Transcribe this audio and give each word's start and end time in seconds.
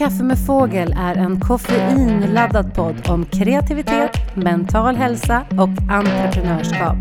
kaffe 0.00 0.22
med 0.22 0.46
fågel 0.46 0.94
är 0.98 1.14
en 1.14 1.40
koffeinladdad 1.40 2.74
podd 2.74 3.08
om 3.08 3.26
kreativitet, 3.26 4.36
mental 4.36 4.96
hälsa 4.96 5.46
och 5.50 5.92
entreprenörskap. 5.92 6.96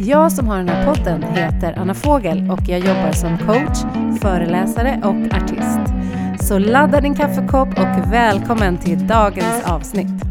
Jag 0.00 0.32
som 0.32 0.48
har 0.48 0.56
den 0.56 0.68
här 0.68 0.94
podden 0.94 1.22
heter 1.22 1.72
Anna 1.72 1.94
Fågel 1.94 2.50
och 2.50 2.60
jag 2.68 2.78
jobbar 2.78 3.12
som 3.12 3.38
coach, 3.38 3.78
föreläsare 4.20 5.00
och 5.04 5.36
artist. 5.36 5.94
Så 6.48 6.58
ladda 6.58 7.00
din 7.00 7.14
kaffekopp 7.14 7.68
och 7.68 8.12
välkommen 8.12 8.78
till 8.78 9.06
dagens 9.06 9.64
avsnitt. 9.64 10.24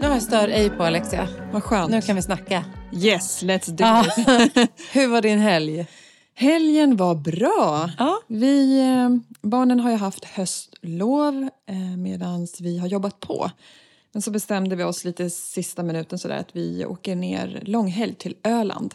Nu 0.00 0.06
har 0.06 0.14
jag 0.14 0.22
stör 0.22 0.48
ej 0.48 0.70
på 0.70 0.84
Alexia. 0.84 1.28
Vad 1.52 1.62
skönt. 1.62 1.90
Nu 1.90 2.02
kan 2.02 2.16
vi 2.16 2.22
snacka. 2.22 2.64
Yes, 2.92 3.42
let's 3.42 3.70
do 3.70 4.08
it. 4.08 4.70
Hur 4.92 5.08
var 5.08 5.22
din 5.22 5.38
helg? 5.38 5.86
Helgen 6.38 6.96
var 6.96 7.14
bra. 7.14 7.90
Ja. 7.98 8.18
Vi, 8.26 8.80
eh, 8.80 9.38
barnen 9.42 9.80
har 9.80 9.90
ju 9.90 9.96
haft 9.96 10.24
höstlov 10.24 11.48
eh, 11.66 11.96
medan 11.96 12.46
vi 12.60 12.78
har 12.78 12.88
jobbat 12.88 13.20
på. 13.20 13.50
Men 14.12 14.22
så 14.22 14.30
bestämde 14.30 14.76
vi 14.76 14.84
oss 14.84 15.04
lite 15.04 15.30
sista 15.30 15.82
minuten 15.82 16.18
sådär 16.18 16.38
att 16.38 16.56
vi 16.56 16.86
åker 16.86 17.16
ner 17.16 17.62
långhelg 17.66 18.14
till 18.14 18.36
Öland. 18.44 18.94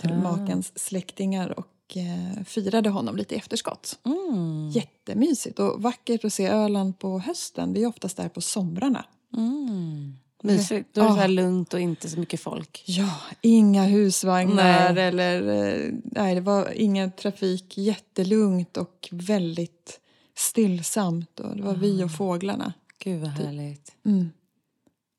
Till 0.00 0.14
makens 0.14 0.78
släktingar 0.78 1.58
och 1.58 1.96
eh, 1.96 2.44
firade 2.44 2.90
honom 2.90 3.16
lite 3.16 3.34
i 3.34 3.38
efterskott. 3.38 3.98
Mm. 4.04 4.70
Jättemysigt 4.70 5.58
och 5.58 5.82
vackert 5.82 6.24
att 6.24 6.32
se 6.32 6.48
Öland 6.48 6.98
på 6.98 7.18
hösten. 7.18 7.72
Vi 7.72 7.82
är 7.82 7.86
oftast 7.86 8.16
där 8.16 8.28
på 8.28 8.40
somrarna. 8.40 9.04
Mm. 9.36 10.14
Mysigt. 10.42 10.88
Då 10.92 11.00
är 11.00 11.04
det 11.04 11.12
så 11.14 11.20
här 11.20 11.28
lugnt 11.28 11.74
och 11.74 11.80
inte 11.80 12.08
så 12.08 12.18
mycket 12.18 12.40
folk. 12.40 12.84
Ja, 12.86 13.14
inga 13.40 13.84
husvagnar 13.84 14.92
Nej. 14.94 15.04
eller... 15.04 15.42
eh, 15.86 15.92
Nej, 16.04 16.34
det 16.34 16.40
var 16.40 16.72
ingen 16.72 17.12
trafik. 17.12 17.78
Jättelugnt 17.78 18.76
och 18.76 19.08
väldigt 19.12 20.00
stillsamt. 20.36 21.40
Och 21.40 21.56
det 21.56 21.62
var 21.62 21.74
vi 21.74 22.04
och 22.04 22.12
fåglarna. 22.12 22.72
Gud 22.98 23.20
vad 23.20 23.30
härligt. 23.30 23.92
Mm. 24.06 24.30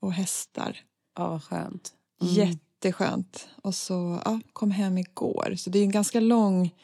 Och 0.02 0.13
hästar. 0.13 0.77
Ja, 1.17 1.29
vad 1.29 1.44
skönt. 1.44 1.94
Jätteskönt. 2.22 3.47
Och 3.61 3.75
så 3.75 4.22
ja, 4.25 4.39
kom 4.53 4.72
hem 4.72 4.97
igår. 4.97 5.55
Så 5.57 5.69
det 5.69 5.79
är 5.79 5.83
en 5.83 5.91
ganska 5.91 6.19
lång 6.19 6.75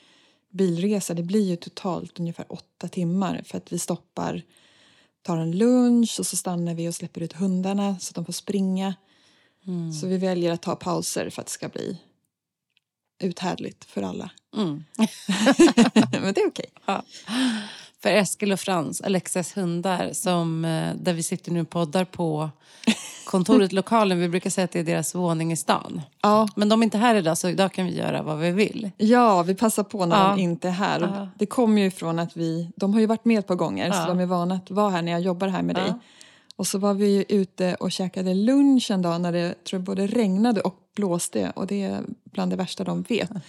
bilresa. 0.52 1.14
Det 1.14 1.24
blir 1.24 1.50
ju 1.50 1.56
totalt 1.56 2.20
ungefär 2.20 2.46
åtta 2.50 2.88
timmar 2.88 3.42
för 3.46 3.58
att 3.58 3.74
vi 3.74 3.80
stoppar, 3.80 4.42
tar 5.26 5.38
en 5.38 5.52
lunch 5.52 6.16
och 6.20 6.28
så 6.28 6.38
stannar 6.38 6.74
vi 6.74 6.90
och 6.90 6.96
släpper 6.96 7.22
ut 7.22 7.34
hundarna 7.34 8.00
så 8.00 8.12
att 8.12 8.16
de 8.16 8.26
får 8.26 8.34
springa. 8.34 8.96
Så 10.02 10.08
vi 10.08 10.18
väljer 10.18 10.52
att 10.52 10.62
ta 10.62 10.76
pauser 10.76 11.30
för 11.30 11.42
att 11.42 11.48
det 11.48 11.52
ska 11.52 11.70
bli 11.70 11.98
uthärdligt 13.20 13.86
för 13.86 14.02
alla. 14.02 14.32
Mm. 14.58 14.84
Men 16.12 16.34
det 16.34 16.42
är 16.42 16.48
okej. 16.48 16.66
För 18.06 18.12
Eskil 18.12 18.52
och 18.52 18.60
Frans, 18.60 19.02
Alexas 19.02 19.58
hundar, 19.58 20.10
som, 20.14 20.66
eh, 20.66 20.94
där 20.96 21.14
vi 21.14 21.24
sitter 21.24 21.52
nu 21.52 21.62
och 21.62 21.70
poddar 21.70 22.06
på 22.06 22.50
kontoret, 23.26 23.72
lokalen. 23.74 24.20
Vi 24.20 24.30
brukar 24.30 24.50
säga 24.50 24.66
att 24.66 24.72
det 24.72 24.80
är 24.80 24.84
deras 24.84 25.16
våning 25.16 25.52
i 25.52 25.56
stan. 25.58 26.02
Ja. 26.22 26.48
Men 26.56 26.70
de 26.70 26.82
är 26.82 26.84
inte 26.84 26.98
här 26.98 27.16
idag, 27.16 27.38
så 27.38 27.50
idag 27.50 27.74
kan 27.74 27.86
vi 27.86 27.98
göra 27.98 28.22
vad 28.24 28.38
vi 28.38 28.52
vill. 28.52 28.92
ja, 28.98 29.44
vi 29.44 29.56
passar 29.56 29.84
på 29.84 30.06
när 30.06 30.24
Ja. 30.24 30.30
de 30.36 30.42
inte 30.42 30.68
är 30.68 30.72
här. 30.72 31.00
Ja. 31.02 31.28
Det 31.38 31.46
kommer 31.46 31.82
ju 31.82 31.88
ifrån 31.88 32.20
att 32.20 32.38
vi, 32.38 32.70
de 32.76 32.94
har 32.94 33.00
ju 33.00 33.06
varit 33.06 33.26
med 33.26 33.40
ett 33.40 33.48
par 33.48 33.56
gånger 33.56 33.92
så 33.92 34.08
de 34.08 34.20
är 34.20 34.26
vana 34.26 34.56
att 34.56 34.72
vara 34.72 34.90
här 34.90 35.02
när 35.02 35.12
jag 35.12 35.22
jobbar 35.22 35.48
här 35.48 35.62
med 35.62 35.76
dig. 35.76 35.94
Och 36.56 36.68
så 36.68 36.78
var 36.78 36.94
vi 36.94 37.08
ju 37.16 37.26
ute 37.30 37.76
och 37.76 37.92
käkade 37.92 38.34
lunch 38.34 38.92
en 38.92 39.02
dag 39.02 39.22
när 39.22 39.32
det 39.32 39.64
tror 39.64 39.80
jag, 39.80 39.86
både 39.86 40.08
regnade 40.08 40.62
och 40.62 40.76
blåste 40.96 41.52
och 41.56 41.68
det 41.68 41.84
är 41.84 42.02
bland 42.24 42.52
det 42.52 42.56
värsta 42.56 42.84
de 42.84 43.02
vet. 43.02 43.30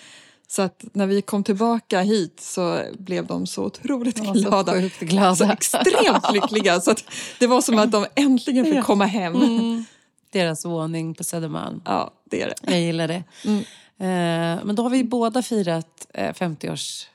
Så 0.48 0.62
att 0.62 0.84
när 0.92 1.06
vi 1.06 1.22
kom 1.22 1.44
tillbaka 1.44 2.00
hit 2.00 2.40
så 2.40 2.82
blev 2.98 3.26
de 3.26 3.46
så 3.46 3.64
otroligt 3.64 4.16
De 4.16 4.26
var 4.26 4.34
så 4.34 4.40
glada. 4.48 4.72
sjukt 4.72 5.00
glada. 5.00 5.36
Så 5.36 5.50
extremt 5.52 6.32
lyckliga. 6.32 6.80
Så 6.80 6.90
att 6.90 7.04
det 7.38 7.46
var 7.46 7.60
som 7.60 7.78
att 7.78 7.92
de 7.92 8.06
äntligen 8.14 8.64
fick 8.64 8.84
komma 8.84 9.04
hem. 9.06 9.34
Mm. 9.34 9.84
Deras 10.32 10.64
våning 10.64 11.14
på 11.14 11.24
Södermalm. 11.24 11.80
Ja, 11.84 12.10
det 12.30 12.42
är 12.42 12.46
det. 12.46 12.72
Jag 12.72 12.80
gillar 12.80 13.08
det. 13.08 13.24
Mm. 13.44 13.58
Eh, 13.98 14.64
men 14.64 14.74
då 14.76 14.82
har 14.82 14.90
vi 14.90 15.04
båda 15.04 15.42
firat 15.42 16.06
eh, 16.14 16.32
50-års 16.32 17.06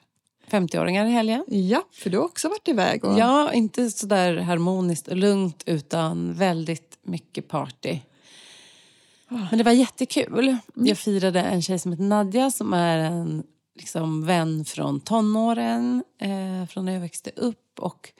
50-åringar 0.51 1.05
i 1.05 1.11
helgen. 1.11 1.43
Ja, 1.47 1.83
för 1.93 2.09
du 2.09 2.17
har 2.17 2.25
också 2.25 2.49
varit 2.49 2.67
iväg. 2.67 3.05
Och... 3.05 3.19
Ja, 3.19 3.53
inte 3.53 3.91
så 3.91 4.05
där 4.05 4.37
harmoniskt 4.37 5.07
och 5.07 5.17
lugnt 5.17 5.63
utan 5.65 6.33
väldigt 6.33 6.97
mycket 7.03 7.47
party. 7.47 7.99
Men 9.31 9.57
det 9.57 9.63
var 9.63 9.71
jättekul. 9.71 10.57
Jag 10.75 10.97
firade 10.97 11.41
en 11.41 11.61
tjej 11.61 11.79
som 11.79 11.91
heter 11.91 12.03
Nadja 12.03 12.51
som 12.51 12.73
är 12.73 12.97
en 12.97 13.43
liksom, 13.75 14.25
vän 14.25 14.65
från 14.65 14.99
tonåren, 14.99 16.03
eh, 16.21 16.67
från 16.69 16.85
när 16.85 16.93
jag 16.93 16.99
växte 16.99 17.29
upp. 17.35 17.79
Och 17.79 18.13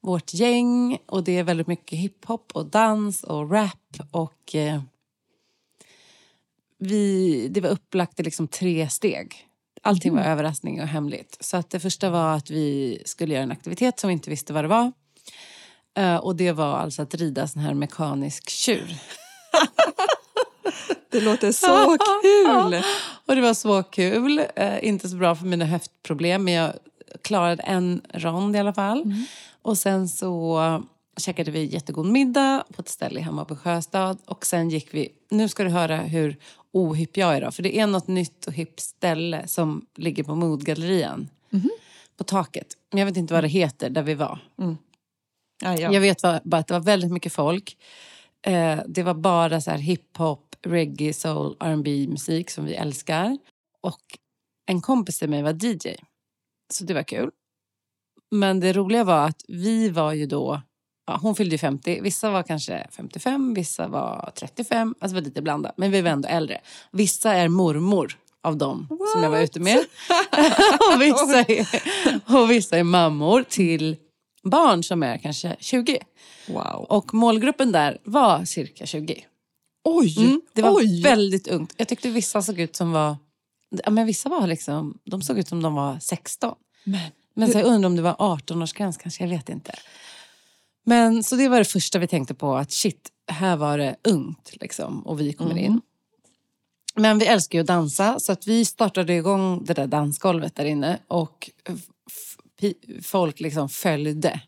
vårt 0.00 0.34
gäng. 0.34 0.98
Och 1.06 1.24
det 1.24 1.38
är 1.38 1.44
väldigt 1.44 1.66
mycket 1.66 1.98
hiphop 1.98 2.52
och 2.54 2.66
dans 2.66 3.24
och 3.24 3.50
rap. 3.50 3.96
Och 4.10 4.54
eh, 4.54 4.82
vi, 6.78 7.48
det 7.48 7.60
var 7.60 7.70
upplagt 7.70 8.20
i 8.20 8.22
liksom 8.22 8.48
tre 8.48 8.88
steg. 8.88 9.48
Allting 9.82 10.14
var 10.14 10.22
överraskning 10.22 10.80
och 10.80 10.88
hemligt. 10.88 11.36
Så 11.40 11.56
att 11.56 11.70
det 11.70 11.80
första 11.80 12.10
var 12.10 12.36
att 12.36 12.50
vi 12.50 13.02
skulle 13.04 13.34
göra 13.34 13.42
en 13.42 13.52
aktivitet 13.52 14.00
som 14.00 14.08
vi 14.08 14.12
inte 14.12 14.30
visste 14.30 14.52
vad 14.52 14.64
det 14.64 14.68
var. 14.68 14.92
Eh, 15.98 16.16
och 16.16 16.36
det 16.36 16.52
var 16.52 16.76
alltså 16.76 17.02
att 17.02 17.14
rida 17.14 17.48
sån 17.48 17.62
här 17.62 17.74
mekanisk 17.74 18.48
tjur. 18.48 18.96
Det 21.10 21.20
låter 21.20 21.52
så 21.52 21.98
kul! 22.22 22.82
Och 23.26 23.34
det 23.34 23.40
var 23.40 23.54
så 23.54 23.82
kul. 23.82 24.42
Eh, 24.56 24.84
inte 24.84 25.08
så 25.08 25.16
bra 25.16 25.34
för 25.34 25.46
mina 25.46 25.64
höftproblem 25.64 26.44
men 26.44 26.54
jag 26.54 26.72
klarade 27.22 27.62
en 27.62 28.02
rond 28.14 28.56
i 28.56 28.58
alla 28.58 28.74
fall. 28.74 29.14
Och 29.62 29.78
sen 29.78 30.08
så 30.08 30.82
käkade 31.16 31.50
vi 31.50 31.64
jättegod 31.64 32.06
middag 32.06 32.64
på 32.76 32.82
ett 32.82 32.88
ställe 32.88 33.20
hemma 33.20 33.44
på 33.44 33.56
Sjöstad. 33.56 34.18
Och 34.24 34.46
sen 34.46 34.70
gick 34.70 34.94
vi, 34.94 35.08
nu 35.30 35.48
ska 35.48 35.64
du 35.64 35.70
höra 35.70 35.96
hur 35.96 36.36
ohipp 36.72 37.16
jag 37.16 37.36
är 37.36 37.40
då. 37.40 37.50
För 37.50 37.62
det 37.62 37.78
är 37.78 37.86
något 37.86 38.06
nytt 38.08 38.46
och 38.46 38.52
hippt 38.52 38.80
ställe 38.80 39.48
som 39.48 39.86
ligger 39.96 40.22
på 40.22 40.34
Modgallerian. 40.34 41.28
På 42.16 42.24
taket. 42.24 42.66
Men 42.90 42.98
jag 42.98 43.06
vet 43.06 43.16
inte 43.16 43.34
vad 43.34 43.44
det 43.44 43.48
heter 43.48 43.90
där 43.90 44.02
vi 44.02 44.14
var. 44.14 44.38
Ja, 45.62 45.76
ja. 45.78 45.92
Jag 45.92 46.00
vet 46.00 46.22
bara 46.22 46.58
att 46.58 46.66
det 46.66 46.74
var 46.74 46.80
väldigt 46.80 47.12
mycket 47.12 47.32
folk. 47.32 47.76
Eh, 48.42 48.78
det 48.86 49.02
var 49.02 49.14
bara 49.14 49.60
så 49.60 49.70
här 49.70 49.78
hiphop, 49.78 50.45
reggae, 50.62 51.12
soul, 51.12 51.56
R&B 51.60 52.06
musik 52.08 52.50
som 52.50 52.64
vi 52.64 52.74
älskar. 52.74 53.38
Och 53.80 54.02
en 54.66 54.80
kompis 54.80 55.18
till 55.18 55.30
mig 55.30 55.42
var 55.42 55.64
DJ. 55.64 55.94
Så 56.72 56.84
det 56.84 56.94
var 56.94 57.02
kul. 57.02 57.30
Men 58.30 58.60
det 58.60 58.72
roliga 58.72 59.04
var 59.04 59.26
att 59.26 59.42
vi 59.48 59.88
var 59.88 60.12
ju 60.12 60.26
då... 60.26 60.62
Ja, 61.06 61.18
hon 61.22 61.34
fyllde 61.34 61.54
ju 61.54 61.58
50. 61.58 62.00
Vissa 62.00 62.30
var 62.30 62.42
kanske 62.42 62.86
55, 62.90 63.54
vissa 63.54 63.88
var 63.88 64.30
35. 64.34 64.94
Alltså 65.00 65.14
var 65.14 65.22
lite 65.22 65.42
blandat. 65.42 65.74
Men 65.76 65.90
vi 65.90 66.02
var 66.02 66.10
ändå 66.10 66.28
äldre. 66.28 66.60
Vissa 66.92 67.32
är 67.34 67.48
mormor 67.48 68.18
av 68.42 68.56
dem 68.56 68.86
som 69.12 69.22
jag 69.22 69.30
var 69.30 69.40
ute 69.40 69.60
med. 69.60 69.78
och, 70.94 71.00
vissa 71.00 71.38
är, 71.38 71.66
och 72.40 72.50
vissa 72.50 72.78
är 72.78 72.84
mammor 72.84 73.42
till 73.42 73.96
barn 74.42 74.82
som 74.82 75.02
är 75.02 75.18
kanske 75.18 75.56
20. 75.58 75.98
Wow. 76.48 76.86
Och 76.88 77.14
målgruppen 77.14 77.72
där 77.72 77.98
var 78.04 78.44
cirka 78.44 78.86
20. 78.86 79.24
Oj! 79.88 80.18
Mm, 80.18 80.40
det 80.52 80.62
var 80.62 80.76
oj. 80.76 81.02
väldigt 81.02 81.48
ungt. 81.48 81.74
Jag 81.76 81.88
tyckte 81.88 82.10
vissa 82.10 82.42
såg 82.42 82.60
ut 82.60 82.76
som 82.76 82.92
var... 82.92 83.16
Ja, 83.84 83.90
men 83.90 84.06
vissa 84.06 84.28
var 84.28 84.46
liksom... 84.46 84.98
De 85.04 85.22
såg 85.22 85.38
ut 85.38 85.48
som 85.48 85.62
de 85.62 85.74
var 85.74 85.98
16. 85.98 86.54
Men, 86.84 87.00
Men 87.34 87.52
så 87.52 87.58
jag 87.58 87.66
undrar 87.66 87.86
om 87.86 87.96
det 87.96 88.02
var 88.02 88.14
18-årsgräns 88.14 88.98
kanske, 89.02 89.24
jag 89.24 89.28
vet 89.28 89.48
inte. 89.48 89.74
Men 90.84 91.24
så 91.24 91.36
det 91.36 91.48
var 91.48 91.58
det 91.58 91.64
första 91.64 91.98
vi 91.98 92.06
tänkte 92.06 92.34
på, 92.34 92.56
att 92.56 92.72
shit, 92.72 93.08
här 93.26 93.56
var 93.56 93.78
det 93.78 93.96
ungt 94.02 94.52
liksom, 94.52 95.06
och 95.06 95.20
vi 95.20 95.32
kommer 95.32 95.58
in. 95.58 95.80
Men 96.94 97.18
vi 97.18 97.26
älskar 97.26 97.58
ju 97.58 97.60
att 97.60 97.66
dansa 97.66 98.20
så 98.20 98.32
att 98.32 98.46
vi 98.46 98.64
startade 98.64 99.14
igång 99.14 99.64
det 99.64 99.74
där 99.74 99.86
dansgolvet 99.86 100.54
där 100.54 100.64
inne 100.64 100.98
och 101.08 101.50
folk 103.02 103.40
liksom 103.40 103.68
följde. 103.68 104.40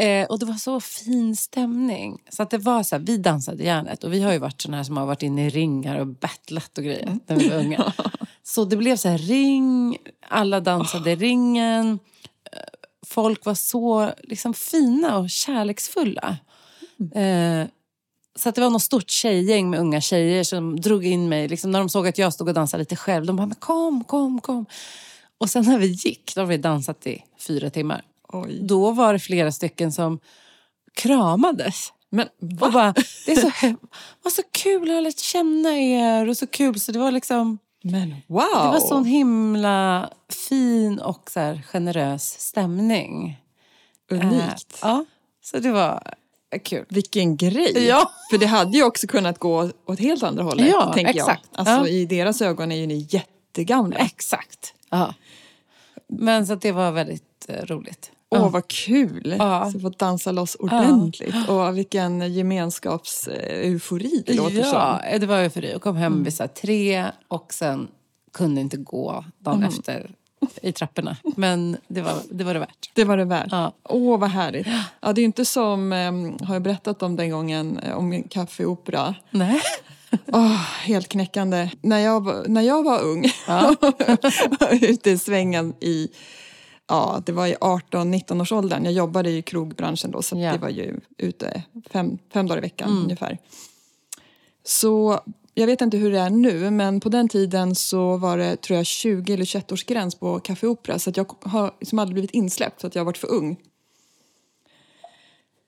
Eh, 0.00 0.26
och 0.26 0.38
det 0.38 0.46
var 0.46 0.54
så 0.54 0.80
fin 0.80 1.36
stämning. 1.36 2.18
Så 2.28 2.42
att 2.42 2.50
det 2.50 2.58
var 2.58 2.82
så 2.82 2.96
här, 2.96 3.02
vi 3.02 3.16
dansade 3.16 3.64
järnet 3.64 4.04
och 4.04 4.12
vi 4.12 4.22
har 4.22 4.32
ju 4.32 4.38
varit 4.38 4.62
såna 4.62 4.76
här 4.76 4.84
som 4.84 4.96
har 4.96 5.06
varit 5.06 5.22
inne 5.22 5.46
i 5.46 5.50
ringar 5.50 5.98
och 5.98 6.06
battlat 6.06 6.78
och 6.78 6.84
grejer 6.84 7.18
när 7.26 7.36
vi 7.36 7.48
var 7.48 7.56
unga. 7.56 7.92
Så 8.42 8.64
det 8.64 8.76
blev 8.76 8.96
så 8.96 9.08
här 9.08 9.18
ring, 9.18 9.98
alla 10.28 10.60
dansade 10.60 11.10
i 11.10 11.16
ringen. 11.16 11.98
Eh, 12.52 12.58
Folk 13.06 13.44
var 13.44 13.54
så 13.54 14.12
liksom 14.22 14.54
fina 14.54 15.18
och 15.18 15.30
kärleksfulla. 15.30 16.36
Eh, 17.14 17.66
så 18.38 18.48
att 18.48 18.54
det 18.54 18.60
var 18.60 18.70
något 18.70 18.82
stort 18.82 19.10
tjejgäng 19.10 19.70
med 19.70 19.80
unga 19.80 20.00
tjejer 20.00 20.44
som 20.44 20.80
drog 20.80 21.06
in 21.06 21.28
mig. 21.28 21.48
Liksom 21.48 21.70
när 21.70 21.78
de 21.78 21.88
såg 21.88 22.08
att 22.08 22.18
jag 22.18 22.32
stod 22.32 22.48
och 22.48 22.54
dansade 22.54 22.80
lite 22.80 22.96
själv. 22.96 23.26
De 23.26 23.36
bara, 23.36 23.46
men 23.46 23.56
kom, 23.56 24.04
kom, 24.04 24.40
kom. 24.40 24.66
Och 25.38 25.50
sen 25.50 25.64
när 25.64 25.78
vi 25.78 25.86
gick, 25.86 26.34
då 26.34 26.40
har 26.40 26.46
vi 26.46 26.56
dansat 26.56 27.06
i 27.06 27.24
fyra 27.38 27.70
timmar. 27.70 28.02
Oj. 28.32 28.58
Då 28.62 28.90
var 28.90 29.12
det 29.12 29.18
flera 29.18 29.52
stycken 29.52 29.92
som 29.92 30.20
kramades. 30.94 31.92
Men 32.10 32.28
Och 32.60 32.72
bara, 32.72 32.94
det 33.26 33.32
är 33.32 33.36
så, 33.36 33.46
var 34.22 34.30
så 34.30 34.42
kul 34.52 34.90
att 34.90 34.94
ha 34.94 35.00
lärt 35.00 35.18
känna 35.18 35.78
er 35.78 36.28
och 36.28 36.36
så 36.36 36.46
kul. 36.46 36.80
Så 36.80 36.92
det 36.92 36.98
var 36.98 37.10
liksom, 37.12 37.58
Men 37.82 38.10
wow! 38.26 38.40
Det 38.52 38.68
var 38.68 38.80
sån 38.88 39.04
himla 39.04 40.10
fin 40.48 40.98
och 40.98 41.30
så 41.30 41.40
här 41.40 41.62
generös 41.72 42.40
stämning. 42.40 43.40
Unikt. 44.10 44.72
Eh, 44.72 44.78
ja, 44.88 45.04
så 45.44 45.58
det 45.58 45.70
var 45.70 46.14
kul. 46.64 46.86
Vilken 46.88 47.36
grej! 47.36 47.86
Ja. 47.86 48.10
För 48.30 48.38
det 48.38 48.46
hade 48.46 48.76
ju 48.76 48.84
också 48.84 49.06
kunnat 49.06 49.38
gå 49.38 49.70
åt 49.86 49.98
helt 49.98 50.22
andra 50.22 50.42
hållet. 50.42 50.66
Ja, 50.68 50.92
tänker 50.94 51.14
exakt. 51.14 51.48
Jag. 51.52 51.60
Alltså, 51.60 51.74
Ja. 51.74 51.88
I 51.88 52.06
deras 52.06 52.42
ögon 52.42 52.72
är 52.72 52.76
ju 52.76 52.86
ni 52.86 53.06
jättegamla. 53.10 53.96
Exakt. 53.96 54.74
Ja. 54.90 55.14
Men 56.08 56.46
så 56.46 56.54
det 56.54 56.72
var 56.72 56.92
väldigt 56.92 57.46
eh, 57.48 57.64
roligt. 57.66 58.12
Åh, 58.30 58.50
vad 58.50 58.68
kul! 58.68 59.34
Ja. 59.38 59.70
Så 59.72 59.80
få 59.80 59.88
dansa 59.88 60.32
loss 60.32 60.54
ordentligt. 60.54 61.34
Och 61.48 61.78
vilken 61.78 62.32
gemenskaps-eufori 62.32 64.22
det 64.26 64.34
låter 64.34 64.62
som. 64.62 64.98
Ja, 65.12 65.18
det 65.18 65.26
var 65.26 65.60
dig. 65.60 65.70
Jag 65.70 65.82
kom 65.82 65.96
hem 65.96 66.24
vid 66.24 66.34
så 66.34 66.48
tre 66.48 67.06
och 67.28 67.52
sen 67.52 67.88
kunde 68.32 68.60
inte 68.60 68.76
gå 68.76 69.24
dagen 69.38 69.62
efter 69.64 70.10
i 70.62 70.72
trapporna. 70.72 71.16
Men 71.36 71.76
det 71.88 72.02
var 72.02 72.12
det, 72.30 72.44
var 72.44 72.54
det 72.54 72.60
värt. 72.60 72.90
Det 72.94 73.04
var 73.04 73.16
det 73.16 73.24
värt. 73.24 73.48
Ja. 73.50 73.72
Åh, 73.84 74.18
vad 74.18 74.30
härligt. 74.30 74.66
Ja, 75.00 75.12
det 75.12 75.20
är 75.20 75.24
inte 75.24 75.44
som, 75.44 75.92
um, 75.92 76.38
har 76.42 76.54
jag 76.54 76.62
berättat 76.62 77.02
om 77.02 77.16
den 77.16 77.30
gången, 77.30 77.78
eh, 77.78 77.96
om 77.98 78.22
kaffeopera. 78.22 79.14
Nej. 79.30 79.60
Åh, 80.32 80.56
helt 80.82 81.08
knäckande. 81.08 81.70
När 81.80 81.98
jag, 81.98 82.24
var- 82.24 82.44
när 82.48 82.62
jag 82.62 82.82
var 82.84 83.00
ung, 83.02 83.24
Ja. 83.46 83.74
ute 84.80 85.10
i 85.10 85.18
svängen 85.18 85.74
i 85.80 86.08
Ja, 86.90 87.22
det 87.26 87.32
var 87.32 87.46
i 87.46 87.54
18-19 87.54 88.40
års 88.42 88.52
åldern. 88.52 88.84
Jag 88.84 88.92
jobbade 88.92 89.30
i 89.30 89.42
krogbranschen 89.42 90.10
då 90.10 90.22
så 90.22 90.36
Ja. 90.38 90.52
det 90.52 90.58
var 90.58 90.68
ju 90.68 91.00
ute 91.16 91.62
fem, 91.90 92.18
fem 92.32 92.46
dagar 92.46 92.58
i 92.58 92.60
veckan 92.60 92.90
ungefär. 92.90 93.38
Så 94.64 95.20
jag 95.54 95.66
vet 95.66 95.80
inte 95.80 95.96
hur 95.96 96.12
det 96.12 96.18
är 96.18 96.30
nu 96.30 96.70
men 96.70 97.00
på 97.00 97.08
den 97.08 97.28
tiden 97.28 97.74
så 97.74 98.16
var 98.16 98.38
det 98.38 98.56
tror 98.56 98.76
jag 98.76 98.86
20 98.86 99.34
eller 99.34 99.44
21 99.44 99.72
års 99.72 99.84
gräns 99.84 100.14
på 100.14 100.40
Café 100.40 100.66
Opera 100.66 100.98
så 100.98 101.12
jag 101.14 101.32
har 101.42 101.74
liksom 101.80 101.98
aldrig 101.98 102.14
blivit 102.14 102.30
insläppt 102.30 102.80
så 102.80 102.86
att 102.86 102.94
jag 102.94 103.00
har 103.00 103.06
varit 103.06 103.18
för 103.18 103.30
ung. 103.30 103.56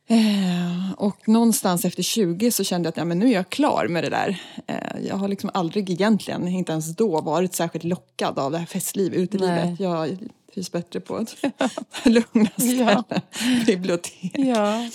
Eh, 0.06 0.92
och 0.96 1.28
någonstans 1.28 1.84
efter 1.84 2.02
20 2.02 2.50
så 2.50 2.64
kände 2.64 2.86
jag 2.86 2.90
att 2.90 2.96
ja, 2.96 3.04
men 3.04 3.18
nu 3.18 3.26
är 3.26 3.32
jag 3.32 3.50
klar 3.50 3.86
med 3.88 4.04
det 4.04 4.10
där. 4.10 4.42
Eh, 4.66 5.06
jag 5.08 5.16
har 5.16 5.28
liksom 5.28 5.50
aldrig 5.54 5.90
egentligen, 5.90 6.48
inte 6.48 6.72
ens 6.72 6.96
då, 6.96 7.20
varit 7.20 7.54
särskilt 7.54 7.84
lockad 7.84 8.38
av 8.38 8.52
det 8.52 8.58
här 8.58 8.66
festliv, 8.66 9.14
utelivet. 9.14 9.80
Jag 9.80 10.18
trivs 10.54 10.72
bättre 10.72 11.00
på 11.00 11.18
ett 11.18 11.36
lugna 12.04 12.50
ställe, 12.56 13.04
bibliotek. 13.66 14.32
Ja. 14.34 14.88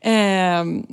Ehm, 0.00 0.86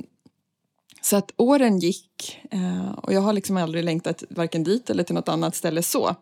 så 1.00 1.16
att 1.16 1.32
åren 1.36 1.78
gick 1.78 2.38
eh, 2.50 2.90
och 2.90 3.12
jag 3.12 3.20
har 3.20 3.32
liksom 3.32 3.56
aldrig 3.56 3.84
längtat 3.84 4.24
varken 4.30 4.64
dit 4.64 4.90
eller 4.90 5.04
till 5.04 5.14
något 5.14 5.28
annat 5.28 5.54
ställe 5.54 5.82
så. 5.82 6.16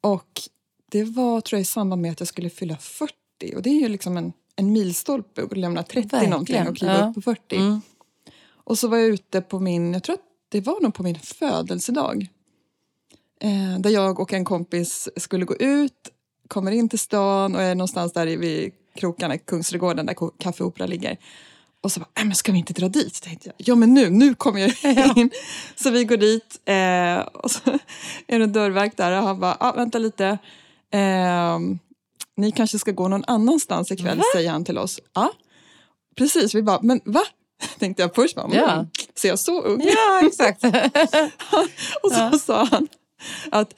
Och 0.00 0.42
det 0.90 1.04
var 1.04 1.40
tror 1.40 1.56
jag 1.56 1.62
i 1.62 1.64
samband 1.64 2.02
med 2.02 2.12
att 2.12 2.20
jag 2.20 2.28
skulle 2.28 2.50
fylla 2.50 2.76
40 2.76 3.14
och 3.56 3.62
det 3.62 3.70
är 3.70 3.80
ju 3.80 3.88
liksom 3.88 4.16
en, 4.16 4.32
en 4.56 4.72
milstolpe 4.72 5.42
att 5.42 5.56
lämna 5.56 5.82
30 5.82 6.08
Verkligen, 6.08 6.30
någonting 6.30 6.68
och 6.68 6.76
kliva 6.76 6.98
ja. 6.98 7.08
upp 7.08 7.14
på 7.14 7.22
40. 7.22 7.56
Mm. 7.56 7.80
Och 8.48 8.78
så 8.78 8.88
var 8.88 8.96
jag 8.96 9.08
ute 9.08 9.40
på 9.40 9.60
min, 9.60 9.92
jag 9.92 10.02
tror 10.02 10.14
att 10.14 10.24
det 10.48 10.60
var 10.60 10.80
nog 10.80 10.94
på 10.94 11.02
min 11.02 11.18
födelsedag. 11.18 12.28
Eh, 13.40 13.78
där 13.78 13.90
jag 13.90 14.20
och 14.20 14.32
en 14.32 14.44
kompis 14.44 15.08
skulle 15.16 15.44
gå 15.44 15.56
ut, 15.56 16.10
kommer 16.48 16.72
in 16.72 16.88
till 16.88 16.98
stan 16.98 17.54
och 17.54 17.62
är 17.62 17.74
någonstans 17.74 18.12
där 18.12 18.26
vid 18.26 18.72
krokarna, 18.94 19.38
Kungsträdgården 19.38 20.06
där 20.06 20.14
Café 20.38 20.64
Opera 20.64 20.86
ligger. 20.86 21.16
Och 21.80 21.92
så 21.92 22.00
bara, 22.00 22.08
"Nej, 22.16 22.24
men 22.24 22.34
ska 22.34 22.52
vi 22.52 22.58
inte 22.58 22.72
dra 22.72 22.88
dit? 22.88 23.22
Tänkte 23.22 23.48
jag, 23.48 23.54
ja 23.68 23.74
men 23.74 23.94
nu, 23.94 24.10
nu 24.10 24.34
kommer 24.34 24.60
jag 24.60 25.16
in. 25.16 25.30
Så 25.76 25.90
vi 25.90 26.04
går 26.04 26.16
dit 26.16 26.60
eh, 26.64 27.26
och 27.42 27.50
så 27.50 27.60
är 28.26 28.38
det 28.38 28.44
en 28.44 28.52
dörrvakt 28.52 28.96
där 28.96 29.12
och 29.18 29.26
han 29.26 29.40
bara, 29.40 29.56
ah, 29.60 29.72
vänta 29.72 29.98
lite. 29.98 30.38
Ehm, 30.92 31.78
ni 32.36 32.52
kanske 32.52 32.78
ska 32.78 32.90
gå 32.92 33.08
någon 33.08 33.24
annanstans 33.26 33.92
ikväll, 33.92 34.20
säger 34.34 34.50
han 34.50 34.64
till 34.64 34.78
oss. 34.78 35.00
Ja, 35.14 35.32
precis. 36.16 36.54
Vi 36.54 36.62
bara, 36.62 36.78
men 36.82 37.00
va? 37.04 37.22
Tänkte 37.78 38.02
jag 38.02 38.14
först. 38.14 38.36
Bara, 38.36 38.54
Ja. 38.54 38.86
ser 39.14 39.28
jag 39.28 39.38
så 39.38 39.62
ung 39.62 39.82
ja, 39.84 40.26
exakt. 40.26 40.64
och 42.02 42.12
så 42.12 42.38
sa 42.38 42.64
han 42.64 42.88
att 43.50 43.74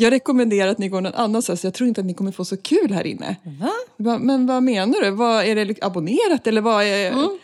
jag 0.00 0.12
rekommenderar 0.12 0.70
att 0.70 0.78
ni 0.78 0.88
går 0.88 1.00
någon 1.00 1.14
annanstans. 1.14 1.64
Jag 1.64 1.74
tror 1.74 1.88
inte 1.88 2.00
att 2.00 2.06
ni 2.06 2.14
kommer 2.14 2.32
få 2.32 2.44
så 2.44 2.56
kul 2.56 2.92
här 2.92 3.06
inne. 3.06 3.36
Va? 3.96 4.18
Men 4.18 4.46
vad 4.46 4.62
menar 4.62 5.00
du? 5.00 5.10
Vad, 5.10 5.44
är 5.44 5.64
det 5.64 5.74
abonnerat 5.82 6.46
eller 6.46 6.60
vad 6.60 6.84
är... 6.84 7.12
Mm. 7.12 7.38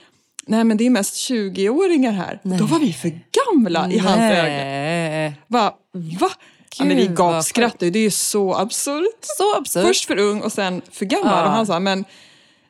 Nej 0.47 0.65
men 0.65 0.77
det 0.77 0.87
är 0.87 0.91
mest 0.91 1.31
20-åringar 1.31 2.13
här. 2.13 2.41
Då 2.43 2.65
var 2.65 2.79
vi 2.79 2.93
för 2.93 3.11
gamla 3.11 3.91
i 3.93 3.99
hans 3.99 4.21
ögon. 4.21 4.45
Nej. 4.45 5.41
Bara, 5.47 5.73
va? 6.21 6.31
Ja, 6.79 6.85
men 6.85 6.97
vi 6.97 7.07
gapskrattade. 7.07 7.91
Det 7.91 7.99
är 7.99 8.03
ju 8.03 8.11
så 8.11 8.55
absurt. 8.55 9.19
Så 9.23 9.57
absurt. 9.57 9.87
Först 9.87 10.05
för 10.05 10.19
ung 10.19 10.41
och 10.41 10.53
sen 10.53 10.83
för 10.91 11.05
gammal. 11.05 11.33
Ja. 11.33 11.45
Och 11.45 11.51
han 11.51 11.67
sa, 11.67 11.81
men, 11.81 12.05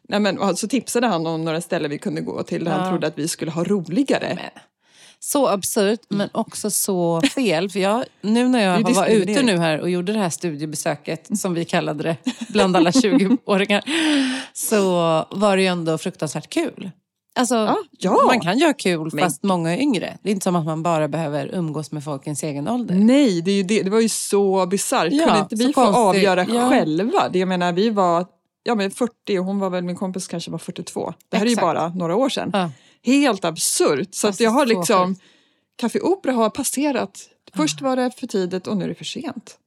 nej, 0.08 0.20
men, 0.20 0.56
så 0.56 0.68
tipsade 0.68 1.06
han 1.06 1.26
om 1.26 1.44
några 1.44 1.60
ställen 1.60 1.90
vi 1.90 1.98
kunde 1.98 2.20
gå 2.20 2.42
till 2.42 2.64
där 2.64 2.72
han 2.72 2.84
Ja. 2.84 2.90
trodde 2.90 3.06
att 3.06 3.18
vi 3.18 3.28
skulle 3.28 3.50
ha 3.50 3.64
roligare. 3.64 4.38
Så 5.26 5.48
absurt, 5.48 6.00
men 6.08 6.28
också 6.32 6.70
så 6.70 7.20
fel. 7.34 7.70
För 7.70 7.78
jag, 7.80 8.04
nu 8.20 8.48
när 8.48 8.64
jag 8.64 8.94
var 8.94 9.06
ute 9.06 9.42
nu 9.42 9.56
här 9.58 9.80
och 9.80 9.90
gjorde 9.90 10.12
det 10.12 10.18
här 10.18 10.30
studiebesöket, 10.30 11.38
som 11.38 11.54
vi 11.54 11.64
kallade 11.64 12.02
det, 12.02 12.16
bland 12.48 12.76
alla 12.76 12.90
20-åringar, 12.90 13.82
så 14.52 14.84
var 15.30 15.56
det 15.56 15.62
ju 15.62 15.68
ändå 15.68 15.98
fruktansvärt 15.98 16.48
kul. 16.50 16.90
Alltså, 17.38 17.54
Ja, 17.54 17.76
ja. 17.98 18.22
Man 18.26 18.40
kan 18.40 18.62
ha 18.62 18.72
kul 18.78 19.10
Men- 19.12 19.24
fast 19.24 19.42
många 19.42 19.74
är 19.76 19.80
yngre. 19.80 20.18
Det 20.22 20.28
är 20.28 20.32
inte 20.32 20.44
som 20.44 20.56
att 20.56 20.64
man 20.66 20.82
bara 20.82 21.08
behöver 21.08 21.54
umgås 21.54 21.92
med 21.92 22.04
folk 22.04 22.22
i 22.22 22.26
ens 22.26 22.42
egen 22.42 22.68
ålder. 22.68 22.94
Nej, 22.94 23.42
det, 23.42 23.50
är 23.50 23.56
ju 23.56 23.62
det, 23.62 23.82
det 23.82 23.90
var 23.90 24.00
ju 24.00 24.08
så 24.08 24.66
bisarrt. 24.66 25.12
Ja, 25.12 25.24
Kunde 25.26 25.40
inte 25.40 25.56
vi 25.56 25.72
få 25.72 25.80
avgöra 25.84 26.44
Ja. 26.48 26.68
själva? 26.70 27.28
Det, 27.28 27.38
jag 27.38 27.48
menar, 27.48 27.72
vi 27.72 27.90
var 27.90 28.26
ja, 28.62 28.74
men 28.74 28.90
40 28.90 29.38
och 29.38 29.44
hon 29.44 29.58
var 29.58 29.70
väl, 29.70 29.84
min 29.84 29.96
kompis 29.96 30.28
kanske 30.28 30.50
var 30.50 30.58
42. 30.58 31.14
Det 31.28 31.36
här 31.36 31.44
är 31.44 31.48
ju 31.48 31.52
Exakt. 31.52 31.64
bara 31.66 31.88
några 31.88 32.16
år 32.16 32.28
sedan. 32.28 32.50
Ja. 32.52 32.70
Helt 33.04 33.44
absurt. 33.44 34.14
Så 34.14 34.26
att 34.26 34.28
Alltså, 34.28 34.42
jag 34.42 34.50
har 34.50 34.66
liksom, 34.66 35.16
Café 35.76 36.00
Opera 36.00 36.32
har 36.32 36.50
passerat. 36.50 37.28
Först 37.56 37.80
var 37.80 37.96
det 37.96 38.10
för 38.18 38.26
tidigt 38.26 38.66
och 38.66 38.76
nu 38.76 38.84
är 38.84 38.88
det 38.88 38.94
för 38.94 39.04
sent. 39.04 39.58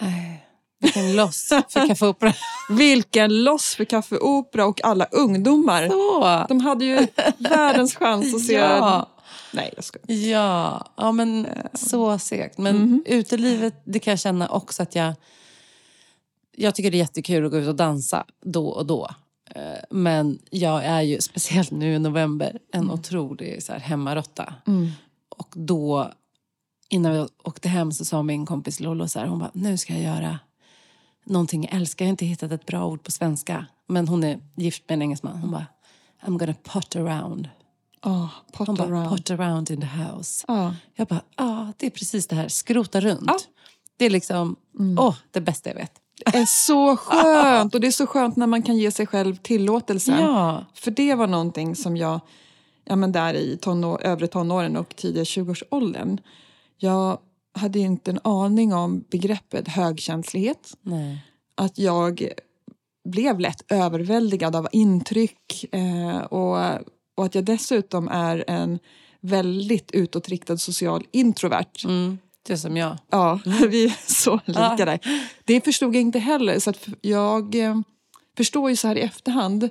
Nej, 0.00 0.46
Vilken 0.80 1.16
loss 1.16 1.48
för 1.48 1.88
Café 1.88 2.06
Opera. 2.06 2.32
Vilken 2.70 3.44
loss 3.44 3.74
för 3.74 3.84
Café 3.84 4.16
Opera 4.16 4.66
och 4.66 4.84
alla 4.84 5.04
ungdomar. 5.04 5.88
Så. 5.88 6.46
De 6.48 6.60
hade 6.60 6.84
ju 6.84 7.06
världens 7.38 7.96
chans 7.96 8.34
att 8.34 8.44
se... 8.44 8.54
Ja. 8.58 9.08
Nej, 9.54 9.72
jag 9.76 9.84
ska. 9.84 9.98
Ja, 10.12 10.86
ja 10.96 11.12
men 11.12 11.46
så 11.74 12.18
segt. 12.18 12.58
Men 12.58 12.76
Mhm. 12.76 13.02
utelivet, 13.06 13.74
det 13.84 13.98
kan 13.98 14.10
jag 14.10 14.20
känna 14.20 14.48
också 14.48 14.82
att 14.82 14.94
jag... 14.94 15.14
Jag 16.56 16.74
tycker 16.74 16.90
det 16.90 16.96
är 16.96 16.98
jättekul 16.98 17.44
att 17.44 17.50
gå 17.50 17.58
ut 17.58 17.68
och 17.68 17.74
dansa 17.74 18.24
då 18.44 18.68
och 18.68 18.86
då. 18.86 19.10
Eh, 19.54 19.62
Men 19.90 20.38
jag 20.50 20.84
är 20.84 21.00
ju, 21.02 21.20
speciellt 21.20 21.70
nu 21.70 21.94
i 21.94 21.98
november, 21.98 22.58
en 22.72 22.90
otrolig 22.90 23.62
så 23.62 23.72
här, 23.72 23.80
hemmarotta. 23.80 24.54
Och 25.38 25.52
då, 25.56 26.12
innan 26.88 27.12
vi 27.12 27.26
åkte 27.44 27.68
hem 27.68 27.92
så 27.92 28.04
sa 28.04 28.22
min 28.22 28.46
kompis 28.46 28.80
Lollo 28.80 29.08
så 29.08 29.18
här, 29.18 29.26
hon 29.26 29.38
bara, 29.38 29.50
nu 29.54 29.76
ska 29.76 29.92
jag 29.92 30.02
göra 30.02 30.38
någonting 31.24 31.64
jag 31.64 31.74
älskar. 31.74 32.04
Jag 32.04 32.08
har 32.08 32.10
inte 32.12 32.26
hittat 32.26 32.52
ett 32.52 32.66
bra 32.66 32.86
ord 32.86 33.02
på 33.02 33.10
svenska. 33.10 33.66
Men 33.88 34.08
hon 34.08 34.24
är 34.24 34.40
gift 34.56 34.82
med 34.88 34.94
en 34.94 35.02
engelsman. 35.02 35.36
Hon 35.38 35.50
bara, 35.50 35.66
I'm 36.22 36.38
gonna 36.38 36.54
pot 36.62 36.96
around. 36.96 37.48
Oh, 38.02 38.28
pot 38.52 38.66
Hon 38.66 38.76
bara, 38.76 38.88
around. 38.88 39.08
pot 39.08 39.30
around 39.30 39.70
in 39.70 39.80
the 39.80 39.86
house. 39.86 40.44
Ja. 40.48 40.74
Jag 40.94 41.06
bara, 41.08 41.22
ja 41.36 41.72
det 41.76 41.86
är 41.86 41.90
precis 41.90 42.26
det 42.26 42.36
här, 42.36 42.48
skrota 42.48 43.00
runt. 43.00 43.24
Ja. 43.26 43.38
Det 43.96 44.04
är 44.04 44.10
liksom, 44.10 44.56
åh, 44.98 45.14
det 45.30 45.40
bästa 45.40 45.70
jag 45.70 45.74
vet. 45.76 45.92
Det 46.24 46.38
är 46.38 46.46
så 46.46 46.96
skönt 46.96 47.74
och 47.74 47.80
det 47.80 47.86
är 47.86 47.90
så 47.92 48.06
skönt 48.06 48.36
när 48.36 48.46
man 48.46 48.62
kan 48.62 48.76
ge 48.76 48.90
sig 48.90 49.06
själv 49.06 49.36
tillåtelsen. 49.36 50.20
Ja. 50.20 50.64
För 50.74 50.90
det 50.90 51.14
var 51.14 51.26
någonting 51.26 51.76
som 51.76 51.96
jag, 51.96 52.20
ja 52.84 52.96
men 52.96 53.12
där 53.12 53.34
i 53.34 53.58
tonår, 53.60 54.02
övre 54.02 54.26
tonåren 54.26 54.76
och 54.76 54.96
tidiga 54.96 55.24
20-årsåldern. 55.24 56.20
Jag 56.78 57.18
hade 57.54 57.78
inte 57.78 58.10
en 58.10 58.20
aning 58.24 58.74
om 58.74 59.04
begreppet 59.10 59.68
högkänslighet. 59.68 60.76
Nej. 60.82 61.18
Att 61.54 61.78
jag 61.78 62.32
blev 63.04 63.40
lätt 63.40 63.72
överväldigad 63.72 64.56
av 64.56 64.68
intryck 64.72 65.74
eh, 65.74 66.18
och, 66.18 66.56
och 67.16 67.24
att 67.24 67.34
jag 67.34 67.44
dessutom 67.44 68.08
är 68.08 68.44
en 68.46 68.78
väldigt 69.20 69.90
utåtriktad 69.90 70.58
social 70.58 71.06
introvert. 71.10 71.84
Mm, 71.84 72.18
det 72.46 72.52
är 72.52 72.56
som 72.56 72.76
jag. 72.76 72.96
Ja, 73.10 73.40
vi 73.68 73.84
är 73.84 74.12
så 74.12 74.40
lika 74.44 74.60
Ja. 74.78 74.84
där. 74.84 74.98
Det 75.44 75.64
förstod 75.64 75.94
jag 75.94 76.00
inte 76.02 76.18
heller. 76.18 76.58
Så 76.58 76.70
att 76.70 76.88
jag 77.00 77.54
eh, 77.54 77.76
förstår 78.36 78.70
ju 78.70 78.76
så 78.76 78.88
här 78.88 78.96
i 78.96 79.00
efterhand 79.00 79.64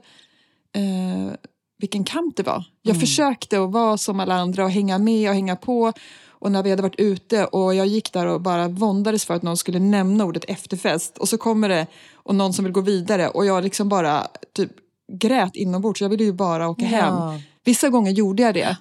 eh, 0.75 1.34
vilken 1.80 2.04
kamp 2.04 2.36
det 2.36 2.44
var. 2.44 2.63
Jag 2.82 3.00
försökte 3.00 3.63
att 3.63 3.72
vara 3.72 3.98
som 3.98 4.20
alla 4.20 4.36
andra 4.36 4.63
och 4.66 4.72
hänga 4.72 4.98
med 4.98 5.30
och 5.30 5.36
hänga 5.36 5.56
på. 5.56 5.94
Och 6.30 6.51
när 6.51 6.63
vi 6.63 6.70
hade 6.70 6.82
varit 6.82 7.00
ute 7.00 7.46
och 7.46 7.75
jag 7.75 7.88
gick 7.88 8.13
där 8.13 8.25
och 8.28 8.42
bara 8.42 8.68
våndades 8.68 9.25
för 9.25 9.34
att 9.34 9.42
någon 9.44 9.58
skulle 9.58 9.80
nämna 9.80 10.25
ordet 10.25 10.46
efterfest. 10.48 11.18
Och 11.18 11.30
så 11.30 11.38
kommer 11.38 11.70
det 11.70 11.88
och 12.13 12.36
någon 12.36 12.54
som 12.54 12.66
vill 12.66 12.72
gå 12.74 12.82
vidare 12.82 13.28
och 13.30 13.46
jag 13.46 13.63
liksom 13.63 13.90
bara 13.90 14.28
typ 14.56 14.72
grät 15.13 15.56
inombords. 15.56 16.01
Jag 16.01 16.10
ville 16.10 16.24
ju 16.24 16.34
bara 16.34 16.70
åka 16.70 16.86
hem. 16.86 17.13
Ja. 17.13 17.40
Vissa 17.63 17.90
gånger 17.90 18.12
gjorde 18.12 18.44
jag 18.44 18.54
det 18.54 18.78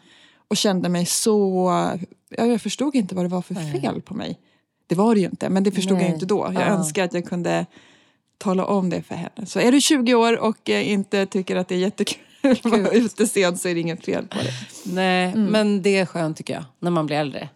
och 0.50 0.56
kände 0.56 0.88
mig 0.88 1.06
så... 1.06 1.62
Ja, 2.36 2.44
jag 2.46 2.60
förstod 2.60 2.94
inte 2.94 3.14
vad 3.14 3.24
det 3.24 3.28
var 3.28 3.42
för 3.42 3.54
fel 3.54 4.02
på 4.02 4.14
mig. 4.14 4.38
Det 4.86 4.94
var 4.94 5.14
det 5.14 5.20
ju 5.20 5.26
inte, 5.26 5.48
men 5.50 5.62
det 5.64 5.70
förstod 5.70 5.96
Nej. 5.96 6.06
jag 6.06 6.14
inte 6.14 6.26
då. 6.26 6.50
Jag 6.54 6.62
Ja. 6.62 6.66
önskar 6.66 7.04
att 7.04 7.14
jag 7.14 7.24
kunde 7.24 7.66
tala 8.38 8.64
om 8.64 8.90
det 8.90 9.02
för 9.02 9.14
henne. 9.14 9.46
Så 9.46 9.60
är 9.60 9.72
du 9.72 9.80
20 9.80 10.14
år 10.14 10.38
och 10.38 10.70
eh, 10.70 10.90
inte 10.92 11.26
tycker 11.26 11.56
att 11.56 11.68
det 11.68 11.74
är 11.74 11.78
jättekul 11.78 12.20
att 12.52 12.64
vara 12.64 12.88
ute 12.90 13.26
sent 13.26 13.60
så 13.60 13.68
är 13.68 13.74
det 13.74 13.80
inget 13.80 14.04
fel 14.04 14.26
på 14.28 14.36
det. 14.38 14.52
Nej, 14.92 15.24
Mm. 15.32 15.44
men 15.44 15.82
det 15.82 15.96
är 15.98 16.06
skönt 16.06 16.36
tycker 16.36 16.54
jag, 16.54 16.64
när 16.78 16.90
man 16.90 17.06
blir 17.06 17.16
äldre. 17.16 17.48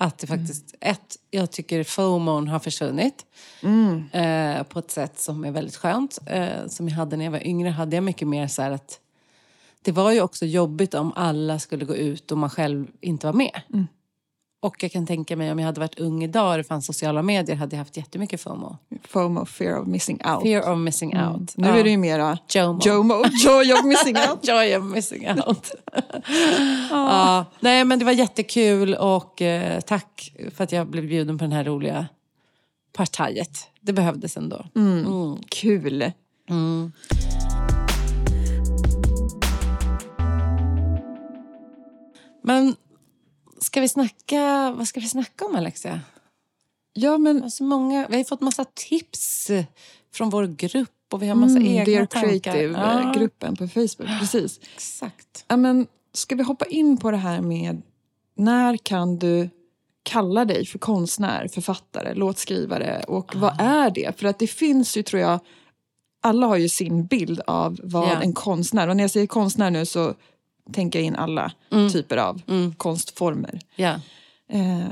Att 0.00 0.18
det 0.18 0.26
faktiskt, 0.26 0.74
ett, 0.80 1.16
jag 1.30 1.50
tycker 1.50 1.84
FOMOn 1.84 2.48
har 2.48 2.58
försvunnit. 2.58 3.14
Mm. 3.62 4.04
Eh, 4.12 4.62
på 4.62 4.78
ett 4.78 4.90
sätt 4.90 5.18
som 5.20 5.44
är 5.44 5.50
väldigt 5.50 5.76
skönt. 5.76 6.18
Eh, 6.26 6.66
som 6.68 6.88
jag 6.88 6.96
hade 6.96 7.16
när 7.16 7.24
jag 7.24 7.32
var 7.32 7.46
yngre 7.46 7.68
hade 7.70 7.96
jag 7.96 8.02
mycket 8.04 8.28
mer 8.28 8.46
så 8.48 8.62
här 8.62 8.70
att 8.70 8.98
det 9.84 9.92
var 9.92 10.12
ju 10.12 10.20
också 10.20 10.46
jobbigt 10.46 10.94
om 10.94 11.12
alla 11.16 11.58
skulle 11.58 11.84
gå 11.84 11.96
ut 11.96 12.32
och 12.32 12.38
man 12.38 12.50
själv 12.50 12.86
inte 13.00 13.26
var 13.26 13.34
med. 13.34 13.60
Mm. 13.72 13.86
Och 14.60 14.82
jag 14.82 14.92
kan 14.92 15.06
tänka 15.06 15.36
mig 15.36 15.52
om 15.52 15.58
jag 15.58 15.66
hade 15.66 15.80
varit 15.80 15.98
ung 15.98 16.24
idag 16.24 16.50
och 16.50 16.56
det 16.56 16.64
fanns 16.64 16.86
sociala 16.86 17.22
medier 17.22 17.56
hade 17.56 17.76
jag 17.76 17.78
haft 17.78 17.96
jättemycket 17.96 18.40
FOMO. 18.40 18.76
FOMO, 19.02 19.44
fear 19.46 19.80
of 19.80 19.86
missing 19.86 20.20
out. 20.24 20.42
Fear 20.42 20.72
of 20.72 20.78
missing 20.78 21.18
out. 21.20 21.56
Nu 21.56 21.68
är 21.68 21.84
det 21.84 21.90
ju 21.90 21.96
mera 21.96 22.38
JOMO. 22.48 22.80
JOMO, 22.84 23.24
joy 23.44 23.72
of 23.72 23.84
missing 23.84 24.16
out. 24.30 24.48
Joy 24.48 24.76
of 24.76 24.84
missing 24.84 25.28
out. 25.28 25.70
ja. 26.90 27.44
Nej 27.60 27.84
men 27.84 27.98
det 27.98 28.04
var 28.04 28.12
jättekul 28.12 28.94
och 28.94 29.42
eh, 29.42 29.80
tack 29.80 30.32
för 30.54 30.64
att 30.64 30.72
jag 30.72 30.86
blev 30.86 31.08
bjuden 31.08 31.38
på 31.38 31.44
den 31.44 31.52
här 31.52 31.64
roliga 31.64 32.06
partajet. 32.92 33.58
Det 33.80 33.92
behövdes 33.92 34.36
ändå. 34.36 34.66
Mm. 34.76 35.36
Kul. 35.48 36.12
Men 42.48 42.76
ska 43.60 43.80
vi 43.80 43.88
snacka, 43.88 44.74
vad 44.76 44.88
ska 44.88 45.00
vi 45.00 45.08
snacka 45.08 45.44
om 45.44 45.56
Alexia? 45.56 46.00
Ja, 46.92 47.18
men 47.18 47.42
Alltså 47.42 47.64
många, 47.64 48.06
vi 48.10 48.16
har 48.16 48.24
fått 48.24 48.40
massa 48.40 48.64
tips 48.74 49.50
från 50.14 50.30
vår 50.30 50.46
grupp 50.46 50.90
och 51.12 51.22
vi 51.22 51.28
har 51.28 51.34
massa 51.34 51.56
mm, 51.58 51.66
egna 51.66 51.84
Dear 51.84 52.06
tankar. 52.06 52.56
Ja, 52.56 52.72
Creative-gruppen 52.74 53.56
på 53.56 53.68
Facebook. 53.68 54.20
Precis. 54.20 54.60
Exakt. 54.74 55.44
Ja, 55.48 55.56
men 55.56 55.86
ska 56.12 56.34
vi 56.34 56.42
hoppa 56.42 56.64
in 56.64 56.96
på 56.96 57.10
det 57.10 57.16
här 57.16 57.40
med 57.40 57.82
när 58.36 58.76
kan 58.76 59.18
du 59.18 59.50
kalla 60.02 60.44
dig 60.44 60.66
för 60.66 60.78
konstnär, 60.78 61.48
författare, 61.48 62.14
låtskrivare 62.14 63.04
och 63.08 63.36
vad 63.36 63.60
är 63.60 63.90
det? 63.90 64.18
För 64.20 64.26
att 64.28 64.38
det 64.38 64.46
finns 64.46 64.96
ju, 64.96 65.02
tror 65.02 65.22
jag, 65.22 65.40
alla 66.20 66.46
har 66.46 66.56
ju 66.56 66.68
sin 66.68 67.06
bild 67.06 67.40
av 67.46 67.80
vad 67.82 68.08
Ja. 68.08 68.22
en 68.22 68.32
konstnär, 68.32 68.88
och 68.88 68.96
när 68.96 69.04
jag 69.04 69.10
säger 69.10 69.26
konstnär 69.26 69.70
nu 69.70 69.86
så 69.86 70.14
tänker 70.72 70.98
jag 70.98 71.06
in 71.06 71.16
alla 71.16 71.52
typer 71.92 72.16
av 72.16 72.42
konstformer. 72.76 73.60
Ja. 73.76 74.00
Eh, 74.50 74.86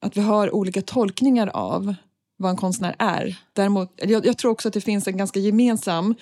att 0.00 0.16
vi 0.16 0.20
har 0.20 0.54
olika 0.54 0.82
tolkningar 0.82 1.46
av 1.46 1.94
vad 2.38 2.50
en 2.50 2.56
konstnär 2.56 2.96
är. 2.98 3.36
Däremot, 3.52 3.92
jag, 3.96 4.26
jag 4.26 4.38
tror 4.38 4.50
också 4.52 4.68
att 4.68 4.74
det 4.74 4.80
finns 4.80 5.06
en 5.08 5.16
ganska 5.16 5.40
gemensam 5.40 6.14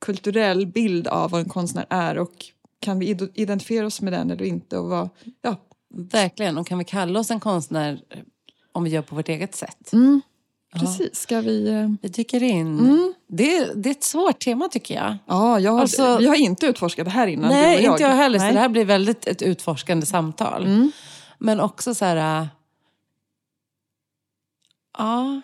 kulturell 0.00 0.66
bild 0.66 1.08
av 1.08 1.30
vad 1.30 1.40
en 1.40 1.48
konstnär 1.48 1.86
är 1.90 2.18
och 2.18 2.32
kan 2.80 2.98
vi 2.98 3.06
id- 3.14 3.30
identifiera 3.34 3.86
oss 3.86 4.00
med 4.00 4.12
den 4.12 4.30
eller 4.30 4.44
inte? 4.44 4.78
Och 4.78 4.88
vad, 4.88 5.08
ja. 5.42 5.56
Verkligen. 5.94 6.58
Och 6.58 6.66
kan 6.66 6.78
vi 6.78 6.84
kalla 6.84 7.20
oss 7.20 7.30
en 7.30 7.40
konstnär 7.40 8.00
eh, 8.10 8.18
om 8.72 8.84
vi 8.84 8.90
gör 8.90 9.02
på 9.02 9.14
vårt 9.16 9.28
eget 9.28 9.54
sätt? 9.54 9.90
Precis, 10.72 11.16
ska 11.16 11.40
vi... 11.40 11.68
eh, 11.68 11.88
Vi 12.02 12.08
dyker 12.08 12.42
in. 12.42 12.78
Mm. 12.78 13.14
Det, 13.28 13.72
det 13.74 13.88
är 13.88 13.90
ett 13.90 14.04
svårt 14.04 14.38
tema 14.38 14.68
tycker 14.68 14.94
jag. 14.94 15.16
Ja, 15.26 15.60
jag 15.60 15.72
har, 15.72 15.80
Alltså- 15.80 16.16
vi 16.18 16.26
har 16.26 16.34
inte 16.36 16.66
utforskat 16.66 17.04
det 17.04 17.10
här 17.10 17.26
innan. 17.26 17.48
du 17.50 17.54
Nej, 17.56 17.76
och 17.76 17.82
jag. 17.84 17.92
inte 17.94 18.02
jag 18.02 18.10
heller. 18.10 18.38
Så 18.38 18.44
Nej. 18.44 18.54
det 18.54 18.60
här 18.60 18.68
blir 18.68 18.84
väldigt 18.84 19.26
ett 19.26 19.42
utforskande 19.42 20.06
samtal. 20.06 20.64
Mm. 20.66 20.92
Men 21.38 21.60
också 21.60 21.94
så 21.94 22.04
här... 22.04 22.40
äh, 22.42 22.46
Ja. 24.98 25.40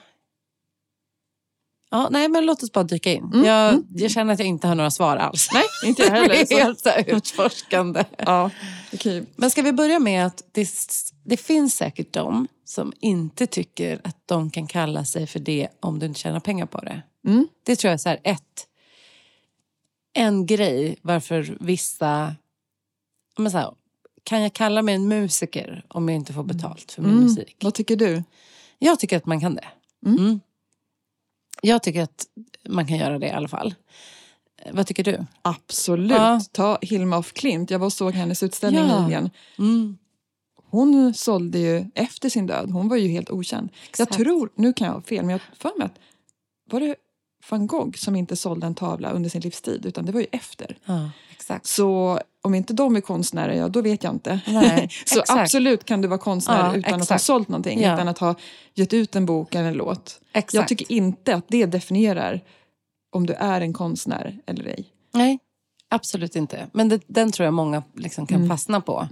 Ja, 1.91 2.09
nej, 2.11 2.29
men 2.29 2.47
låt 2.47 2.63
oss 2.63 2.73
bara 2.73 2.85
dyka 2.85 3.13
in. 3.13 3.43
Jag, 3.47 3.85
jag 3.95 4.11
känner 4.11 4.33
att 4.33 4.39
jag 4.39 4.49
inte 4.49 4.67
har 4.69 4.75
några 4.75 4.91
svar 4.91 5.17
alls. 5.17 5.49
Mm. 5.53 5.63
Nej, 5.83 5.89
inte 5.91 6.03
jag 6.03 6.11
heller. 6.11 6.29
Det 6.29 6.41
är 6.41 6.47
Så, 6.47 6.59
helt 6.59 6.81
så 6.81 6.91
utforskande. 7.07 8.05
ja, 8.19 8.51
okej. 8.93 9.27
Men 9.37 9.51
ska 9.51 9.63
vi 9.63 9.73
börja 9.73 9.99
med 9.99 10.27
att 10.27 10.43
det, 10.53 10.69
det 11.25 11.37
finns 11.37 11.77
säkert 11.77 12.13
de 12.13 12.49
som 12.65 12.93
inte 13.01 13.47
tycker 13.47 14.01
att 14.05 14.17
de 14.27 14.51
kan 14.51 14.67
kalla 14.67 15.05
sig 15.05 15.27
för 15.27 15.39
det 15.41 15.69
om 15.81 15.99
du 15.99 16.07
inte 16.07 16.21
tjänar 16.21 16.41
pengar 16.41 16.67
på 16.67 16.79
det. 16.81 17.03
Mm. 17.25 17.49
Det 17.63 17.77
tror 17.77 17.89
jag 17.89 17.95
är 17.95 17.99
så 17.99 18.09
här, 18.09 18.21
ett, 18.25 18.67
en 20.13 20.47
grej 20.47 20.97
varför 21.03 21.57
vissa... 21.61 22.35
Men 23.39 23.51
så 23.51 23.59
här, 23.59 23.75
kan 24.25 24.43
jag 24.43 24.53
kalla 24.53 24.83
mig 24.83 24.95
en 24.95 25.09
musiker 25.09 25.85
om 25.89 26.09
jag 26.09 26.17
inte 26.17 26.33
får 26.33 26.45
betalt 26.45 26.93
för 26.93 27.03
min 27.03 27.11
Mm. 27.11 27.25
musik? 27.25 27.57
Vad 27.63 27.75
tycker 27.75 27.97
du? 27.97 28.23
Jag 28.79 28.99
tycker 29.01 29.17
att 29.17 29.27
man 29.27 29.41
kan 29.41 29.55
det. 29.55 29.69
Mm. 30.07 30.41
Jag 31.63 31.83
tycker 31.83 32.03
att 32.03 32.27
man 32.69 32.87
kan 32.87 32.97
göra 32.97 33.19
det 33.19 33.27
i 33.27 33.31
alla 33.31 33.49
fall. 33.49 33.75
Eh, 34.57 34.75
Vad 34.75 34.87
tycker 34.87 35.05
du? 35.05 35.27
Absolut. 35.43 36.11
Ja. 36.11 36.41
Ta 36.53 36.79
Hilma 36.83 37.17
af 37.17 37.33
Klint. 37.33 37.71
Jag 37.71 37.79
var 37.79 37.87
och 37.87 37.93
såg 37.93 38.13
hennes 38.15 38.43
utställning 38.43 38.85
Ja. 38.85 39.03
nyligen. 39.03 39.31
Mm. 39.59 39.99
Hon 40.71 41.15
sålde 41.15 41.59
ju 41.59 41.85
efter 41.95 42.29
sin 42.29 42.47
död. 42.47 42.71
Hon 42.71 42.89
var 42.89 42.97
ju 42.97 43.09
helt 43.09 43.31
okänd. 43.31 43.69
Exakt. 43.89 44.11
Jag 44.19 44.25
tror, 44.27 44.51
nu 44.55 44.73
kan 44.73 44.87
jag 44.87 44.95
ha 44.95 45.01
fel, 45.03 45.25
men 45.25 45.31
jag 45.31 45.41
för 45.59 45.79
mig 45.79 45.85
att 45.87 45.99
var 46.71 46.81
det 46.81 46.97
van 47.51 47.67
Gogh 47.67 47.97
som 47.97 48.17
inte 48.17 48.37
sålde 48.37 48.67
en 48.67 48.75
tavla 48.75 49.11
under 49.11 49.31
sin 49.31 49.41
livstid, 49.41 49.87
utan 49.87 50.05
det 50.07 50.13
var 50.13 50.21
ju 50.21 50.27
efter. 50.33 50.79
Ja, 50.85 51.11
exakt. 51.33 51.67
Så 51.67 52.21
om 52.43 52.55
inte 52.55 52.73
de 52.75 52.97
är 52.97 53.01
konstnärer, 53.01 53.53
ja, 53.55 53.69
då 53.69 53.83
vet 53.83 54.05
jag 54.05 54.15
inte. 54.15 54.41
Nej, 54.47 54.89
så 55.07 55.21
exakt. 55.21 55.41
absolut 55.41 55.85
kan 55.85 56.01
du 56.01 56.09
vara 56.09 56.19
konstnär 56.19 56.59
Ja, 56.59 56.77
utan 56.77 56.93
att 56.95 56.99
ha 57.01 57.03
exakt. 57.03 57.23
sålt 57.23 57.49
någonting, 57.49 57.81
Ja. 57.83 57.95
utan 57.95 58.09
att 58.09 58.19
ha 58.19 58.35
gett 58.75 58.93
ut 58.93 59.17
en 59.17 59.27
bok 59.27 59.55
eller 59.55 59.69
en 59.69 59.75
låt. 59.75 60.21
Exakt. 60.33 60.55
Jag 60.55 60.69
tycker 60.69 60.93
inte 60.93 61.35
att 61.35 61.45
det 61.49 61.67
definierar 61.67 62.41
om 63.13 63.27
du 63.27 63.33
är 63.33 63.61
en 63.61 63.73
konstnär 63.73 64.39
eller 64.47 64.65
ej. 64.65 64.85
Nej, 65.13 65.39
absolut 65.89 66.37
inte. 66.37 66.67
Men 66.73 66.89
det, 66.89 67.03
den 67.07 67.33
tror 67.33 67.45
jag 67.45 67.55
många 67.55 67.83
liksom 67.97 68.27
kan 68.27 68.49
fastna 68.49 68.81
på. 68.81 69.09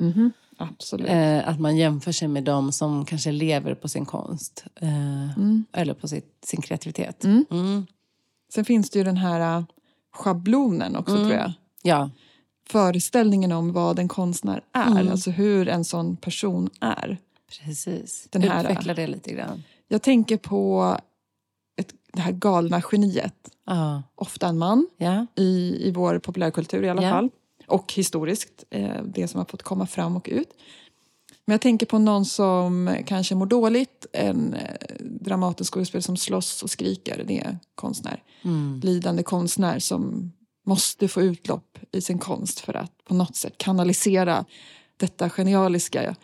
Absolut. 0.59 1.09
Eh, 1.11 1.49
att 1.49 1.61
man 1.61 1.77
jämför 1.77 2.13
sig 2.13 2.29
med 2.29 2.45
de 2.45 2.73
som 2.73 3.05
kanske 3.05 3.33
lever 3.33 3.75
på 3.75 3.89
sin 3.89 4.07
konst. 4.07 4.65
Eh, 4.81 5.81
Eller 5.81 5.95
på 5.95 6.09
sitt, 6.09 6.39
sin 6.45 6.61
kreativitet. 6.63 7.25
Mm. 7.25 7.87
Sen 8.55 8.65
finns 8.65 8.91
det 8.91 8.99
ju 8.99 9.05
den 9.05 9.17
här 9.17 9.57
äh, 9.59 9.65
schablonen 10.15 10.97
också 10.97 11.15
Mm. 11.15 11.29
tror 11.29 11.39
jag. 11.41 11.53
Ja, 11.83 12.11
Föreställningen 12.69 13.53
om 13.53 13.73
vad 13.73 13.99
en 13.99 14.09
konstnär 14.09 14.65
är, 14.73 14.87
Mm. 14.91 15.09
alltså 15.09 15.31
hur 15.31 15.69
en 15.69 15.85
sån 15.85 16.17
person 16.17 16.71
är. 16.81 17.19
precis. 17.65 18.27
Den 18.31 18.43
här- 18.43 18.65
Utveckla 18.65 18.95
det 18.95 19.07
lite 19.07 19.33
grann. 19.33 19.63
Jag 19.89 20.03
tänker 20.03 20.37
på 20.37 20.97
ett, 21.77 21.95
det 22.13 22.21
här 22.21 22.33
galna 22.33 22.83
geniet. 22.93 23.35
Ja, 23.67 24.03
Ofta 24.15 24.47
en 24.49 24.59
man 24.59 24.87
ja. 24.97 25.27
i, 25.37 25.77
i 25.89 25.93
vår 25.95 26.19
populärkultur 26.19 26.83
i 26.85 26.89
alla 26.89 27.03
Ja. 27.03 27.11
fall. 27.11 27.29
Och 27.67 27.93
historiskt, 27.93 28.65
eh, 28.71 29.03
det 29.05 29.29
som 29.29 29.39
har 29.39 29.45
fått 29.45 29.63
komma 29.63 29.87
fram 29.87 30.17
och 30.17 30.29
ut. 30.33 30.49
Men 31.53 31.55
jag 31.55 31.61
tänker 31.61 31.87
på 31.87 31.99
någon 31.99 32.25
som 32.25 32.97
kanske 33.07 33.35
mår 33.35 33.47
dåligt, 33.47 34.07
en 34.13 34.55
eh, 34.55 34.77
dramatisk 35.01 35.75
skådespelare 35.75 36.03
som 36.03 36.17
slåss 36.17 36.63
och 36.63 36.71
skriker. 36.71 37.25
Det 37.27 37.39
är 37.39 37.59
konstnär. 37.75 38.23
Mm. 38.43 38.81
Lidande 38.85 39.23
konstnär 39.23 39.79
som 39.79 40.33
måste 40.67 41.09
få 41.09 41.23
utlopp 41.23 41.79
i 41.93 42.01
sin 42.01 42.19
konst 42.19 42.61
för 42.61 42.77
att 42.77 43.05
på 43.05 43.15
något 43.15 43.37
sätt 43.37 43.55
kanalisera 43.57 44.45
detta 44.97 45.31
genialiska. 45.31 46.03
Eh, 46.03 46.15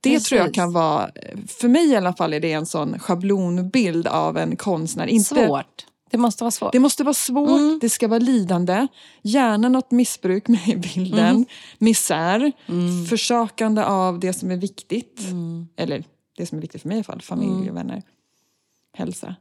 Det 0.00 0.10
Precis. 0.10 0.28
tror 0.28 0.40
jag 0.40 0.54
kan 0.54 0.72
vara, 0.72 1.10
för 1.46 1.68
mig 1.68 1.90
i 1.90 1.96
alla 1.96 2.12
fall 2.14 2.34
är 2.34 2.40
det 2.40 2.52
en 2.52 2.66
sån 2.66 2.98
schablonbild 2.98 4.06
av 4.06 4.36
en 4.36 4.56
konstnär. 4.56 5.06
Inte, 5.06 5.24
Svårt. 5.24 5.86
Det 6.10 6.18
måste 6.18 6.44
vara 6.44 6.50
svårt. 6.50 6.72
det 6.72 6.78
måste 6.80 7.04
vara 7.04 7.14
svårt, 7.14 7.60
Mm. 7.60 7.78
det 7.80 7.88
ska 7.90 8.08
vara 8.08 8.18
lidande, 8.18 8.86
gärna 9.22 9.68
något 9.68 9.90
missbruk 9.90 10.48
med 10.48 10.68
i 10.68 10.76
bilden, 10.76 11.28
Mm. 11.28 11.44
misär, 11.78 12.52
försakande 13.08 13.84
av 13.84 14.18
det 14.20 14.32
som 14.32 14.50
är 14.50 14.56
viktigt. 14.56 15.20
Mm. 15.26 15.68
Eller 15.76 16.04
det 16.36 16.46
som 16.46 16.58
är 16.58 16.62
viktigt 16.62 16.82
för 16.82 16.88
mig 16.88 16.96
i 16.96 16.98
alla 16.98 17.04
fall, 17.04 17.22
familj 17.22 17.70
och 17.70 17.76
vänner, 17.76 18.02
hälsa. 18.96 19.34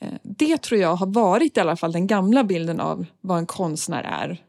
Eh, 0.00 0.12
Det 0.22 0.62
tror 0.62 0.80
jag 0.80 0.96
har 0.96 1.06
varit 1.06 1.56
i 1.56 1.60
alla 1.60 1.76
fall 1.76 1.92
den 1.92 2.06
gamla 2.06 2.44
bilden 2.44 2.80
av 2.80 3.06
vad 3.20 3.38
en 3.38 3.46
konstnär 3.46 4.02
är. 4.02 4.42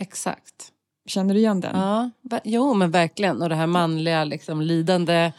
Exakt. 0.00 0.70
Känner 1.06 1.34
du 1.34 1.40
igen 1.40 1.60
den? 1.60 1.76
Ja, 1.80 2.10
jo 2.44 2.74
men 2.74 2.90
verkligen. 2.90 3.42
Och 3.42 3.48
det 3.48 3.54
här 3.54 3.66
manliga 3.66 4.24
liksom, 4.24 4.60
lidande. 4.60 5.32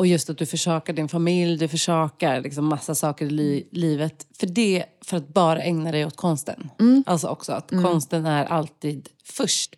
Och 0.00 0.06
just 0.06 0.30
att 0.30 0.38
du 0.38 0.46
försakar 0.46 0.92
din 0.92 1.08
familj, 1.08 1.56
du 1.58 1.68
försakar 1.68 2.40
liksom, 2.40 2.64
massa 2.66 2.94
saker 2.94 3.26
i 3.26 3.30
li- 3.30 3.68
livet. 3.72 4.26
För 4.38 4.46
det, 4.46 4.84
för 5.04 5.16
att 5.16 5.28
bara 5.28 5.62
ägna 5.62 5.92
dig 5.92 6.06
åt 6.06 6.16
konsten. 6.16 6.70
Alltså 7.06 7.28
också 7.28 7.52
att 7.52 7.70
konsten 7.82 8.26
är 8.26 8.44
alltid 8.44 9.08
först. 9.24 9.76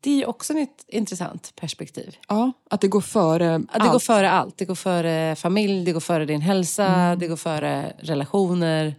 Det 0.00 0.22
är 0.22 0.28
också 0.28 0.52
ett 0.52 0.84
intressant 0.88 1.52
perspektiv. 1.56 2.16
Ja, 2.28 2.52
att 2.70 2.80
det 2.80 2.88
går 2.88 3.00
före 3.00 3.54
Att 3.54 3.72
det 3.72 3.78
går 3.78 3.88
allt. 3.94 4.02
före 4.02 4.30
allt. 4.30 4.58
Det 4.58 4.64
går 4.64 4.74
före 4.74 5.36
familj, 5.36 5.84
det 5.84 5.92
går 5.92 6.00
före 6.00 6.24
din 6.24 6.40
hälsa, 6.40 7.16
det 7.16 7.26
går 7.28 7.36
före 7.36 7.92
relationer. 7.98 8.94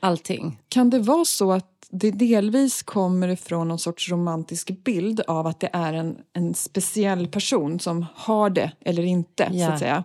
Allting. 0.00 0.58
Kan 0.68 0.90
det 0.90 0.98
vara 0.98 1.24
så 1.24 1.52
att 1.52 1.75
det 1.90 2.10
delvis 2.10 2.82
kommer 2.82 3.28
ifrån 3.28 3.68
någon 3.68 3.78
sorts 3.78 4.10
romantisk 4.10 4.84
bild 4.84 5.20
av 5.20 5.46
att 5.46 5.60
det 5.60 5.70
är 5.72 5.92
en, 5.92 6.18
en 6.32 6.54
speciell 6.54 7.28
person 7.28 7.80
som 7.80 8.06
har 8.14 8.50
det 8.50 8.72
eller 8.80 9.02
inte, 9.02 9.46
så 9.50 9.56
Ja. 9.56 9.72
att 9.72 9.78
säga. 9.78 10.04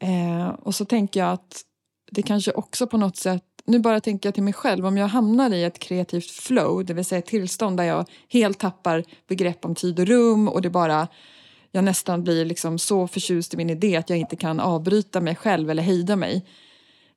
Eh, 0.00 0.48
och 0.48 0.74
så 0.74 0.84
tänker 0.84 1.20
jag 1.20 1.32
att 1.32 1.62
det 2.10 2.22
kanske 2.22 2.52
också 2.52 2.86
på 2.86 2.96
något 2.96 3.16
sätt 3.16 3.44
nu 3.64 3.78
bara 3.78 4.00
tänker 4.00 4.26
jag 4.28 4.34
till 4.34 4.42
mig 4.42 4.52
själv, 4.52 4.86
om 4.86 4.96
jag 4.96 5.08
hamnar 5.08 5.50
i 5.50 5.64
ett 5.64 5.78
kreativt 5.78 6.30
flow, 6.30 6.84
det 6.84 6.94
vill 6.94 7.04
säga 7.04 7.18
ett 7.18 7.26
tillstånd 7.26 7.76
där 7.76 7.84
jag 7.84 8.08
helt 8.28 8.58
tappar 8.58 9.04
begrepp 9.28 9.64
om 9.64 9.74
tid 9.74 10.00
och 10.00 10.06
rum 10.06 10.48
och 10.48 10.62
det 10.62 10.70
bara, 10.70 11.08
jag 11.70 11.84
nästan 11.84 12.24
blir 12.24 12.44
liksom 12.44 12.78
så 12.78 13.06
förtjust 13.08 13.54
i 13.54 13.56
min 13.56 13.70
idé 13.70 13.96
att 13.96 14.10
jag 14.10 14.18
inte 14.18 14.36
kan 14.36 14.60
avbryta 14.60 15.20
mig 15.20 15.36
själv 15.36 15.70
eller 15.70 15.82
hejda 15.82 16.16
mig. 16.16 16.46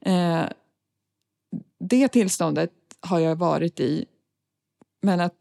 Eh, 0.05 0.43
det 1.79 2.07
tillståndet 2.07 2.71
har 3.05 3.19
jag 3.19 3.35
varit 3.35 3.79
i, 3.79 4.05
men 5.01 5.19
att 5.19 5.33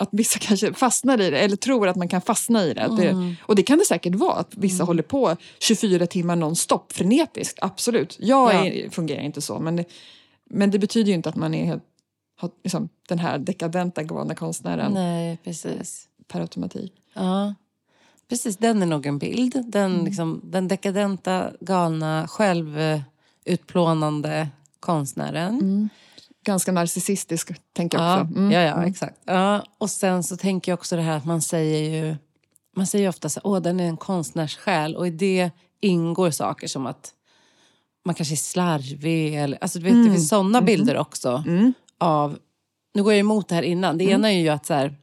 att 0.00 0.08
vissa 0.12 0.38
kanske 0.42 0.74
fastnar 0.74 1.20
i 1.20 1.30
det 1.30 1.38
eller 1.38 1.56
tror 1.56 1.88
att 1.88 1.96
man 1.96 2.08
kan 2.08 2.20
fastna 2.20 2.64
i 2.64 2.74
det. 2.74 2.80
Mm. 2.80 2.96
det 2.96 3.34
och 3.42 3.56
det 3.56 3.62
kan 3.62 3.78
det 3.78 3.84
säkert 3.84 4.14
vara, 4.14 4.34
att 4.34 4.54
vissa 4.56 4.82
mm. 4.82 4.86
håller 4.86 5.02
på 5.02 5.36
24 5.58 6.06
timmar 6.06 6.36
nonstop 6.36 6.92
frenetiskt. 6.92 7.58
Absolut. 7.62 8.16
Jag 8.20 8.54
ja. 8.54 8.66
är, 8.66 8.90
fungerar 8.90 9.22
inte 9.22 9.40
så. 9.40 9.58
Men 9.58 9.76
det, 9.76 9.84
men 10.44 10.70
det 10.70 10.78
betyder 10.78 11.08
ju 11.08 11.14
inte 11.14 11.28
att 11.28 11.36
man 11.36 11.54
är 11.54 11.66
helt, 11.66 11.82
har, 12.36 12.50
liksom, 12.64 12.88
den 13.08 13.18
här 13.18 13.38
dekadenta 13.38 14.02
galna 14.02 14.34
konstnären. 14.34 14.92
Nej, 14.92 15.38
precis. 15.44 16.08
Per 16.28 16.40
automatik. 16.40 16.92
Ja. 17.14 17.54
Precis, 18.28 18.56
den 18.56 18.82
är 18.82 18.86
nog 18.86 19.06
en 19.06 19.18
bild. 19.18 19.64
Den, 19.66 19.92
mm. 19.92 20.04
liksom, 20.04 20.40
den 20.44 20.68
dekadenta, 20.68 21.52
galna, 21.60 22.28
självutplånande 22.28 24.48
konstnären. 24.80 25.60
Mm 25.60 25.88
ganska 26.44 26.72
narcissistisk, 26.72 27.52
tänker 27.72 27.98
jag 27.98 28.06
ja, 28.06 28.22
också. 28.22 28.34
Mm. 28.36 28.50
Ja, 28.50 28.60
ja, 28.60 28.74
mm. 28.74 28.88
exakt. 28.88 29.20
Ja, 29.24 29.64
och 29.78 29.90
sen 29.90 30.22
så 30.22 30.36
tänker 30.36 30.72
jag 30.72 30.78
också 30.78 30.96
det 30.96 31.02
här 31.02 31.16
att 31.16 31.24
man 31.24 31.42
säger 31.42 32.04
ju... 32.04 32.16
Man 32.76 32.86
säger 32.86 33.08
ofta 33.08 33.28
så 33.28 33.40
åh 33.44 33.60
den 33.60 33.80
är 33.80 33.84
en 33.84 33.96
konstnärssjäl 33.96 34.96
och 34.96 35.06
i 35.06 35.10
det 35.10 35.50
ingår 35.80 36.30
saker 36.30 36.68
som 36.68 36.86
att 36.86 37.14
man 38.04 38.14
kanske 38.14 38.34
är 38.34 38.36
slarvig 38.36 39.42
eller... 39.42 39.58
Alltså 39.60 39.78
du 39.78 39.84
vet, 39.84 39.92
mm. 39.92 40.06
det 40.06 40.12
finns 40.12 40.28
sådana 40.28 40.58
mm. 40.58 40.64
bilder 40.64 40.96
också 40.96 41.42
mm. 41.46 41.72
av... 41.98 42.38
Nu 42.94 43.02
går 43.02 43.12
jag 43.12 43.20
emot 43.20 43.48
det 43.48 43.54
här 43.54 43.62
innan. 43.62 43.98
Det 43.98 44.04
mm. 44.04 44.14
ena 44.14 44.32
är 44.32 44.38
ju 44.38 44.48
att 44.48 44.66
så 44.66 44.74
här, 44.74 44.94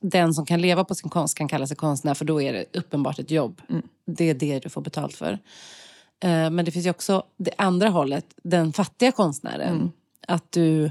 den 0.00 0.34
som 0.34 0.46
kan 0.46 0.60
leva 0.60 0.84
på 0.84 0.94
sin 0.94 1.10
konst 1.10 1.38
kan 1.38 1.48
kalla 1.48 1.66
sig 1.66 1.76
konstnär 1.76 2.14
för 2.14 2.24
då 2.24 2.42
är 2.42 2.52
det 2.52 2.78
uppenbart 2.78 3.18
ett 3.18 3.30
jobb. 3.30 3.62
Det 4.06 4.30
är 4.30 4.34
det 4.34 4.58
du 4.58 4.68
får 4.68 4.80
betalt 4.80 5.14
för. 5.14 5.32
Eh, 6.20 6.50
men 6.50 6.64
det 6.64 6.70
finns 6.70 6.86
ju 6.86 6.90
också 6.90 7.22
det 7.36 7.52
andra 7.58 7.88
hållet, 7.88 8.26
den 8.42 8.72
fattiga 8.72 9.12
konstnären 9.12 9.92
att 10.28 10.52
du, 10.52 10.90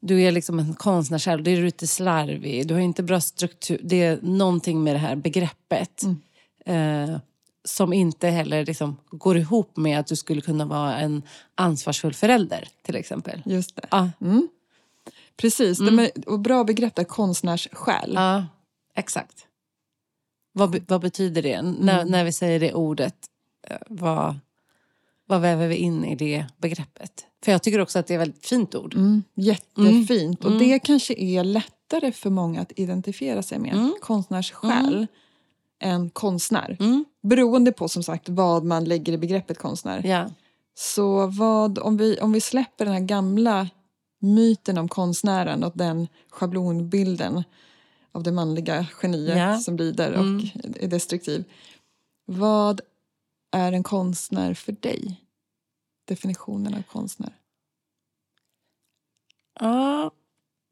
du 0.00 0.22
är 0.22 0.32
liksom 0.32 0.58
en 0.58 0.74
konstnär 0.74 1.18
själv. 1.18 1.42
Det 1.42 1.50
är 1.50 1.62
lite 1.62 1.86
slarvig. 1.86 2.68
Du 2.68 2.74
har 2.74 2.80
inte 2.80 3.02
bra 3.02 3.20
struktur. 3.20 3.80
Det 3.82 4.02
är 4.02 4.18
någonting 4.22 4.84
med 4.84 4.94
det 4.94 4.98
här 4.98 5.16
begreppet. 5.16 6.02
Mm. 6.02 7.10
Eh, 7.10 7.20
som 7.64 7.92
inte 7.92 8.28
heller 8.28 8.66
liksom 8.66 8.96
går 9.10 9.36
ihop 9.36 9.76
med 9.76 10.00
att 10.00 10.06
du 10.06 10.16
skulle 10.16 10.40
kunna 10.40 10.64
vara 10.64 10.98
en 10.98 11.22
ansvarsfull 11.54 12.14
förälder 12.14 12.68
till 12.82 12.96
exempel. 12.96 13.42
Just 13.44 13.76
det. 13.76 13.86
Ja. 13.90 14.10
Mm. 14.20 14.48
Precis, 15.36 15.80
mm. 15.80 15.96
Det 15.96 16.26
och 16.26 16.40
bra 16.40 16.64
begrepp 16.64 16.98
är 16.98 17.04
konstnärssjäl. 17.04 18.12
Ja, 18.14 18.46
exakt. 18.94 19.46
Vad, 20.52 20.88
vad 20.88 21.00
betyder 21.00 21.42
det? 21.42 21.52
Mm. 21.52 21.72
När, 21.72 22.04
när 22.04 22.24
vi 22.24 22.32
säger 22.32 22.60
det 22.60 22.74
ordet, 22.74 23.14
eh, 23.62 23.76
vad, 23.86 24.38
vad 25.26 25.40
väver 25.40 25.68
vi 25.68 25.76
in 25.76 26.04
i 26.04 26.14
det 26.14 26.46
begreppet? 26.56 27.26
För 27.44 27.52
jag 27.52 27.62
tycker 27.62 27.80
också 27.80 27.98
att 27.98 28.06
det 28.06 28.14
är 28.14 28.18
ett 28.18 28.20
väldigt 28.20 28.46
fint 28.46 28.74
ord. 28.74 28.94
Mm, 28.94 29.22
jättefint. 29.34 30.44
Mm. 30.44 30.54
Och 30.54 30.60
det 30.60 30.78
kanske 30.78 31.14
är 31.14 31.44
lättare 31.44 32.12
för 32.12 32.30
många 32.30 32.60
att 32.60 32.72
identifiera 32.76 33.42
sig 33.42 33.58
med. 33.58 33.72
Mm. 33.72 33.94
Konstnärssjäl 34.00 34.94
mm. 34.94 35.06
än 35.80 36.10
konstnär. 36.10 36.76
Mm. 36.80 37.04
Beroende 37.22 37.72
på 37.72 37.88
som 37.88 38.02
sagt 38.02 38.28
vad 38.28 38.64
man 38.64 38.84
lägger 38.84 39.12
i 39.12 39.18
begreppet 39.18 39.58
konstnär. 39.58 40.06
Ja. 40.06 40.30
Så 40.74 41.26
vad, 41.26 41.78
om, 41.78 41.96
vi, 41.96 42.20
om 42.20 42.32
vi 42.32 42.40
släpper 42.40 42.84
den 42.84 42.94
här 42.94 43.00
gamla 43.00 43.68
myten 44.18 44.78
om 44.78 44.88
konstnären 44.88 45.64
och 45.64 45.72
den 45.74 46.08
schablonbilden 46.30 47.44
av 48.12 48.22
det 48.22 48.32
manliga 48.32 48.86
geniet 49.02 49.38
ja. 49.38 49.58
som 49.58 49.76
lider 49.76 50.12
och 50.12 50.24
mm. 50.24 50.46
är 50.80 50.88
destruktiv. 50.88 51.44
Vad 52.26 52.80
är 53.52 53.72
en 53.72 53.82
konstnär 53.82 54.54
för 54.54 54.72
dig? 54.72 55.20
Definitionen 56.08 56.74
av 56.74 56.82
konstnär? 56.82 57.32
Ja, 59.60 60.10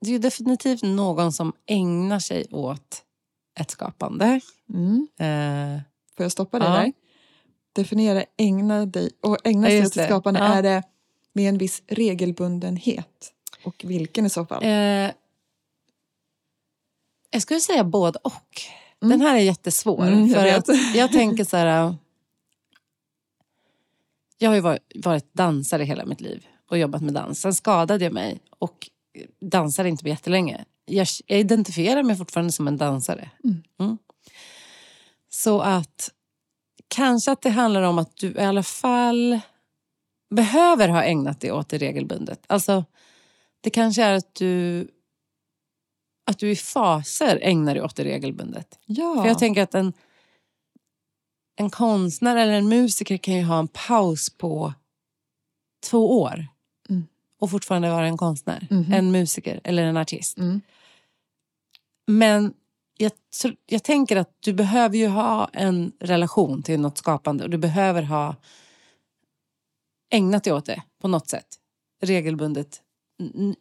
det 0.01 0.14
är 0.14 0.18
definitivt 0.18 0.83
någon 0.83 1.33
som 1.33 1.53
ägnar 1.66 2.18
sig 2.18 2.46
åt 2.51 3.03
ett 3.61 3.70
skapande. 3.70 4.40
Mm. 4.68 5.09
Eh, 5.18 5.83
Får 6.16 6.25
jag 6.25 6.33
stoppa 6.33 6.59
dig 6.59 6.68
ja. 6.68 6.75
där? 6.75 6.92
Definiera 7.72 8.25
ägna 8.37 8.87
dig 8.87 9.11
och 9.20 9.46
ägna 9.46 9.66
sig 9.66 9.87
åt 9.87 9.96
ett 9.96 10.07
skapande. 10.07 10.40
Ja. 10.40 10.55
Är 10.55 10.62
det 10.62 10.83
med 11.33 11.49
en 11.49 11.59
viss 11.59 11.83
regelbundenhet? 11.87 13.33
Och 13.64 13.85
vilken 13.87 14.27
i 14.27 14.31
så 14.31 14.46
fall? 14.46 14.62
Eh, 14.62 15.11
jag 17.31 17.42
skulle 17.42 17.61
säga 17.61 17.85
både 17.85 18.18
och. 18.22 18.61
Mm. 19.03 19.18
Den 19.18 19.20
här 19.20 19.37
är 19.37 19.40
jättesvår. 19.40 20.07
Mm, 20.07 20.27
jag, 20.27 20.66
för 20.66 20.72
att 20.72 20.94
jag 20.94 21.12
tänker 21.12 21.44
så 21.44 21.57
här... 21.57 21.96
Jag 24.38 24.51
har 24.51 24.55
ju 24.55 24.79
varit, 24.94 25.35
dansare 25.35 25.85
hela 25.85 26.07
mitt 26.07 26.20
liv 26.20 26.46
och 26.70 26.79
jobbat 26.79 27.03
med 27.03 27.14
dans. 27.14 27.40
Sen 27.40 27.55
skadade 27.55 28.05
jag 28.05 28.12
mig 28.12 28.40
och 28.59 28.90
dansade 29.40 29.88
inte 29.88 30.03
på 30.03 30.09
jättelänge. 30.09 30.64
Jag, 30.85 31.07
jag 31.27 31.40
identifierar 31.40 32.03
mig 32.03 32.16
fortfarande 32.16 32.53
som 32.53 32.68
en 32.68 32.77
dansare. 32.77 33.31
Mm. 33.44 33.62
Mm. 33.81 33.99
Så 35.29 35.61
att 35.61 36.11
kanske 36.88 37.33
att 37.33 37.42
det 37.42 37.51
handlar 37.51 37.83
om 37.83 37.99
att 37.99 38.16
du 38.16 38.33
i 38.33 38.40
alla 38.40 38.62
fall 38.62 39.40
behöver 40.35 40.88
ha 40.88 41.03
ägnat 41.03 41.40
dig 41.40 41.53
åt 41.53 41.68
det 41.68 41.79
regelbundet. 41.79 42.44
Alltså, 42.46 42.85
det 43.61 43.70
kanske 43.70 44.03
är 44.03 44.12
att 44.12 44.35
du 44.35 44.88
att 46.31 46.38
du 46.38 46.51
i 46.51 46.57
faser 46.57 47.38
ägnar 47.42 47.75
dig 47.75 47.83
åt 47.83 47.96
det 47.96 48.05
regelbundet. 48.05 48.79
Ja. 48.87 49.22
För 49.22 49.29
jag 49.29 49.38
tänker 49.38 49.62
att 49.62 49.75
en 49.75 49.92
en 51.57 51.71
konstnär 51.71 52.37
eller 52.37 52.53
en 52.53 52.69
musiker 52.69 53.16
kan 53.16 53.35
ju 53.35 53.42
ha 53.42 53.59
en 53.59 53.69
paus 53.69 54.31
på 54.31 54.73
två 55.90 56.21
år 56.21 56.47
mm. 56.88 57.07
och 57.40 57.51
fortfarande 57.51 57.90
vara 57.90 58.07
en 58.07 58.16
konstnär. 58.16 58.66
Mm. 58.71 58.92
En 58.92 59.11
musiker 59.11 59.61
eller 59.64 59.83
en 59.83 59.97
artist. 59.97 60.38
Mm. 60.38 60.61
Men 62.07 62.55
jag, 62.99 63.12
jag 63.66 63.83
tänker 63.83 64.16
att 64.16 64.37
du 64.40 64.53
behöver 64.53 64.97
ju 64.97 65.09
ha 65.09 65.51
en 65.53 65.92
relation 66.01 66.62
till 66.62 66.81
något 66.81 66.99
skapande 66.99 67.45
och 67.45 67.51
du 67.51 67.59
behöver 67.59 68.03
ha 68.03 68.37
ägnat 70.11 70.45
dig 70.45 70.53
åt 70.53 70.66
det 70.66 70.83
på 71.01 71.09
något 71.09 71.29
sätt. 71.29 71.47
Regelbundet. 72.03 72.83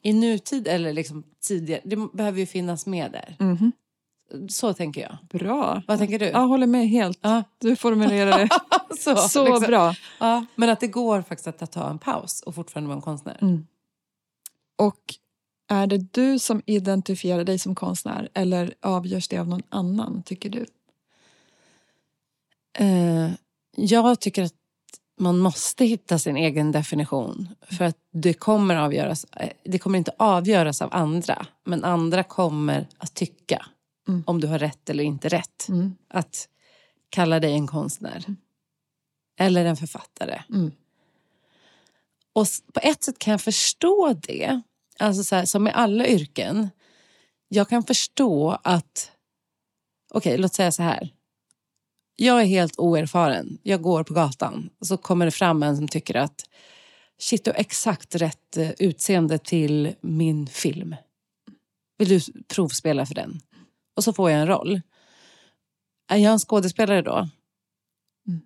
I 0.01 0.13
nutid 0.13 0.67
eller 0.67 0.93
liksom 0.93 1.23
tidigare. 1.41 1.81
Det 1.85 1.95
behöver 2.13 2.39
ju 2.39 2.45
finnas 2.45 2.85
med 2.85 3.11
där. 3.11 3.35
Så 4.49 4.73
tänker 4.73 5.01
jag. 5.01 5.39
Bra. 5.39 5.81
Vad 5.87 5.97
tänker 5.97 6.19
du? 6.19 6.25
Jag 6.25 6.47
håller 6.47 6.67
med 6.67 6.89
helt. 6.89 7.19
Ja. 7.21 7.43
Du 7.57 7.75
formulerar 7.75 8.37
det 8.37 8.49
så, 8.97 9.15
så 9.29 9.45
liksom. 9.45 9.67
bra. 9.67 9.95
Ja, 10.19 10.45
men 10.55 10.69
att 10.69 10.79
det 10.79 10.87
går 10.87 11.21
faktiskt 11.21 11.61
att 11.61 11.71
ta 11.71 11.89
en 11.89 11.99
paus 11.99 12.41
och 12.41 12.55
fortfarande 12.55 12.87
vara 12.87 12.95
en 12.95 13.01
konstnär. 13.01 13.37
Mm. 13.41 13.67
Och 14.75 15.15
är 15.67 15.87
det 15.87 16.13
du 16.13 16.39
som 16.39 16.61
identifierar 16.65 17.43
dig 17.43 17.59
som 17.59 17.75
konstnär 17.75 18.29
eller 18.33 18.73
avgörs 18.81 19.27
det 19.27 19.37
av 19.37 19.47
någon 19.47 19.63
annan, 19.69 20.23
tycker 20.25 20.49
du? 20.49 20.65
Uh, 22.79 23.31
jag 23.75 24.19
tycker 24.19 24.43
att 24.43 24.53
man 25.17 25.39
måste 25.39 25.85
hitta 25.85 26.19
sin 26.19 26.37
egen 26.37 26.71
definition. 26.71 27.49
För 27.61 27.85
att 27.85 27.97
det 28.11 28.33
kommer, 28.33 28.75
avgöras, 28.75 29.25
eh, 29.35 29.49
det 29.63 29.79
kommer 29.79 29.97
inte 29.97 30.11
avgöras 30.17 30.81
av 30.81 30.89
andra. 30.91 31.45
Men 31.63 31.83
andra 31.83 32.23
kommer 32.23 32.87
att 32.97 33.13
tycka 33.13 33.65
Mm. 34.07 34.23
Om 34.27 34.41
du 34.41 34.47
har 34.47 34.59
rätt 34.59 34.89
eller 34.89 35.03
inte 35.03 35.29
rätt. 35.29 35.67
Mm. 35.69 35.95
Att 36.07 36.49
kalla 37.09 37.39
dig 37.39 37.53
en 37.53 37.67
konstnär. 37.67 38.23
Mm. 38.27 38.37
Eller 39.39 39.65
en 39.65 39.77
författare. 39.77 40.41
Mm. 40.49 40.71
Och 42.33 42.47
på 42.73 42.79
ett 42.83 43.03
sätt 43.03 43.19
kan 43.19 43.31
jag 43.31 43.41
förstå 43.41 44.13
det. 44.13 44.61
Alltså 44.99 45.23
så 45.23 45.35
här, 45.35 45.45
som 45.45 45.63
med 45.63 45.75
alla 45.75 46.07
yrken. 46.07 46.69
Jag 47.47 47.69
kan 47.69 47.83
förstå 47.83 48.59
att... 48.63 49.11
Okej, 50.11 50.29
okay, 50.31 50.41
låt 50.41 50.53
säga 50.53 50.71
så 50.71 50.83
här. 50.83 51.13
Jag 52.15 52.41
är 52.41 52.45
helt 52.45 52.79
oerfaren. 52.79 53.57
Jag 53.63 53.81
går 53.81 54.03
på 54.03 54.13
gatan 54.13 54.69
och 54.79 54.87
så 54.87 54.97
kommer 54.97 55.25
det 55.25 55.31
fram 55.31 55.63
en 55.63 55.77
som 55.77 55.87
tycker 55.87 56.15
att 56.15 56.41
shit, 57.17 57.45
du 57.45 57.51
har 57.51 57.57
exakt 57.57 58.15
rätt 58.15 58.57
eh, 58.57 58.71
utseende 58.79 59.37
till 59.37 59.95
min 60.01 60.47
film. 60.47 60.95
Vill 61.97 62.09
du 62.09 62.19
provspela 62.47 63.05
för 63.05 63.15
den? 63.15 63.41
Och 63.95 64.03
så 64.03 64.13
får 64.13 64.31
jag 64.31 64.41
en 64.41 64.47
roll. 64.47 64.81
Är 66.09 66.17
jag 66.17 66.33
en 66.33 66.39
skådespelare 66.39 67.01
då? 67.01 67.29
Mm. 68.27 68.41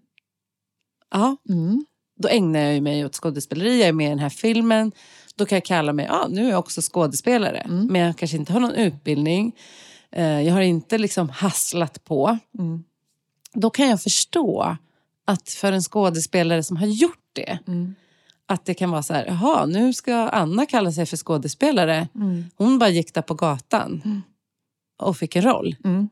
Ja. 1.12 1.38
Mm. 1.49 1.85
Då 2.15 2.27
ägnar 2.27 2.59
jag 2.59 2.83
mig 2.83 3.05
åt 3.05 3.15
skådespeleri, 3.15 3.79
jag 3.79 3.88
är 3.88 3.93
med 3.93 4.05
i 4.05 4.09
den 4.09 4.19
här 4.19 4.29
filmen. 4.29 4.91
Då 5.35 5.45
kan 5.45 5.55
jag 5.55 5.65
kalla 5.65 5.93
mig, 5.93 6.05
ja 6.05 6.27
nu 6.29 6.45
är 6.45 6.49
jag 6.49 6.59
också 6.59 6.81
skådespelare. 6.81 7.57
Mm. 7.57 7.85
Men 7.88 8.01
jag 8.01 8.17
kanske 8.17 8.38
inte 8.38 8.53
har 8.53 8.59
någon 8.59 8.75
utbildning. 8.75 9.55
Eh, 10.12 10.41
jag 10.41 10.53
har 10.53 10.62
inte 10.62 10.97
liksom 10.97 11.29
hasslat 11.29 12.03
på. 12.03 12.38
Mm. 12.59 12.83
Då 13.53 13.69
kan 13.69 13.88
jag 13.89 14.01
förstå 14.01 14.77
att 15.25 15.49
för 15.49 15.71
en 15.71 15.81
skådespelare 15.81 16.63
som 16.63 16.77
har 16.77 16.88
gjort 16.88 17.29
det, 17.33 17.59
Mm. 17.67 17.95
att 18.45 18.65
det 18.65 18.73
kan 18.73 18.91
vara 18.91 19.03
så 19.03 19.13
här, 19.13 19.25
jaha, 19.25 19.65
nu 19.65 19.93
ska 19.93 20.15
Anna 20.15 20.65
kalla 20.65 20.91
sig 20.91 21.05
för 21.05 21.17
skådespelare. 21.17 22.07
Mm. 22.15 22.45
Hon 22.55 22.79
bara 22.79 22.89
gick 22.89 23.13
där 23.13 23.21
på 23.21 23.33
gatan 23.33 24.21
och 24.99 25.17
fick 25.17 25.35
en 25.35 25.41
roll. 25.41 25.75
Mm. 25.83 26.09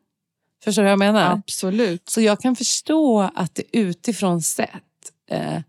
Förstår 0.63 0.82
du 0.82 0.86
vad 0.86 0.91
jag 0.91 1.00
menar? 1.00 1.32
Absolut. 1.32 2.10
Så 2.10 2.21
jag 2.21 2.39
kan 2.41 2.56
förstå 2.56 3.30
att 3.36 3.56
det 3.56 3.63
utifrån 3.78 4.41
sett 4.41 4.71
eh, 5.30 5.62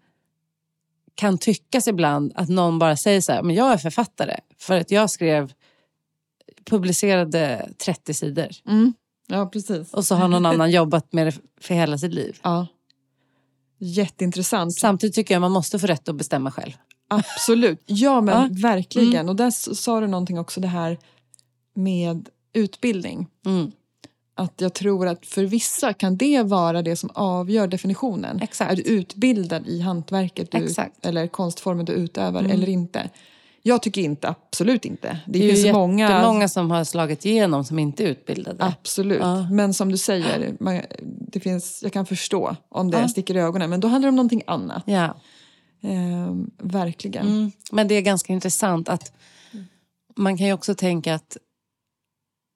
kan 1.14 1.38
tyckas 1.38 1.88
ibland 1.88 2.32
att 2.34 2.48
någon 2.48 2.78
bara 2.78 2.96
säger 2.96 3.20
så 3.20 3.32
här, 3.32 3.42
men 3.42 3.56
jag 3.56 3.72
är 3.72 3.78
författare 3.78 4.36
för 4.58 4.80
att 4.80 4.90
jag 4.90 5.10
skrev, 5.10 5.52
publicerade 6.64 7.68
30 7.78 8.14
sidor. 8.14 8.48
Mm. 8.66 8.94
Ja, 9.26 9.46
precis. 9.46 9.94
Och 9.94 10.04
så 10.04 10.14
har 10.14 10.28
någon 10.28 10.46
annan 10.46 10.70
jobbat 10.70 11.12
med 11.12 11.26
det 11.26 11.32
för 11.60 11.74
hela 11.74 11.98
sitt 11.98 12.14
liv. 12.14 12.38
Ja. 12.42 12.66
Jätteintressant. 13.78 14.74
Samtidigt 14.74 15.14
tycker 15.14 15.34
jag 15.34 15.40
man 15.40 15.52
måste 15.52 15.78
få 15.78 15.86
rätt 15.86 16.08
att 16.08 16.14
bestämma 16.14 16.50
själv. 16.50 16.72
Absolut. 17.08 17.82
Ja, 17.86 18.20
men 18.20 18.34
Ja. 18.42 18.48
verkligen. 18.68 19.14
Mm. 19.14 19.28
Och 19.28 19.36
där 19.36 19.74
sa 19.74 20.00
du 20.00 20.06
någonting 20.06 20.38
också, 20.38 20.60
det 20.60 20.68
här 20.68 20.98
med 21.74 22.28
utbildning. 22.52 23.26
Mm. 23.46 23.72
Att 24.34 24.60
jag 24.60 24.74
tror 24.74 25.08
att 25.08 25.26
för 25.26 25.44
vissa 25.44 25.92
kan 25.92 26.16
det 26.16 26.42
vara 26.42 26.82
det 26.82 26.96
som 26.96 27.10
avgör 27.14 27.66
definitionen. 27.66 28.40
Exakt. 28.42 28.72
Är 28.72 28.76
du 28.76 28.82
utbildad 28.82 29.66
i 29.66 29.80
hantverket 29.80 30.50
du, 30.52 30.68
eller 31.02 31.26
konstformen 31.26 31.84
du 31.84 31.92
utövar 31.92 32.40
Mm. 32.40 32.52
eller 32.52 32.68
inte? 32.68 33.10
Jag 33.62 33.82
tycker 33.82 34.00
inte, 34.02 34.28
absolut 34.28 34.84
inte. 34.84 35.18
Det, 35.26 35.38
Det 35.38 35.50
är 35.50 35.66
ju 35.66 35.72
många... 35.72 36.22
många 36.22 36.48
som 36.48 36.70
har 36.70 36.84
slagit 36.84 37.24
igenom 37.26 37.64
som 37.64 37.78
inte 37.78 38.04
är 38.04 38.08
utbildade. 38.08 38.64
Absolut. 38.64 39.18
Ja. 39.20 39.50
Men 39.50 39.74
som 39.74 39.90
du 39.90 39.96
säger, 39.98 40.56
man, 40.60 40.80
det 41.02 41.40
finns, 41.40 41.80
jag 41.82 41.92
kan 41.92 42.06
förstå 42.06 42.56
om 42.68 42.90
det 42.90 42.98
Ja. 43.00 43.08
sticker 43.08 43.36
i 43.36 43.38
ögonen. 43.40 43.70
Men 43.70 43.80
då 43.80 43.88
handlar 43.88 44.06
det 44.06 44.10
om 44.10 44.16
någonting 44.16 44.42
annat. 44.46 44.82
Ja. 44.86 45.16
Ehm, 45.82 46.50
verkligen. 46.62 47.26
Mm. 47.26 47.52
Men 47.72 47.88
det 47.88 47.94
är 47.94 48.00
ganska 48.00 48.32
intressant 48.32 48.88
att 48.88 49.12
man 50.16 50.38
kan 50.38 50.46
ju 50.46 50.52
också 50.52 50.74
tänka 50.74 51.14
att 51.14 51.36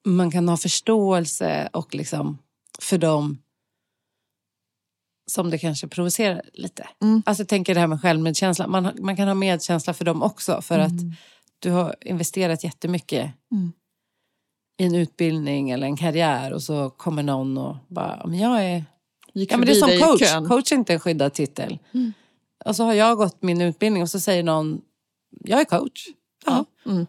man 0.05 0.31
kan 0.31 0.49
ha 0.49 0.57
förståelse 0.57 1.69
och 1.73 1.95
liksom 1.95 2.39
för 2.79 2.99
dem 2.99 3.39
som 5.31 5.51
det 5.51 5.59
kanske 5.59 5.89
provocerar 5.89 6.43
lite. 6.53 6.89
Mm. 7.03 7.23
Alltså 7.27 7.41
jag 7.41 7.49
tänker 7.49 7.75
det 7.75 7.81
här 7.81 7.87
med 7.87 8.01
självmedkänsla. 8.01 8.67
Man, 8.67 8.91
man 8.99 9.17
kan 9.17 9.29
ha 9.29 9.35
medkänsla 9.35 9.95
för 9.95 10.05
dem 10.05 10.23
också 10.23 10.63
för 10.63 10.79
att 10.79 10.93
du 11.59 11.71
har 11.71 11.95
investerat 12.01 12.65
jättemycket 12.65 13.31
Mm. 13.53 13.73
i 14.79 14.85
en 14.85 14.95
utbildning 14.95 15.71
eller 15.71 15.87
en 15.87 15.97
karriär 15.97 16.53
och 16.53 16.63
så 16.63 16.91
kommer 16.91 17.23
någon 17.23 17.59
och 17.59 17.77
bara, 17.89 18.27
men 18.27 18.39
jag 18.39 18.65
är 18.65 18.85
Gick 19.35 19.53
Ja, 19.53 19.57
men 19.57 19.67
det 19.67 19.73
är 19.73 19.75
som 19.75 20.09
coach. 20.09 20.49
Coach 20.49 20.73
är 20.73 20.77
inte 20.77 20.93
en 20.93 21.01
skyddad 21.01 21.33
titel. 21.33 21.79
Mm. 21.95 22.13
Och 22.65 22.77
så 22.77 22.85
har 22.85 22.93
jag 22.93 23.17
gått 23.17 23.43
min 23.43 23.61
utbildning 23.61 24.03
och 24.03 24.11
så 24.11 24.21
säger 24.21 24.43
någon, 24.43 24.81
jag 25.45 25.61
är 25.61 25.65
coach. 25.65 26.07
Ja. 26.47 26.65
Mm. 26.87 27.07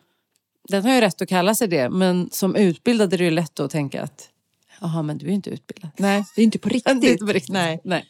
Den 0.69 0.83
har 0.85 0.93
ju 0.93 1.01
rätt 1.01 1.21
att 1.21 1.29
kalla 1.29 1.55
sig 1.55 1.67
det, 1.67 1.89
men 1.89 2.29
som 2.31 2.55
utbildad 2.55 3.13
är 3.13 3.17
det 3.17 3.23
ju 3.23 3.31
lätt 3.31 3.59
att 3.59 3.71
tänka 3.71 4.03
att, 4.03 4.29
jaha 4.81 5.01
men 5.01 5.17
du 5.17 5.25
är 5.25 5.31
inte 5.31 5.49
utbildad. 5.49 5.91
Nej, 5.97 6.25
det 6.35 6.41
är 6.41 6.43
inte 6.43 6.59
på 6.59 6.69
riktigt. 6.69 7.01
Det 7.01 7.07
är 7.07 7.11
inte 7.11 7.25
på 7.25 7.31
riktigt. 7.31 7.53
Nej. 7.53 7.81
Nej. 7.83 8.05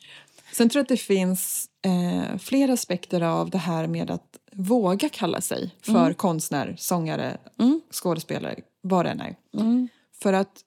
Sen 0.54 0.70
tror 0.70 0.80
jag 0.80 0.84
att 0.84 0.90
det 0.90 0.98
finns 0.98 1.70
eh, 1.86 2.38
flera 2.38 2.74
aspekter 2.74 3.22
av 3.22 3.50
det 3.50 3.58
här 3.58 3.88
med 3.88 4.12
att 4.12 4.38
våga 4.52 5.10
kalla 5.10 5.42
sig 5.42 5.76
för 5.82 6.14
konstnär, 6.14 6.76
sångare, 6.78 7.38
Mm. 7.60 7.82
skådespelare, 7.92 8.56
vad 8.82 9.06
det 9.06 9.10
än 9.12 9.22
är. 9.22 9.36
Mm. 9.58 9.88
För 10.24 10.34
att 10.34 10.62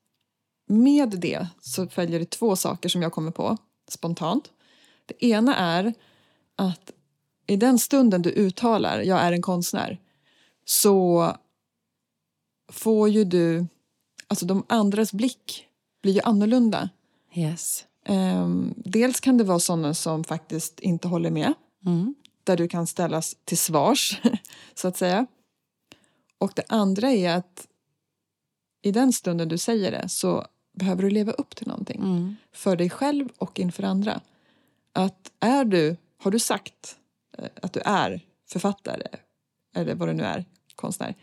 med 0.69 1.09
det 1.21 1.47
så 1.61 1.87
följer 1.89 2.19
det 2.19 2.31
två 2.31 2.57
saker 2.57 2.89
som 2.89 3.03
jag 3.03 3.13
kommer 3.13 3.31
på 3.31 3.57
spontant. 3.89 4.51
Det 5.07 5.27
ena 5.27 5.57
är 5.57 5.95
att 6.57 6.91
i 7.47 7.57
den 7.57 7.79
stunden 7.79 8.23
du 8.23 8.31
uttalar 8.31 9.01
jag 9.01 9.21
är 9.21 9.33
en 9.33 9.43
konstnär 9.43 9.99
så 10.65 11.33
får 12.69 13.09
ju 13.09 13.25
du, 13.25 13.67
alltså 14.29 14.47
de 14.47 14.65
andras 14.69 15.13
blick 15.13 15.67
blir 16.03 16.13
ju 16.13 16.21
annorlunda. 16.21 16.91
Yes. 17.35 17.85
Ehm, 18.05 18.75
dels 18.77 19.21
kan 19.21 19.39
det 19.39 19.45
vara 19.45 19.59
sådana 19.59 19.95
som 19.95 20.25
faktiskt 20.25 20.81
inte 20.81 21.09
håller 21.09 21.31
med 21.31 21.53
Mm. 21.87 22.15
där 22.45 22.57
du 22.57 22.69
kan 22.69 22.87
ställas 22.87 23.37
till 23.45 23.59
svars, 23.59 24.21
så 24.75 24.89
att 24.89 24.97
säga. 24.97 25.27
Och 26.39 26.53
det 26.57 26.65
andra 26.69 27.11
är 27.11 27.31
att 27.37 27.67
i 28.83 28.93
den 28.93 29.13
stunden 29.13 29.49
du 29.49 29.59
säger 29.59 29.91
det 29.91 30.09
så 30.09 30.47
behöver 30.73 31.03
du 31.03 31.11
leva 31.11 31.33
upp 31.33 31.57
till 31.57 31.67
någonting. 31.69 32.01
Mm. 32.01 32.37
För 32.53 32.77
dig 32.77 32.91
själv 32.91 33.29
och 33.39 33.61
inför 33.61 33.83
andra. 33.83 34.21
Att 34.93 35.33
är 35.41 35.65
du, 35.65 35.97
har 36.19 36.31
du 36.31 36.39
sagt 36.39 36.97
eh, 37.39 37.49
att 37.63 37.73
du 37.73 37.81
är 37.81 38.21
författare 38.49 39.09
eller 39.75 39.95
vad 39.95 40.09
du 40.09 40.13
nu 40.13 40.23
är, 40.23 40.45
konstnär, 40.75 41.15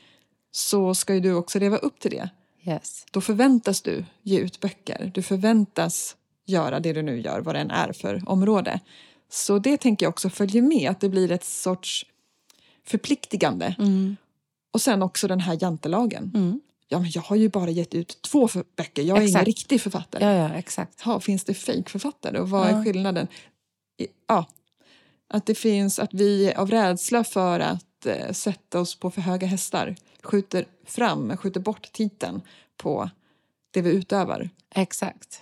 så 0.55 0.95
ska 0.95 1.13
ju 1.13 1.19
du 1.19 1.33
också 1.33 1.59
leva 1.59 1.77
upp 1.77 1.99
till 1.99 2.11
det. 2.11 2.29
Yes. 2.63 3.05
Då 3.11 3.21
förväntas 3.21 3.81
du 3.81 4.05
ge 4.21 4.39
ut 4.39 4.59
böcker. 4.59 5.11
Du 5.13 5.21
förväntas 5.21 6.15
göra 6.45 6.79
det 6.79 6.93
du 6.93 7.01
nu 7.01 7.21
gör, 7.21 7.39
vad 7.41 7.55
det 7.55 7.59
än 7.59 7.71
är 7.71 7.93
för 7.93 8.21
område. 8.29 8.79
Så 9.29 9.59
det 9.59 9.77
tänker 9.77 10.05
jag 10.05 10.09
också 10.09 10.29
följer 10.29 10.61
med, 10.61 10.89
att 10.91 10.99
det 10.99 11.09
blir 11.09 11.31
ett 11.31 11.43
sorts 11.45 12.05
förpliktigande. 12.85 13.75
Mm. 13.79 14.15
Och 14.73 14.81
sen 14.81 15.01
också 15.03 15.27
den 15.27 15.39
här 15.39 15.57
jantelagen. 15.61 16.31
Mm. 16.35 16.61
Ja, 16.87 16.99
men 16.99 17.11
jag 17.11 17.21
har 17.21 17.35
ju 17.35 17.49
bara 17.49 17.69
gett 17.69 17.93
ut 17.93 18.21
två 18.21 18.49
böcker, 18.75 19.01
jag 19.03 19.17
är 19.17 19.21
ingen 19.21 19.29
Exakt. 19.29 19.47
riktig 19.47 19.81
författare. 19.81 20.25
Ja, 20.25 20.31
ja, 20.31 20.53
exakt. 20.53 21.01
Ja, 21.05 21.19
finns 21.19 21.43
det 21.43 21.53
fejkförfattare 21.53 22.39
och 22.39 22.49
vad 22.49 22.67
Ja. 22.71 22.79
är 22.79 22.83
skillnaden? 22.83 23.27
Ja, 24.27 24.45
att 25.29 25.45
det 25.45 25.55
finns 25.55 25.99
att 25.99 26.13
vi 26.13 26.53
av 26.53 26.71
rädsla 26.71 27.23
för 27.23 27.59
att 27.59 28.05
eh, 28.05 28.31
sätta 28.31 28.79
oss 28.79 28.95
på 28.95 29.11
för 29.11 29.21
höga 29.21 29.47
hästar 29.47 29.95
skjuter 30.23 30.65
fram, 30.87 31.37
skjuter 31.37 31.59
bort 31.59 31.91
titeln 31.91 32.41
på 32.77 33.09
det 33.73 33.81
vi 33.81 33.89
utövar. 33.89 34.49
Exakt. 34.75 35.41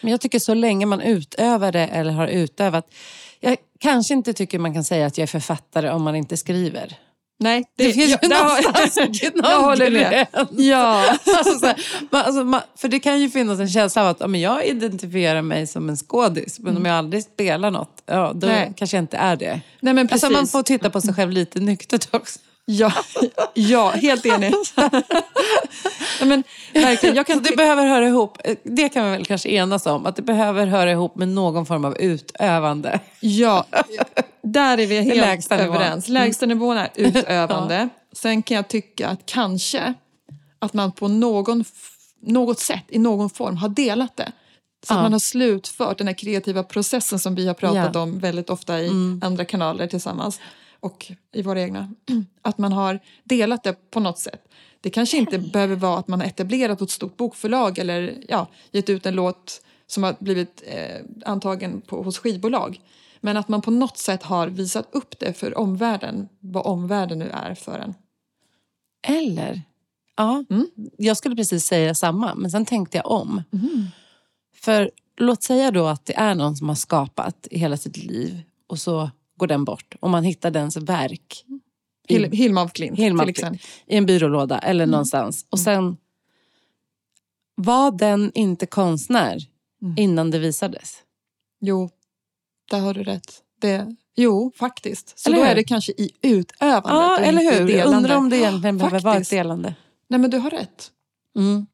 Men 0.00 0.10
jag 0.10 0.20
tycker 0.20 0.38
så 0.38 0.54
länge 0.54 0.86
man 0.86 1.00
utövar 1.00 1.72
det 1.72 1.86
eller 1.86 2.12
har 2.12 2.26
utövat. 2.28 2.94
Jag 3.40 3.56
kanske 3.80 4.14
inte 4.14 4.32
tycker 4.32 4.58
man 4.58 4.74
kan 4.74 4.84
säga 4.84 5.06
att 5.06 5.18
jag 5.18 5.22
är 5.22 5.26
författare 5.26 5.90
om 5.90 6.02
man 6.02 6.16
inte 6.16 6.36
skriver. 6.36 6.98
Nej, 7.38 7.64
Det, 7.76 7.92
finns 7.92 8.12
ju 8.12 8.16
där 8.28 8.36
har- 8.44 8.62
någonstans 8.62 9.22
någon 9.34 9.50
jag 9.50 9.60
håller 9.62 9.90
med. 9.90 10.26
Ja, 10.50 11.04
Alltså, 11.38 11.66
här, 11.66 11.86
man, 12.10 12.22
alltså, 12.24 12.44
man, 12.44 12.60
för 12.76 12.88
det 12.88 13.00
kan 13.00 13.20
ju 13.20 13.30
finnas 13.30 13.60
en 13.60 13.68
känsla 13.68 14.02
av 14.02 14.08
att 14.08 14.20
ja, 14.20 14.26
men 14.26 14.40
jag 14.40 14.66
identifierar 14.66 15.42
mig 15.42 15.66
som 15.66 15.88
en 15.88 15.96
skådis, 15.96 16.58
men 16.60 16.76
om 16.76 16.84
jag 16.84 16.96
aldrig 16.96 17.22
spelar 17.24 17.70
något, 17.70 18.02
ja, 18.06 18.32
då 18.34 18.46
Nej. 18.46 18.72
kanske 18.76 18.96
jag 18.96 19.02
inte 19.02 19.16
är 19.16 19.36
det. 19.36 19.60
nej 19.80 19.94
men 19.94 20.08
precis. 20.08 20.24
Alltså, 20.24 20.38
man 20.40 20.46
får 20.46 20.62
titta 20.62 20.90
på 20.90 21.00
sig 21.00 21.14
själv 21.14 21.30
lite 21.32 21.60
nyktert 21.60 22.14
också. 22.14 22.38
Ja, 22.64 22.92
ja, 23.54 23.90
helt 23.90 24.26
enig. 24.26 24.54
men, 26.24 26.44
verkligen, 26.74 27.16
jag 27.16 27.26
Så 27.26 27.32
kan 27.32 27.42
det 27.42 27.56
behöver 27.56 27.86
höra 27.86 28.08
ihop, 28.08 28.38
det 28.62 28.88
kan 28.88 29.04
vi 29.04 29.10
väl 29.10 29.24
kanske 29.24 29.48
enas 29.48 29.86
om, 29.86 30.06
att 30.06 30.16
det 30.16 30.22
behöver 30.22 30.66
höra 30.66 30.90
ihop 30.92 31.16
med 31.16 31.28
någon 31.28 31.66
form 31.66 31.84
av 31.84 31.96
utövande. 32.00 33.00
Ja, 33.20 33.66
där 34.42 34.78
är 34.78 34.86
vi 34.86 35.00
helt 35.00 35.16
lägsta 35.20 35.58
överens. 35.58 36.08
Lägsta 36.08 36.46
nivån 36.46 36.76
är 36.76 36.88
utövande. 36.94 37.88
Sen 38.12 38.42
kan 38.42 38.56
jag 38.56 38.68
tycka 38.68 39.08
att 39.08 39.26
kanske 39.26 39.94
att 40.58 40.72
man 40.74 40.92
på 40.92 41.08
någon, 41.08 41.64
något 42.22 42.58
sätt, 42.58 42.84
i 42.88 42.98
någon 42.98 43.30
form, 43.30 43.56
har 43.56 43.68
delat 43.68 44.16
det. 44.16 44.32
Så 44.86 44.92
Ja. 44.94 44.96
att 44.96 45.02
man 45.02 45.12
har 45.12 45.18
slutfört 45.20 45.98
den 45.98 46.06
här 46.06 46.14
kreativa 46.14 46.62
processen 46.62 47.18
som 47.18 47.34
vi 47.34 47.46
har 47.46 47.54
pratat 47.54 47.90
Ja. 47.94 48.00
om 48.00 48.18
väldigt 48.18 48.50
ofta 48.50 48.80
i 48.80 48.88
andra 49.22 49.44
kanaler 49.44 49.86
tillsammans 49.86 50.40
och 50.84 51.12
i 51.32 51.42
våra 51.42 51.60
egna. 51.62 51.88
Att 52.42 52.58
man 52.58 52.72
har 52.72 53.00
delat 53.24 53.62
det 53.62 53.90
på 53.90 54.00
något 54.00 54.18
sätt. 54.18 54.48
Det 54.80 54.90
kanske 54.90 55.16
inte 55.16 55.38
behöver 55.38 55.76
vara 55.76 55.98
att 55.98 56.08
man 56.08 56.20
har 56.20 56.26
etablerat 56.26 56.78
på 56.78 56.84
ett 56.84 56.90
stort 56.90 57.16
bokförlag 57.16 57.78
eller 57.78 58.14
ja, 58.28 58.46
gett 58.70 58.90
ut 58.90 59.06
en 59.06 59.14
låt 59.14 59.62
som 59.86 60.02
har 60.02 60.16
blivit 60.18 60.62
eh, 60.66 61.04
antagen 61.24 61.80
på, 61.80 62.02
hos 62.02 62.18
skivbolag. 62.18 62.80
Men 63.20 63.36
att 63.36 63.48
man 63.48 63.62
på 63.62 63.70
något 63.70 63.98
sätt 63.98 64.22
har 64.22 64.46
visat 64.48 64.88
upp 64.92 65.18
det 65.18 65.32
för 65.32 65.58
omvärlden, 65.58 66.28
vad 66.40 66.66
omvärlden 66.66 67.18
nu 67.18 67.28
är 67.28 67.54
för 67.54 67.78
en. 67.78 67.94
Eller, 69.06 69.62
ja, 70.16 70.44
Mm. 70.50 70.66
jag 70.98 71.16
skulle 71.16 71.36
precis 71.36 71.66
säga 71.66 71.94
samma, 71.94 72.34
men 72.34 72.50
sen 72.50 72.64
tänkte 72.64 72.96
jag 72.98 73.10
om. 73.10 73.42
För 74.54 74.90
låt 75.16 75.42
säga 75.42 75.70
då 75.70 75.86
att 75.86 76.06
det 76.06 76.16
är 76.16 76.34
någon 76.34 76.56
som 76.56 76.68
har 76.68 76.76
skapat 76.76 77.48
i 77.50 77.58
hela 77.58 77.76
sitt 77.76 77.96
liv 77.96 78.42
och 78.66 78.78
så 78.78 79.10
går 79.36 79.46
den 79.46 79.64
bort 79.64 79.94
och 80.00 80.10
man 80.10 80.24
hittar 80.24 80.50
dens 80.50 80.76
verk 80.76 81.44
i, 82.08 82.14
Hil- 82.18 82.32
Hilma 82.32 82.62
af 82.62 82.72
Klint 82.72 82.98
Hilma 82.98 83.22
till 83.22 83.30
exempel. 83.30 83.60
i 83.86 83.96
en 83.96 84.06
byrålåda 84.06 84.58
Mm. 84.58 84.70
eller 84.70 84.86
någonstans. 84.86 85.46
Och 85.50 85.58
sen 85.58 85.96
var 87.54 87.90
den 87.90 88.32
inte 88.34 88.66
konstnär 88.66 89.38
Mm. 89.82 89.94
innan 89.98 90.30
det 90.30 90.38
visades. 90.38 90.96
Jo, 91.60 91.90
där 92.70 92.80
har 92.80 92.94
du 92.94 93.02
rätt. 93.02 93.42
Det, 93.60 93.96
jo, 94.16 94.52
faktiskt. 94.56 95.18
Så 95.18 95.28
Eller 95.28 95.38
då 95.38 95.44
hur? 95.44 95.50
är 95.50 95.54
det 95.54 95.64
kanske 95.64 95.92
i 95.92 96.10
utövandet 96.22 96.90
Ja, 96.92 97.18
eller 97.18 97.42
hur? 97.58 97.66
Delande. 97.66 97.96
undrar 97.96 98.16
om 98.16 98.30
det 98.30 98.36
egentligen 98.36 98.78
behöver 98.78 99.00
vara 99.00 99.16
ett 99.16 99.30
delande. 99.30 99.74
Nej, 100.08 100.20
men 100.20 100.30
du 100.30 100.38
har 100.38 100.50
rätt. 100.50 100.90
Mm. 101.36 101.66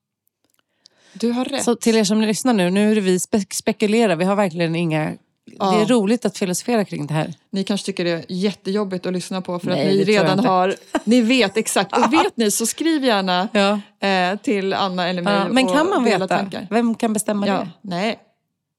Du 1.14 1.30
har 1.32 1.44
rätt. 1.44 1.64
Så 1.64 1.74
till 1.76 1.96
er 1.96 2.04
som 2.04 2.20
lyssnar 2.20 2.52
nu, 2.54 2.70
nu 2.70 2.90
är 2.90 2.94
det 2.94 3.00
vi 3.00 3.18
spe- 3.18 3.54
spekulerar. 3.54 4.16
Vi 4.16 4.24
har 4.24 4.36
verkligen 4.36 4.76
inga 4.76 5.16
Ja. 5.58 5.70
det 5.70 5.82
är 5.82 5.86
roligt 5.86 6.24
att 6.24 6.38
filosofera 6.38 6.84
kring 6.84 7.06
det 7.06 7.14
här. 7.14 7.34
Ni 7.50 7.64
kanske 7.64 7.86
tycker 7.86 8.04
det 8.04 8.10
är 8.10 8.24
jättejobbigt 8.28 9.06
att 9.06 9.12
lyssna 9.12 9.40
på 9.40 9.58
för 9.58 9.66
Nej, 9.66 9.80
att 9.80 9.94
ni 9.94 10.04
redan 10.04 10.38
har... 10.38 10.74
Ni 11.04 11.20
vet 11.20 11.56
exakt. 11.56 11.96
Och 11.96 12.12
vet 12.12 12.36
ni 12.36 12.50
så 12.50 12.66
skriv 12.66 13.04
gärna 13.04 13.48
Ja. 13.52 13.80
eh, 14.08 14.36
till 14.38 14.74
Anna 14.74 15.08
eller 15.08 15.22
mig. 15.22 15.34
Ja, 15.34 15.48
men 15.48 15.66
kan 15.68 15.90
man 15.90 16.04
veta? 16.04 16.28
tankar. 16.28 16.66
Vem 16.70 16.94
kan 16.94 17.12
bestämma 17.12 17.46
Ja, 17.46 17.52
det? 17.58 17.68
nej, 17.82 18.18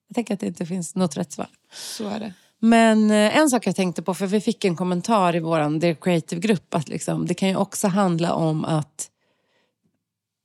Jag 0.07 0.15
tänker 0.15 0.33
att 0.33 0.39
det 0.39 0.47
inte 0.47 0.65
finns 0.65 0.95
något 0.95 1.17
rätt 1.17 1.31
svar. 1.31 1.47
så 1.73 2.07
är 2.09 2.19
det. 2.19 2.33
Men 2.59 3.11
eh, 3.11 3.37
en 3.37 3.49
sak 3.49 3.67
jag 3.67 3.75
tänkte 3.75 4.01
på, 4.01 4.13
för 4.13 4.27
vi 4.27 4.41
fick 4.41 4.65
en 4.65 4.75
kommentar 4.75 5.35
i 5.35 5.39
vår 5.39 5.79
Dear 5.79 5.93
Creative-grupp, 5.93 6.73
att 6.75 6.89
liksom, 6.89 7.27
det 7.27 7.33
kan 7.33 7.49
ju 7.49 7.55
också 7.55 7.87
handla 7.87 8.33
om 8.33 8.65
att 8.65 9.07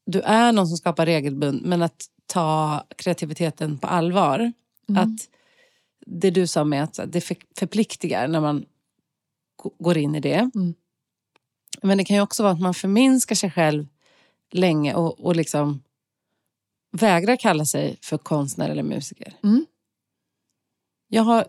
du 0.06 0.20
är 0.20 0.52
någon 0.52 0.66
som 0.66 0.76
skapar 0.76 1.06
regelbund, 1.06 1.62
men 1.64 1.82
att 1.82 2.04
ta 2.26 2.84
kreativiteten 2.96 3.78
på 3.78 3.86
allvar. 3.86 4.52
Att 4.96 5.28
det 6.06 6.30
du 6.30 6.46
sa 6.46 6.64
med 6.64 6.82
att 6.82 7.00
det 7.06 7.20
för- 7.20 7.36
förpliktigar 7.58 8.28
när 8.28 8.40
man 8.40 8.64
går 9.78 9.96
in 9.98 10.14
i 10.14 10.20
det. 10.20 10.50
Mm. 10.54 10.74
Men 11.82 11.98
det 11.98 12.04
kan 12.04 12.16
ju 12.16 12.22
också 12.22 12.42
vara 12.42 12.52
att 12.52 12.60
man 12.60 12.74
förminskar 12.74 13.34
sig 13.34 13.50
själv 13.50 13.86
länge 14.52 14.94
och, 14.94 15.20
och 15.20 15.36
liksom 15.36 15.82
vägrar 16.92 17.36
kalla 17.36 17.64
sig 17.64 17.96
för 18.02 18.18
konstnär 18.18 18.70
eller 18.70 18.82
musiker. 18.82 19.34
Mm. 19.42 19.66
Jag 21.08 21.22
har 21.22 21.46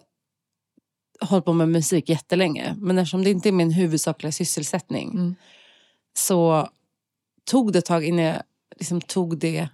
hållit 1.21 1.45
på 1.45 1.53
med 1.53 1.69
musik 1.69 2.09
jättelänge, 2.09 2.75
men 2.77 2.97
eftersom 2.97 3.23
det 3.23 3.29
inte 3.29 3.49
är 3.49 3.53
min 3.53 3.71
huvudsakliga 3.71 4.31
sysselsättning 4.31 5.09
Mm. 5.11 5.35
så 6.17 6.69
tog 7.43 7.73
det 7.73 7.79
ett 7.79 7.85
tag 7.85 8.05
innan 8.05 8.25
jag 8.25 8.43
liksom 8.79 9.01
tog 9.01 9.37
det 9.37 9.69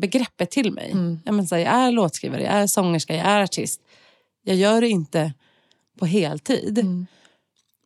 begreppet 0.00 0.50
till 0.50 0.72
mig. 0.72 0.90
Mm. 0.90 1.20
Jag, 1.24 1.34
menar, 1.34 1.56
jag 1.58 1.72
är 1.74 1.92
låtskrivare, 1.92 2.42
jag 2.42 2.52
är 2.54 2.66
sångerska, 2.66 3.16
jag 3.16 3.26
är 3.26 3.42
artist. 3.42 3.80
Jag 4.48 4.56
gör 4.56 4.80
det 4.80 4.88
inte 4.88 5.32
på 5.98 6.06
heltid. 6.06 6.78
Mm. 6.78 7.06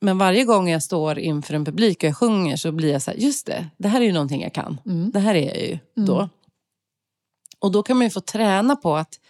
Men 0.01 0.19
varje 0.19 0.45
gång 0.45 0.71
jag 0.71 0.83
står 0.83 1.19
inför 1.19 1.55
en 1.55 1.65
publik 1.65 1.99
och 1.99 2.05
jag 2.05 2.17
sjunger 2.17 2.57
så 2.57 2.73
blir 2.73 2.93
jag 2.93 3.03
så 3.03 3.11
här, 3.11 3.19
just 3.19 3.47
det, 3.47 3.69
det 3.77 3.89
här 3.89 4.01
är 4.01 4.05
ju 4.05 4.13
någonting 4.13 4.43
jag 4.43 4.53
kan. 4.53 4.81
Mm. 4.87 5.11
Det 5.11 5.19
här 5.19 5.35
är 5.35 5.47
jag 5.47 5.61
ju 5.61 5.79
då. 5.95 6.29
Och 7.59 7.73
då 7.73 7.83
kan 7.83 7.97
man 7.97 8.07
ju 8.07 8.11
få 8.11 8.21
träna 8.21 8.77
på 8.77 8.97
att 8.97 9.21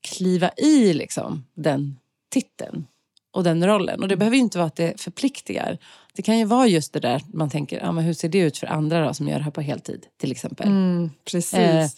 kliva 0.00 0.50
i 0.56 0.92
liksom, 0.92 1.44
den 1.54 1.98
titeln 2.30 2.86
och 3.30 3.44
den 3.44 3.66
rollen. 3.66 4.02
Och 4.02 4.08
det 4.08 4.16
behöver 4.16 4.36
ju 4.36 4.42
inte 4.42 4.58
vara 4.58 4.66
att 4.66 4.76
det 4.76 5.00
förpliktigar. 5.00 5.78
Det 6.14 6.22
kan 6.22 6.38
ju 6.38 6.44
vara 6.44 6.66
just 6.66 6.92
det 6.92 7.00
där 7.00 7.22
man 7.32 7.50
tänker, 7.50 7.84
ah, 7.84 7.92
men 7.92 8.04
hur 8.04 8.14
ser 8.14 8.28
det 8.28 8.38
ut 8.38 8.58
för 8.58 8.66
andra 8.66 9.06
då, 9.06 9.14
som 9.14 9.28
gör 9.28 9.38
det 9.38 9.44
här 9.44 9.50
på 9.50 9.60
heltid 9.60 10.06
till 10.16 10.32
exempel. 10.32 10.66
Mm, 10.66 11.10
precis. 11.24 11.54
Eh, 11.54 11.88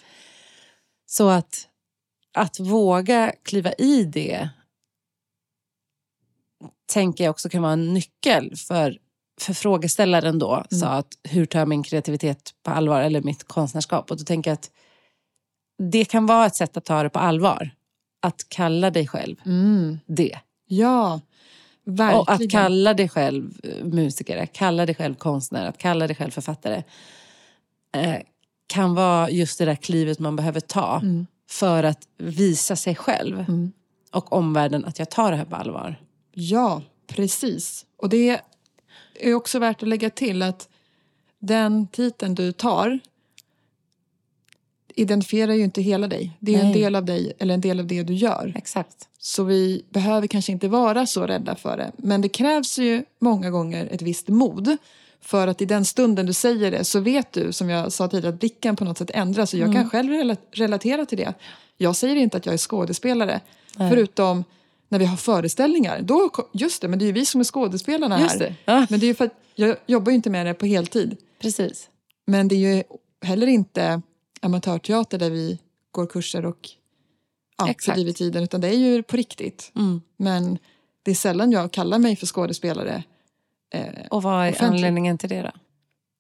Så 1.07 1.29
att, 1.29 1.69
att 2.35 2.61
våga 2.61 3.33
kliva 3.43 3.73
i 3.73 4.05
det 4.05 4.49
tänker 6.93 7.25
jag 7.25 7.31
också 7.31 7.49
kan 7.49 7.63
vara 7.63 7.73
en 7.73 7.95
nyckel 7.95 8.57
för, 8.57 8.99
för 9.41 9.53
frågeställaren 9.55 10.39
då. 10.39 10.65
Sa 10.71 10.87
att 10.87 11.09
hur 11.23 11.47
tar 11.47 11.59
jag 11.59 11.69
min 11.69 11.83
kreativitet 11.83 12.55
på 12.63 12.71
allvar 12.71 13.01
eller 13.03 13.23
mitt 13.23 13.49
konstnärskap? 13.49 14.11
Och 14.11 14.17
då 14.19 14.25
tänker 14.25 14.51
jag 14.51 14.55
att 14.55 14.71
det 15.93 16.05
kan 16.05 16.27
vara 16.27 16.47
ett 16.47 16.57
sätt 16.57 16.77
att 16.77 16.85
ta 16.85 17.03
det 17.03 17.11
på 17.11 17.19
allvar. 17.19 17.71
Att 18.23 18.49
kalla 18.49 18.91
dig 18.91 19.07
själv 19.09 19.37
Mm. 19.47 19.99
det. 20.07 20.39
Ja, 20.67 21.21
verkligen. 21.85 22.21
Och 22.21 22.31
att 22.31 22.51
kalla 22.51 22.95
dig 22.95 23.09
själv 23.09 23.61
eh, 23.63 23.85
musiker, 23.85 24.37
att 24.43 24.53
kalla 24.53 24.87
dig 24.87 24.95
själv 24.95 25.15
konstnär, 25.15 25.67
att 25.67 25.79
kalla 25.79 26.07
dig 26.07 26.17
själv 26.17 26.31
författare. 26.31 26.83
Eh, 27.97 28.17
kan 28.67 28.95
vara 28.95 29.31
just 29.31 29.59
det 29.59 29.65
där 29.65 29.75
klivet 29.77 30.19
man 30.19 30.37
behöver 30.37 30.61
ta 30.61 31.01
Mm. 31.03 31.27
För 31.49 31.85
att 31.85 32.09
visa 32.19 32.77
sig 32.77 32.95
själv 32.95 33.39
Mm. 33.49 33.73
och 34.13 34.33
omvärlden 34.33 34.85
att 34.85 34.99
jag 34.99 35.11
tar 35.11 35.31
det 35.31 35.37
här 35.37 35.45
på 35.45 35.57
allvar. 35.57 36.01
Ja, 36.33 36.83
precis. 37.07 37.87
Och 37.97 38.09
det 38.09 38.41
är 39.21 39.35
också 39.35 39.59
värt 39.59 39.83
att 39.83 39.89
lägga 39.89 40.11
till 40.11 40.43
att 40.43 40.69
den 41.39 41.87
titeln 41.87 42.35
du 42.35 42.53
tar 42.53 43.01
identifierar 44.95 45.53
ju 45.55 45.65
inte 45.65 45.83
hela 45.83 46.07
dig. 46.09 46.37
Det 46.41 46.55
är 46.55 46.59
en 46.61 46.71
Nej. 46.71 46.75
del 46.81 46.95
av 46.95 47.05
dig 47.05 47.33
eller 47.39 47.55
en 47.55 47.61
del 47.61 47.81
av 47.81 47.87
det 47.87 48.03
du 48.03 48.15
gör. 48.15 48.53
Exakt. 48.57 49.09
Så 49.19 49.45
vi 49.45 49.85
behöver 49.91 50.27
kanske 50.27 50.53
inte 50.53 50.69
vara 50.69 51.07
så 51.07 51.27
rädda 51.27 51.57
för 51.57 51.77
det. 51.77 51.93
Men 51.97 52.21
det 52.21 52.29
krävs 52.29 52.79
ju 52.79 53.05
många 53.19 53.51
gånger 53.51 53.89
ett 53.91 54.03
visst 54.03 54.29
mod. 54.29 54.77
För 55.25 55.49
att 55.49 55.63
i 55.63 55.65
den 55.65 55.85
stunden 55.85 56.27
du 56.27 56.33
säger 56.33 56.71
det 56.71 56.85
så 56.85 57.01
vet 57.01 57.33
du, 57.33 57.53
som 57.53 57.71
jag 57.71 57.93
sa 57.93 58.09
tidigare, 58.09 58.35
att 58.35 58.41
blicken 58.41 58.77
på 58.77 58.85
något 58.85 58.99
sätt 58.99 59.11
ändras. 59.15 59.53
Och 59.55 59.59
jag 59.59 59.69
Mm. 59.69 59.83
kan 59.83 59.91
själv 59.91 60.11
rela- 60.13 60.37
relatera 60.53 61.07
till 61.07 61.19
det. 61.19 61.35
Jag 61.77 61.97
säger 61.97 62.17
inte 62.17 62.37
att 62.37 62.47
jag 62.47 62.53
är 62.53 62.59
skådespelare. 62.59 63.41
Förutom 63.77 64.45
när 64.89 64.99
vi 64.99 65.05
har 65.05 65.17
föreställningar. 65.17 66.03
Då, 66.03 66.31
just 66.53 66.83
det, 66.83 66.89
men 66.89 66.99
det 66.99 67.05
är 67.05 67.07
ju 67.07 67.13
vi 67.13 67.27
som 67.27 67.41
är 67.41 67.45
skådespelarna 67.45 68.21
Just 68.21 68.33
här. 68.33 68.39
det. 68.41 68.55
Ja. 68.65 68.87
Men 68.91 69.01
det 69.01 69.07
är 69.07 69.09
ju 69.09 69.15
för 69.15 69.25
att 69.25 69.35
jag 69.55 69.77
jobbar 69.87 70.11
ju 70.11 70.17
inte 70.17 70.31
med 70.31 70.47
det 70.47 70.55
på 70.55 70.67
heltid. 70.67 71.17
Precis. 71.41 71.89
Men 72.27 72.49
det 72.49 72.55
är 72.55 72.75
ju 72.77 72.83
heller 73.23 73.47
inte 73.47 74.03
amatörteater 74.43 75.19
där 75.19 75.31
vi 75.31 75.59
går 75.91 76.07
kurser 76.07 76.47
och 76.47 76.69
ja, 77.59 77.75
fördriver 77.81 78.13
tiden. 78.13 78.43
Utan 78.45 78.61
det 78.61 78.69
är 78.69 78.79
ju 78.79 79.03
på 79.03 79.17
riktigt. 79.17 79.73
Mm. 79.77 80.01
Men 80.17 80.59
det 81.03 81.11
är 81.11 81.15
sällan 81.15 81.53
jag 81.53 81.73
kallar 81.73 81.99
mig 81.99 82.17
för 82.17 82.27
skådespelare. 82.27 83.03
Eh, 83.75 84.07
Och 84.11 84.23
vad 84.23 84.47
är 84.47 84.51
Offentligt. 84.53 84.63
anledningen 84.63 85.19
till 85.19 85.29
det 85.29 85.43
då? 85.43 85.51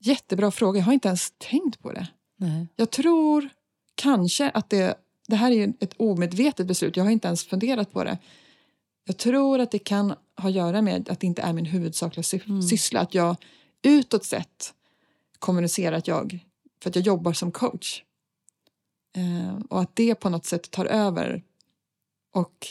jättebra 0.01 0.51
fråga, 0.51 0.79
jag 0.79 0.85
har 0.85 0.93
inte 0.93 1.09
ens 1.09 1.33
tänkt 1.38 1.81
på 1.83 1.93
det. 1.93 2.07
Nej. 2.37 2.67
Jag 2.77 2.90
tror 2.90 3.49
kanske 3.95 4.51
att 4.51 4.71
det, 4.71 4.95
det 5.29 5.37
här 5.37 5.51
är 5.51 5.73
ett 5.81 5.95
omedvetet 5.97 6.67
beslut, 6.67 6.97
jag 6.97 7.05
har 7.05 7.11
inte 7.11 7.29
ens 7.29 7.45
funderat 7.45 7.93
på 7.93 8.05
det. 8.05 8.19
Jag 9.05 9.17
tror 9.17 9.59
att 9.61 9.71
det 9.71 9.79
kan 9.79 10.11
ha 10.11 10.49
att 10.49 10.53
göra 10.53 10.83
med 10.83 11.09
att 11.09 11.21
det 11.21 11.27
inte 11.27 11.43
är 11.43 11.53
min 11.53 11.67
huvudsakliga 11.67 12.23
sy- 12.23 12.40
Mm. 12.47 12.62
syssla. 12.62 13.01
Att 13.01 13.14
jag 13.14 13.37
utåt 13.83 14.25
sett 14.25 14.75
kommunicerar 15.38 15.97
att 15.97 16.09
jag, 16.09 16.38
för 16.83 16.90
att 16.90 16.97
jag 16.97 17.07
jobbar 17.07 17.33
som 17.33 17.53
coach. 17.53 18.03
Eh, 19.17 19.59
och 19.71 19.81
att 19.81 19.97
det 19.97 20.14
på 20.14 20.29
något 20.29 20.45
sätt 20.47 20.71
tar 20.71 20.87
över. 20.87 21.43
Och 22.35 22.67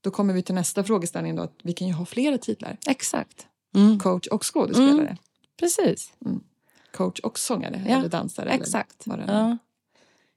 då 0.00 0.10
kommer 0.10 0.34
vi 0.34 0.42
till 0.42 0.54
nästa 0.54 0.84
frågeställning 0.84 1.36
då, 1.36 1.42
att 1.42 1.54
vi 1.62 1.72
kan 1.72 1.86
ju 1.88 1.92
ha 1.94 2.06
flera 2.06 2.38
titlar. 2.38 2.76
Exakt. 2.86 3.46
Mm. 3.74 3.98
Coach 3.98 4.26
och 4.26 4.54
skådespelare. 4.54 5.16
Precis. 5.60 6.12
Coach 6.92 7.20
och 7.20 7.38
sångare 7.38 7.84
Ja, 7.88 7.98
eller 7.98 8.08
dansare. 8.08 8.50
Exakt. 8.50 9.06
Eller 9.06 9.24
Ja. 9.28 9.58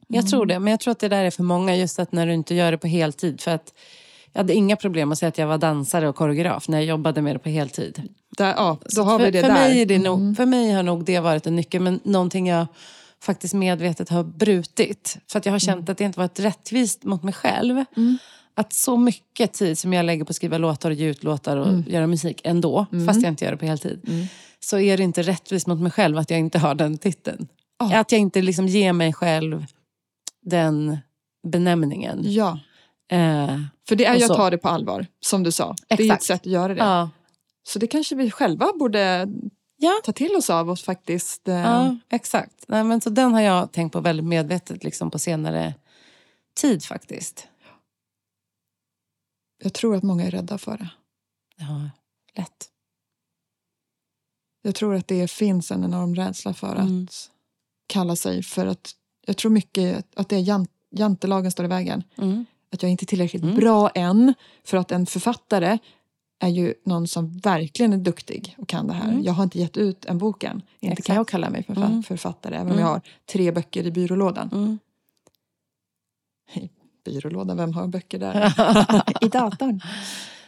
Jag 0.07 0.27
tror 0.27 0.45
det, 0.45 0.59
men 0.59 0.71
jag 0.71 0.79
tror 0.79 0.91
att 0.91 0.99
det 0.99 1.07
där 1.07 1.23
är 1.23 1.31
för 1.31 1.43
många 1.43 1.75
just 1.75 1.99
att 1.99 2.11
när 2.11 2.27
du 2.27 2.33
inte 2.33 2.55
gör 2.55 2.71
det 2.71 2.77
på 2.77 2.87
heltid. 2.87 3.41
För 3.41 3.51
att 3.51 3.73
jag 4.31 4.39
hade 4.39 4.53
inga 4.53 4.75
problem 4.75 5.11
att 5.11 5.17
säga 5.17 5.29
att 5.29 5.37
jag 5.37 5.47
var 5.47 5.57
dansare 5.57 6.09
och 6.09 6.15
koreograf 6.15 6.67
när 6.67 6.77
jag 6.77 6.85
jobbade 6.85 7.21
med 7.21 7.35
det 7.35 7.39
på 7.39 7.49
heltid. 7.49 8.01
Där, 8.37 8.53
ja, 8.57 8.77
då 8.95 9.01
har 9.01 9.19
för, 9.19 9.25
vi 9.25 9.31
det 9.31 9.41
för 9.41 9.47
där. 9.47 9.55
Mig 9.55 9.81
är 9.81 9.85
det 9.85 9.99
nog, 9.99 10.37
för 10.37 10.45
mig 10.45 10.71
har 10.71 10.83
nog 10.83 11.05
det 11.05 11.19
varit 11.19 11.47
en 11.47 11.55
nyckel, 11.55 11.81
men 11.81 11.99
någonting 12.03 12.47
jag 12.47 12.67
faktiskt 13.21 13.53
medvetet 13.53 14.09
har 14.09 14.23
brutit. 14.23 15.17
För 15.31 15.39
att 15.39 15.45
jag 15.45 15.53
har 15.53 15.59
känt 15.59 15.89
att 15.89 15.97
det 15.97 16.03
inte 16.03 16.19
varit 16.19 16.39
rättvist 16.39 17.03
mot 17.03 17.23
mig 17.23 17.33
själv. 17.33 17.85
Att 18.55 18.73
så 18.73 18.97
mycket 18.97 19.53
tid 19.53 19.77
som 19.77 19.93
jag 19.93 20.05
lägger 20.05 20.23
på 20.25 20.29
att 20.29 20.35
skriva 20.35 20.57
låtar 20.57 20.89
och 20.91 20.95
ge 20.95 21.07
ut 21.07 21.23
låtar 21.23 21.57
och 21.57 21.79
göra 21.87 22.07
musik 22.07 22.41
ändå, 22.43 22.85
fast 23.07 23.21
jag 23.21 23.29
inte 23.31 23.45
gör 23.45 23.51
det 23.51 23.57
på 23.57 23.65
heltid. 23.65 24.27
Så 24.59 24.79
är 24.79 24.97
det 24.97 25.03
inte 25.03 25.21
rättvist 25.21 25.67
mot 25.67 25.79
mig 25.79 25.91
själv 25.91 26.17
att 26.17 26.29
jag 26.29 26.39
inte 26.39 26.59
har 26.59 26.75
den 26.75 26.97
titeln. 26.97 27.47
Ja. 27.79 27.99
Att 27.99 28.11
jag 28.11 28.21
inte 28.21 28.41
liksom 28.41 28.67
ger 28.67 28.93
mig 28.93 29.13
själv 29.13 29.65
den 30.45 30.97
benämningen. 31.47 32.19
Ja, 32.23 32.59
Eh, 33.11 33.59
för 33.87 33.95
det 33.95 34.05
är 34.05 34.15
ju 34.15 34.23
att 34.23 34.35
ta 34.37 34.49
det 34.49 34.57
på 34.57 34.69
allvar, 34.69 35.05
som 35.19 35.43
du 35.43 35.51
sa. 35.51 35.75
Det 35.87 35.93
är 35.93 35.95
ett 35.95 35.99
Exakt. 36.01 36.23
sätt 36.23 36.41
att 36.41 36.45
göra 36.45 36.73
det. 36.73 36.79
ja. 36.79 37.09
Så 37.67 37.79
det 37.79 37.87
kanske 37.87 38.15
vi 38.15 38.31
själva 38.31 38.71
borde 38.79 39.27
Ja. 39.77 39.91
ta 40.03 40.11
till 40.11 40.35
oss 40.35 40.49
av 40.49 40.69
och 40.69 40.79
faktiskt... 40.79 41.47
Eh, 41.47 41.55
Ja, 41.55 41.97
exakt. 42.11 42.53
Nej, 42.67 42.83
men 42.83 43.01
så 43.01 43.09
den 43.09 43.33
har 43.33 43.41
jag 43.41 43.71
tänkt 43.71 43.93
på 43.93 43.99
väldigt 43.99 44.25
medvetet 44.25 44.83
liksom 44.83 45.11
på 45.11 45.19
senare 45.19 45.73
tid 46.61 46.83
faktiskt. 46.83 47.47
Jag 49.63 49.73
tror 49.73 49.95
att 49.95 50.03
många 50.03 50.23
är 50.23 50.31
rädda 50.31 50.57
för 50.57 50.77
det. 50.77 50.89
Ja, 51.55 51.89
lätt. 52.35 52.69
Jag 54.61 54.75
tror 54.75 54.95
att 54.95 55.07
det 55.07 55.31
finns 55.31 55.71
en 55.71 55.83
enorm 55.83 56.15
rädsla 56.15 56.53
för 56.53 56.75
Mm. 56.75 57.03
att 57.03 57.29
kalla 57.87 58.15
sig 58.15 58.43
för 58.43 58.65
att... 58.67 58.91
Jag 59.25 59.37
tror 59.37 59.51
mycket 59.51 60.05
att 60.15 60.29
det 60.29 60.35
är 60.35 60.39
jan, 60.39 60.67
jantelagen 60.91 61.51
står 61.51 61.65
i 61.65 61.67
vägen. 61.69 62.03
Mm. 62.17 62.45
Att 62.71 62.81
jag 62.83 62.91
inte 62.91 63.03
är 63.03 63.07
tillräckligt 63.07 63.43
Mm. 63.43 63.55
bra 63.55 63.89
än. 63.89 64.33
För 64.63 64.77
att 64.77 64.91
en 64.91 65.05
författare 65.05 65.77
är 66.39 66.47
ju 66.49 66.73
någon 66.85 67.07
som 67.07 67.37
verkligen 67.37 67.93
är 67.93 67.97
duktig 67.97 68.55
och 68.57 68.67
kan 68.67 68.87
det 68.87 68.93
här. 68.93 69.09
Mm. 69.11 69.23
Jag 69.23 69.33
har 69.33 69.43
inte 69.43 69.59
gett 69.59 69.77
ut 69.77 70.05
en 70.05 70.17
bok 70.17 70.43
än. 70.43 70.61
Inte 70.79 70.91
Exakt. 70.93 71.07
kan 71.07 71.15
jag 71.15 71.27
kalla 71.27 71.49
mig 71.49 71.63
förfa- 71.63 71.85
Mm. 71.85 72.03
författare 72.03 72.55
även 72.55 72.67
Mm. 72.67 72.77
om 72.77 72.81
jag 72.81 72.87
har 72.87 73.01
tre 73.25 73.51
böcker 73.51 73.85
i 73.87 73.91
byrålådan. 73.91 74.79
Mm. 77.07 77.19
Byrålådan, 77.19 77.57
vem 77.57 77.73
har 77.73 77.87
böcker 77.87 78.19
där? 78.19 78.53
I 79.25 79.27
datorn. 79.27 79.81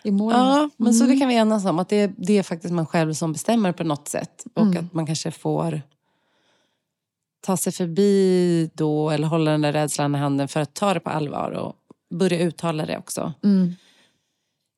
I 0.04 0.12
molnet. 0.12 0.38
Ja, 0.38 0.70
men 0.78 0.94
så 0.94 1.04
det 1.04 1.08
Mm. 1.10 1.20
kan 1.20 1.30
vi 1.30 1.36
enas 1.36 1.66
om. 1.66 1.80
Att 1.80 1.90
det, 1.90 2.12
det 2.18 2.38
är 2.38 2.44
faktiskt 2.44 2.74
man 2.74 2.86
själv 2.86 3.14
som 3.14 3.34
bestämmer 3.34 3.72
på 3.72 3.84
något 3.84 4.08
sätt. 4.08 4.46
Och 4.54 4.62
Mm. 4.62 4.86
att 4.86 4.94
man 4.94 5.06
kanske 5.06 5.32
får 5.32 5.82
ta 7.46 7.58
sig 7.58 7.74
förbi 7.74 8.70
då 8.74 9.10
eller 9.10 9.28
hålla 9.28 9.52
den 9.52 9.62
där 9.62 9.74
rädslan 9.74 10.16
i 10.16 10.18
handen 10.18 10.48
för 10.48 10.60
att 10.60 10.74
ta 10.74 10.94
det 10.94 11.00
på 11.00 11.10
allvar 11.10 11.52
och 11.52 11.74
börja 12.16 12.40
uttala 12.40 12.86
det 12.86 12.98
också. 12.98 13.34
Mm. 13.44 13.76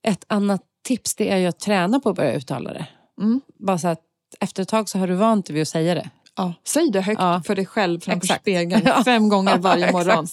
Ett 0.07 0.25
annat 0.27 0.61
tips 0.83 1.15
det 1.15 1.29
är 1.29 1.37
ju 1.37 1.45
att 1.47 1.59
träna 1.59 1.99
på 1.99 2.09
att 2.09 2.15
börja 2.15 2.33
uttala 2.33 2.73
det. 2.73 2.87
Mm. 3.21 3.41
Bara 3.59 3.77
så 3.77 3.87
att 3.87 4.01
efter 4.39 4.63
ett 4.63 4.69
tag 4.69 4.89
så 4.89 4.97
har 4.99 5.07
du 5.07 5.13
vant 5.15 5.45
dig 5.45 5.53
vid 5.53 5.61
att 5.61 5.67
säga 5.67 5.95
det. 5.95 6.09
Ja, 6.35 6.53
säg 6.63 6.89
det 6.91 7.01
högt 7.01 7.21
Ja. 7.21 7.41
för 7.45 7.55
dig 7.55 7.65
själv 7.65 7.99
framför 7.99 8.25
Exakt. 8.25 8.41
spegeln 8.41 8.87
fem 9.05 9.29
gånger 9.29 9.57
varje 9.57 9.91
morgon. 9.97 10.27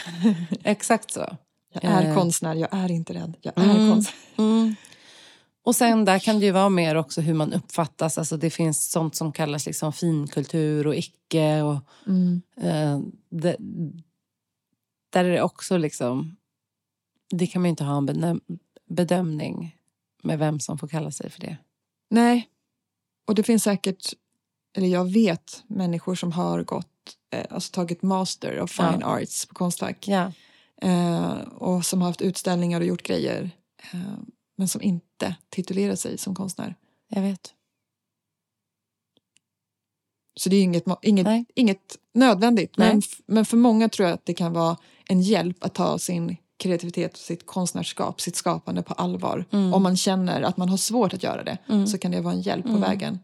exakt. 0.64 1.12
Så. 1.12 1.36
Jag 1.72 1.84
är 1.84 2.08
Eh. 2.08 2.14
konstnär, 2.14 2.54
jag 2.54 2.68
är 2.74 2.90
inte 2.90 3.14
rädd. 3.14 3.36
Jag 3.40 3.58
är 3.58 3.64
Mm. 3.64 3.90
konstnär. 3.92 4.16
Mm. 4.44 4.74
Och 5.64 5.76
sen 5.76 6.04
där 6.04 6.18
kan 6.18 6.40
det 6.40 6.46
ju 6.46 6.52
vara 6.52 6.68
mer 6.68 6.94
också 6.94 7.20
hur 7.20 7.34
man 7.34 7.52
uppfattas. 7.52 8.18
Alltså 8.18 8.36
det 8.36 8.50
finns 8.50 8.90
sånt 8.90 9.14
som 9.16 9.32
kallas 9.32 9.66
liksom 9.66 9.92
finkultur 9.92 10.86
och 10.86 10.94
icke. 10.96 11.62
Och, 11.62 11.78
Mm. 12.06 12.42
eh, 12.56 13.00
det, 13.30 13.56
där 15.12 15.24
är 15.24 15.30
det 15.30 15.42
också 15.42 15.76
liksom... 15.76 16.36
Det 17.30 17.46
kan 17.46 17.62
man 17.62 17.66
ju 17.66 17.70
inte 17.70 17.84
ha 17.84 17.96
en 17.96 18.40
bedömning 18.90 19.76
med 20.22 20.38
vem 20.38 20.60
som 20.60 20.78
får 20.78 20.88
kalla 20.88 21.10
sig 21.10 21.30
för 21.30 21.40
det. 21.40 21.56
Nej, 22.10 22.48
och 23.26 23.34
det 23.34 23.42
finns 23.42 23.62
säkert, 23.62 24.12
eller 24.76 24.88
jag 24.88 25.12
vet 25.12 25.62
människor 25.66 26.14
som 26.14 26.32
har 26.32 26.62
gått, 26.62 26.88
alltså 27.50 27.72
tagit 27.72 28.02
master 28.02 28.60
of 28.60 28.70
fine 28.70 28.98
Ja. 29.00 29.06
arts 29.22 29.46
på 29.46 29.54
Konstfack. 29.54 30.08
Ja. 30.08 30.32
Eh, 30.82 31.32
och 31.40 31.84
som 31.86 32.00
har 32.00 32.08
haft 32.08 32.22
utställningar 32.22 32.80
och 32.80 32.86
gjort 32.86 33.02
grejer. 33.02 33.50
Eh, 33.92 34.00
men 34.56 34.68
som 34.68 34.82
inte 34.82 35.36
titulerar 35.48 35.94
sig 35.94 36.18
som 36.18 36.34
konstnär. 36.34 36.74
Jag 37.08 37.22
vet. 37.22 37.54
Så 40.34 40.48
det 40.48 40.56
är 40.56 40.62
inget, 40.62 40.84
inget, 41.02 41.24
Nej. 41.26 41.44
inget 41.54 41.98
nödvändigt. 42.14 42.76
Men, 42.78 42.96
Nej. 42.96 43.02
men 43.26 43.44
för 43.44 43.56
många 43.56 43.88
tror 43.88 44.08
jag 44.08 44.14
att 44.14 44.26
det 44.26 44.34
kan 44.34 44.52
vara 44.52 44.76
en 45.08 45.22
hjälp 45.22 45.64
att 45.64 45.74
ta 45.74 45.98
sin 45.98 46.36
kreativitet 46.56 47.12
och 47.12 47.18
sitt 47.18 47.46
konstnärskap, 47.46 48.20
sitt 48.20 48.36
skapande 48.36 48.82
på 48.82 48.94
allvar. 48.94 49.44
Mm. 49.50 49.74
Om 49.74 49.82
man 49.82 49.96
känner 49.96 50.42
att 50.42 50.56
man 50.56 50.68
har 50.68 50.76
svårt 50.76 51.14
att 51.14 51.22
göra 51.22 51.44
det 51.44 51.58
Mm. 51.68 51.86
så 51.86 51.98
kan 51.98 52.10
det 52.10 52.20
vara 52.20 52.34
en 52.34 52.40
hjälp 52.40 52.64
på 52.64 52.68
Mm. 52.70 52.80
vägen. 52.80 53.18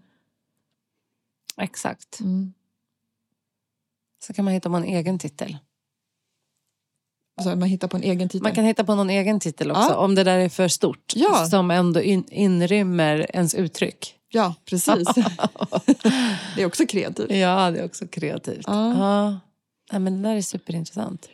Exakt. 1.56 2.20
Mm. 2.20 2.52
Så 4.26 4.32
kan 4.32 4.44
man 4.44 4.54
hitta 4.54 4.70
på 4.70 4.76
en 4.76 4.84
egen 4.84 5.18
titel. 5.18 5.58
Alltså 7.38 7.56
man 7.56 7.68
hittar 7.68 7.88
på 7.88 7.96
en 7.96 8.02
egen 8.02 8.28
titel. 8.28 8.42
Man 8.42 8.54
kan 8.54 8.64
hitta 8.64 8.84
på 8.84 8.94
någon 8.94 9.10
egen 9.10 9.40
titel 9.40 9.70
också. 9.70 9.82
Ja. 9.90 9.96
Om 9.96 10.14
det 10.14 10.24
där 10.24 10.38
är 10.38 10.48
för 10.48 10.68
stort. 10.68 11.12
Ja. 11.14 11.46
Som 11.46 11.70
ändå 11.70 12.02
in, 12.02 12.24
inrymmer 12.28 13.26
ens 13.34 13.54
uttryck. 13.54 14.14
Ja, 14.28 14.54
precis. 14.64 15.08
det 16.56 16.62
är 16.62 16.66
också 16.66 16.86
kreativt. 16.86 17.30
Ja, 17.30 17.70
det 17.70 17.78
är 17.78 17.84
också 17.84 18.06
kreativt. 18.06 18.64
Ja. 18.66 18.94
Ja. 18.98 19.40
Ja, 19.92 19.98
men 19.98 20.22
det 20.22 20.28
där 20.28 20.36
är 20.36 20.42
superintressant. 20.42 21.28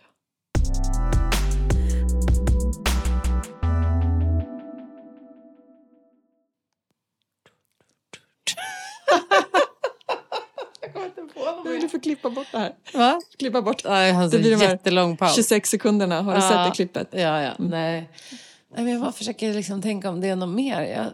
Klippa 12.05 12.31
bort 12.31 12.47
det 12.53 12.59
här. 12.59 12.75
Va? 12.95 13.21
Klippa 13.39 13.63
bort 13.63 13.85
jag 13.85 14.15
har 14.15 14.29
Det 14.31 14.39
blir 14.39 14.53
en 14.53 14.59
de 14.59 14.65
jättelång 14.65 15.17
paus. 15.17 15.35
26 15.35 15.71
sekunderna. 15.71 16.23
Har 16.23 16.35
du 16.35 16.41
Ja. 16.41 16.49
sett 16.51 16.65
det 16.71 16.75
klippet? 16.75 17.09
Ja, 17.13 17.43
ja. 17.43 17.53
Nej. 17.59 18.11
Nej, 18.69 18.85
men 18.85 18.89
jag 18.93 19.01
bara 19.01 19.13
försöker 19.13 19.55
liksom 19.55 19.83
tänka 19.83 20.11
om 20.11 20.21
det 20.21 20.29
är 20.29 20.37
något 20.37 20.55
mer. 20.55 20.81
Jag 20.83 21.13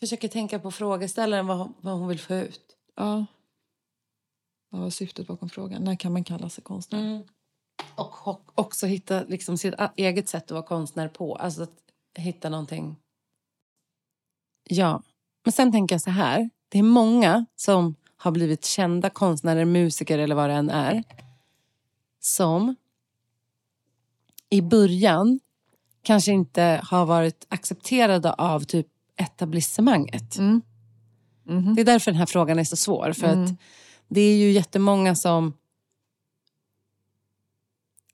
försöker 0.00 0.28
tänka 0.28 0.58
på 0.58 0.70
frågeställaren, 0.70 1.46
vad, 1.46 1.58
hon- 1.58 1.74
vad 1.80 1.94
hon 1.98 2.08
vill 2.08 2.20
få 2.20 2.34
ut. 2.34 2.76
Ja. 2.96 3.26
Vad 4.70 4.80
var 4.82 4.90
syftet 4.90 5.26
bakom 5.26 5.48
frågan? 5.50 5.84
När 5.84 5.96
kan 5.96 6.12
man 6.12 6.24
kalla 6.24 6.48
sig 6.48 6.64
konstnär? 6.64 6.98
Mm. 7.00 7.22
Och, 7.94 8.28
och 8.28 8.40
också 8.54 8.86
hitta 8.86 9.22
liksom 9.22 9.58
sitt 9.58 9.74
eget 9.96 10.28
sätt 10.28 10.44
att 10.44 10.50
vara 10.50 10.62
konstnär 10.62 11.08
på. 11.08 11.34
Alltså 11.36 11.62
att 11.62 11.78
hitta 12.16 12.48
någonting. 12.48 12.96
Ja, 14.68 15.02
men 15.44 15.52
sen 15.52 15.72
tänker 15.72 15.94
jag 15.94 16.02
så 16.02 16.10
här. 16.10 16.50
Det 16.68 16.78
är 16.78 16.82
många 16.82 17.46
som 17.56 17.94
har 18.22 18.30
blivit 18.30 18.64
kända 18.64 19.10
konstnärer, 19.10 19.64
musiker 19.64 20.18
eller 20.18 20.34
vad 20.34 20.50
det 20.50 20.54
än 20.54 20.70
är. 20.70 21.04
Som 22.20 22.74
i 24.50 24.60
början 24.62 25.40
kanske 26.02 26.32
inte 26.32 26.80
har 26.84 27.06
varit 27.06 27.46
accepterade 27.48 28.32
av 28.32 28.60
typ 28.60 28.86
etablissemanget. 29.16 30.38
Mm. 30.38 30.62
Mhm. 31.44 31.74
Det 31.74 31.80
är 31.80 31.84
därför 31.84 32.10
den 32.10 32.18
här 32.18 32.26
frågan 32.26 32.58
är 32.58 32.64
så 32.64 32.76
svår. 32.76 33.12
För 33.12 33.26
Mm. 33.28 33.44
att 33.44 33.50
det 34.08 34.20
är 34.20 34.36
ju 34.36 34.50
jättemånga 34.50 35.14
som 35.14 35.52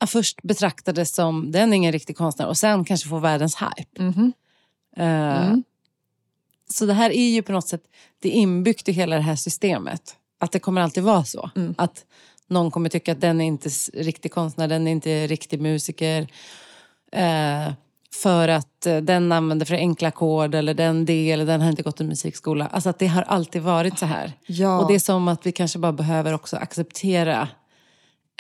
först 0.07 0.43
betraktades 0.43 1.15
som 1.15 1.53
den 1.53 1.73
är 1.73 1.77
ingen 1.77 1.93
riktig 1.93 2.17
konstnär 2.17 2.47
och 2.47 2.57
sen 2.57 2.85
kanske 2.85 3.09
får 3.09 3.21
världens 3.21 3.57
hype. 3.57 4.03
Mhm. 4.03 4.33
Eh, 4.97 5.47
Mm. 5.47 5.63
Så 6.71 6.87
det 6.87 6.95
här 6.95 7.11
är 7.11 7.29
ju 7.29 7.43
på 7.43 7.53
något 7.53 7.69
sätt 7.69 7.83
det 8.23 8.29
inbyggt 8.29 8.89
i 8.89 8.93
hela 8.93 9.17
det 9.17 9.23
här 9.23 9.37
systemet. 9.37 10.17
Att 10.41 10.53
det 10.53 10.59
kommer 10.59 10.81
alltid 10.81 11.03
vara 11.03 11.25
så. 11.25 11.51
Mm. 11.57 11.75
Att 11.79 12.05
någon 12.49 12.71
kommer 12.71 12.89
tycka 12.89 13.13
att 13.13 13.21
den 13.21 13.41
är 13.41 13.45
inte 13.45 13.69
riktig 13.95 14.33
konstnär, 14.33 14.69
den 14.69 14.87
är 14.87 14.93
inte 14.93 15.27
riktig 15.27 15.61
musiker. 15.61 16.29
Eh, 17.13 17.73
för 18.23 18.49
att 18.49 18.87
eh, 18.87 18.97
den 18.97 19.33
använder 19.33 19.67
för 19.67 19.75
enkla 19.75 20.09
ackord 20.09 20.55
eller 20.55 20.75
den 20.75 21.05
det 21.05 21.31
eller 21.31 21.47
den 21.47 21.61
har 21.61 21.69
inte 21.69 21.83
gått 21.83 22.01
i 22.01 22.05
musikskola. 22.05 22.67
Alltså 22.67 22.91
att 22.91 22.99
det 22.99 23.07
har 23.07 23.23
alltid 23.23 23.63
varit 23.63 23.99
så 23.99 24.07
här. 24.07 24.33
Ja. 24.47 24.81
Och 24.81 24.89
det 24.89 24.95
är 24.95 24.99
som 24.99 25.29
att 25.29 25.47
vi 25.47 25.53
kanske 25.53 25.79
bara 25.79 25.93
behöver 25.93 26.33
också 26.33 26.57
acceptera 26.57 27.49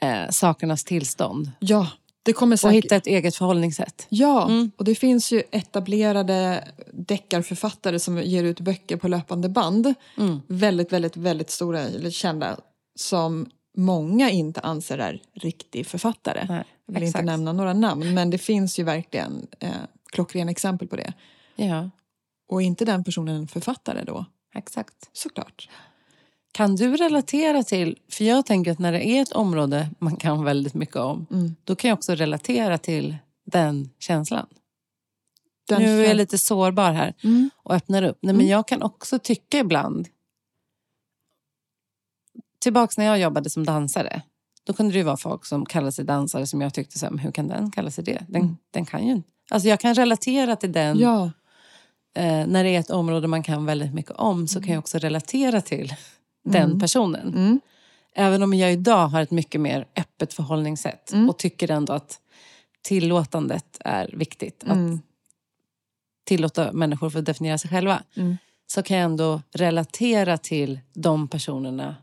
eh, 0.02 0.30
sakernas 0.30 0.84
tillstånd. 0.84 1.50
ja, 1.58 1.88
det 2.26 2.32
kommer 2.32 2.54
Och 2.54 2.60
säkert... 2.60 2.84
hitta 2.84 2.96
ett 2.96 3.06
eget 3.06 3.36
förhållningssätt. 3.36 4.06
Ja, 4.08 4.44
Mm. 4.48 4.70
och 4.76 4.84
det 4.84 4.94
finns 4.94 5.32
ju 5.32 5.42
etablerade 5.50 6.68
deckarförfattare 6.92 7.98
som 7.98 8.18
ger 8.22 8.44
ut 8.44 8.60
böcker 8.60 8.96
på 8.96 9.08
löpande 9.08 9.48
band. 9.48 9.94
Mm. 10.18 10.40
Väldigt, 10.46 10.92
väldigt, 10.92 11.16
väldigt 11.16 11.50
stora 11.50 11.80
eller 11.80 12.10
kända 12.10 12.56
som 12.98 13.46
många 13.76 14.30
inte 14.30 14.60
anser 14.60 14.98
är 14.98 15.22
riktig 15.34 15.86
författare. 15.86 16.46
Nej, 16.48 16.64
Jag 16.86 16.94
vill 16.94 17.02
exakt. 17.02 17.22
inte 17.22 17.32
nämna 17.32 17.52
några 17.52 17.72
namn, 17.72 18.14
men 18.14 18.30
det 18.30 18.38
finns 18.38 18.78
ju 18.78 18.82
verkligen 18.82 19.46
eh, 19.60 19.70
klockrena 20.12 20.50
exempel 20.50 20.88
på 20.88 20.96
det. 20.96 21.12
Ja, 21.56 21.90
Och 22.48 22.62
inte 22.62 22.84
den 22.84 23.04
personen 23.04 23.36
en 23.36 23.48
författare 23.48 24.04
då? 24.04 24.24
exakt. 24.54 24.94
Såklart. 25.12 25.68
Kan 26.56 26.76
du 26.76 26.96
relatera 26.96 27.62
till, 27.62 27.98
för 28.10 28.24
jag 28.24 28.46
tänker 28.46 28.72
att 28.72 28.78
när 28.78 28.92
det 28.92 29.06
är 29.06 29.22
ett 29.22 29.32
område 29.32 29.88
man 29.98 30.16
kan 30.16 30.44
väldigt 30.44 30.74
mycket 30.74 30.96
om, 30.96 31.26
Mm. 31.30 31.56
då 31.64 31.76
kan 31.76 31.88
jag 31.88 31.96
också 31.96 32.14
relatera 32.14 32.78
till 32.78 33.16
den 33.46 33.90
känslan. 33.98 34.46
Den 35.68 35.82
nu 35.82 36.00
är 36.04 36.08
jag 36.08 36.16
lite 36.16 36.38
sårbar 36.38 36.92
här 36.92 37.14
Mm. 37.24 37.50
och 37.56 37.74
öppnar 37.74 38.02
upp. 38.02 38.18
Nej, 38.22 38.32
men 38.34 38.40
Mm. 38.40 38.50
jag 38.50 38.68
kan 38.68 38.82
också 38.82 39.18
tycka 39.18 39.58
ibland, 39.58 40.08
tillbaks 42.58 42.98
när 42.98 43.04
jag 43.04 43.18
jobbade 43.18 43.50
som 43.50 43.64
dansare, 43.66 44.22
då 44.64 44.72
kunde 44.72 44.94
det 44.94 45.02
vara 45.02 45.16
folk 45.16 45.44
som 45.44 45.66
kallade 45.66 45.92
sig 45.92 46.04
dansare 46.04 46.46
som 46.46 46.60
jag 46.60 46.74
tyckte, 46.74 46.98
så 46.98 47.06
här, 47.06 47.16
hur 47.18 47.30
kan 47.32 47.48
den 47.48 47.70
kalla 47.70 47.90
sig 47.90 48.04
det? 48.04 48.24
Den, 48.28 48.42
Mm. 48.42 48.56
den 48.70 48.86
kan 48.86 49.06
ju 49.06 49.12
inte. 49.12 49.28
Alltså 49.50 49.68
jag 49.68 49.80
kan 49.80 49.94
relatera 49.94 50.56
till 50.56 50.72
den 50.72 50.98
Ja, 50.98 51.24
eh, 52.14 52.46
när 52.46 52.64
det 52.64 52.70
är 52.70 52.80
ett 52.80 52.90
område 52.90 53.28
man 53.28 53.42
kan 53.42 53.66
väldigt 53.66 53.94
mycket 53.94 54.12
om 54.12 54.48
så 54.48 54.60
kan 54.62 54.70
jag 54.74 54.78
också 54.78 54.98
relatera 54.98 55.60
till 55.60 55.94
den 56.46 56.62
Mm. 56.62 56.80
personen. 56.80 57.28
mm. 57.34 57.60
Även 58.14 58.42
om 58.42 58.54
jag 58.54 58.72
idag 58.72 59.06
har 59.08 59.20
ett 59.22 59.30
mycket 59.30 59.60
mer 59.60 59.86
öppet 59.96 60.34
förhållningssätt 60.34 61.12
Mm. 61.12 61.28
och 61.28 61.38
tycker 61.38 61.70
ändå 61.70 61.92
att 61.92 62.20
tillåtandet 62.82 63.76
är 63.80 64.10
viktigt. 64.12 64.64
Att 64.66 65.00
tillåta 66.24 66.72
människor 66.72 67.10
för 67.10 67.18
att 67.18 67.24
definiera 67.24 67.58
sig 67.58 67.70
själva. 67.70 68.02
Så 68.66 68.82
kan 68.82 68.96
jag 68.96 69.04
ändå 69.04 69.42
relatera 69.52 70.38
till 70.38 70.80
de 70.94 71.28
personerna 71.28 71.96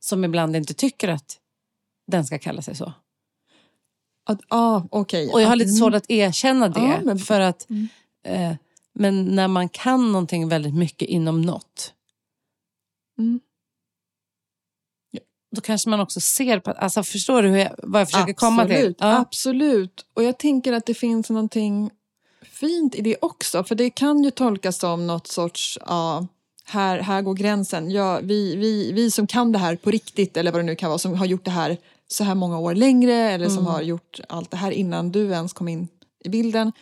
som 0.00 0.24
ibland 0.24 0.56
inte 0.56 0.74
tycker 0.74 1.08
att 1.08 1.38
den 2.06 2.24
ska 2.24 2.38
kalla 2.38 2.62
sig 2.62 2.74
så. 2.76 2.92
Att, 4.26 4.40
ah, 4.48 4.82
okej. 4.90 5.30
Och 5.32 5.40
jag 5.42 5.48
har 5.48 5.56
lite 5.56 5.70
svårt 5.72 5.94
att 5.94 6.10
erkänna 6.10 6.68
det. 6.68 6.80
Ja, 6.80 7.00
men- 7.02 7.18
för 7.18 7.40
att, 7.40 7.70
Mm. 7.70 7.88
eh, 8.24 8.56
men 8.92 9.24
när 9.24 9.48
man 9.48 9.68
kan 9.68 10.12
någonting 10.12 10.48
väldigt 10.48 10.74
mycket 10.74 11.08
inom 11.08 11.42
något 11.42 11.94
Mm. 13.18 13.40
Då 15.54 15.60
kanske 15.60 15.88
man 15.90 16.00
också 16.00 16.20
ser 16.20 16.58
på... 16.60 16.70
Alltså 16.70 17.02
förstår 17.02 17.42
du 17.42 17.48
hur 17.48 17.58
jag, 17.58 17.74
vad 17.78 18.00
jag 18.00 18.10
försöker 18.10 18.32
komma 18.32 18.66
till? 18.66 18.72
Absolut, 18.74 18.96
Ja. 19.00 19.18
Absolut. 19.18 20.06
Och 20.14 20.22
jag 20.24 20.38
tänker 20.38 20.72
att 20.72 20.86
det 20.86 20.94
finns 20.94 21.30
någonting 21.30 21.90
fint 22.42 22.94
i 22.94 23.00
det 23.00 23.16
också. 23.20 23.64
För 23.64 23.74
det 23.74 23.90
kan 23.90 24.24
ju 24.24 24.30
tolkas 24.30 24.78
som 24.78 25.06
något 25.06 25.26
sorts, 25.26 25.78
ja, 25.86 26.26
här, 26.64 26.98
här 26.98 27.22
går 27.22 27.34
gränsen. 27.34 27.90
Ja, 27.90 28.20
vi, 28.22 28.56
vi, 28.56 28.92
vi 28.92 29.10
som 29.10 29.26
kan 29.26 29.52
det 29.52 29.58
här 29.58 29.76
på 29.76 29.90
riktigt, 29.90 30.36
eller 30.36 30.52
vad 30.52 30.58
det 30.60 30.64
nu 30.66 30.76
kan 30.76 30.88
vara, 30.90 30.98
som 30.98 31.14
har 31.14 31.26
gjort 31.26 31.44
det 31.44 31.50
här 31.50 31.76
så 32.08 32.24
här 32.24 32.34
många 32.34 32.58
år 32.58 32.74
längre, 32.74 33.14
eller 33.14 33.48
som 33.48 33.58
Mm. 33.58 33.72
har 33.72 33.82
gjort 33.82 34.20
allt 34.28 34.50
det 34.50 34.56
här 34.56 34.70
innan 34.70 35.12
du 35.12 35.30
ens 35.30 35.52
kom 35.52 35.68
in 35.68 35.88
i 36.24 36.28
bilden. 36.28 36.72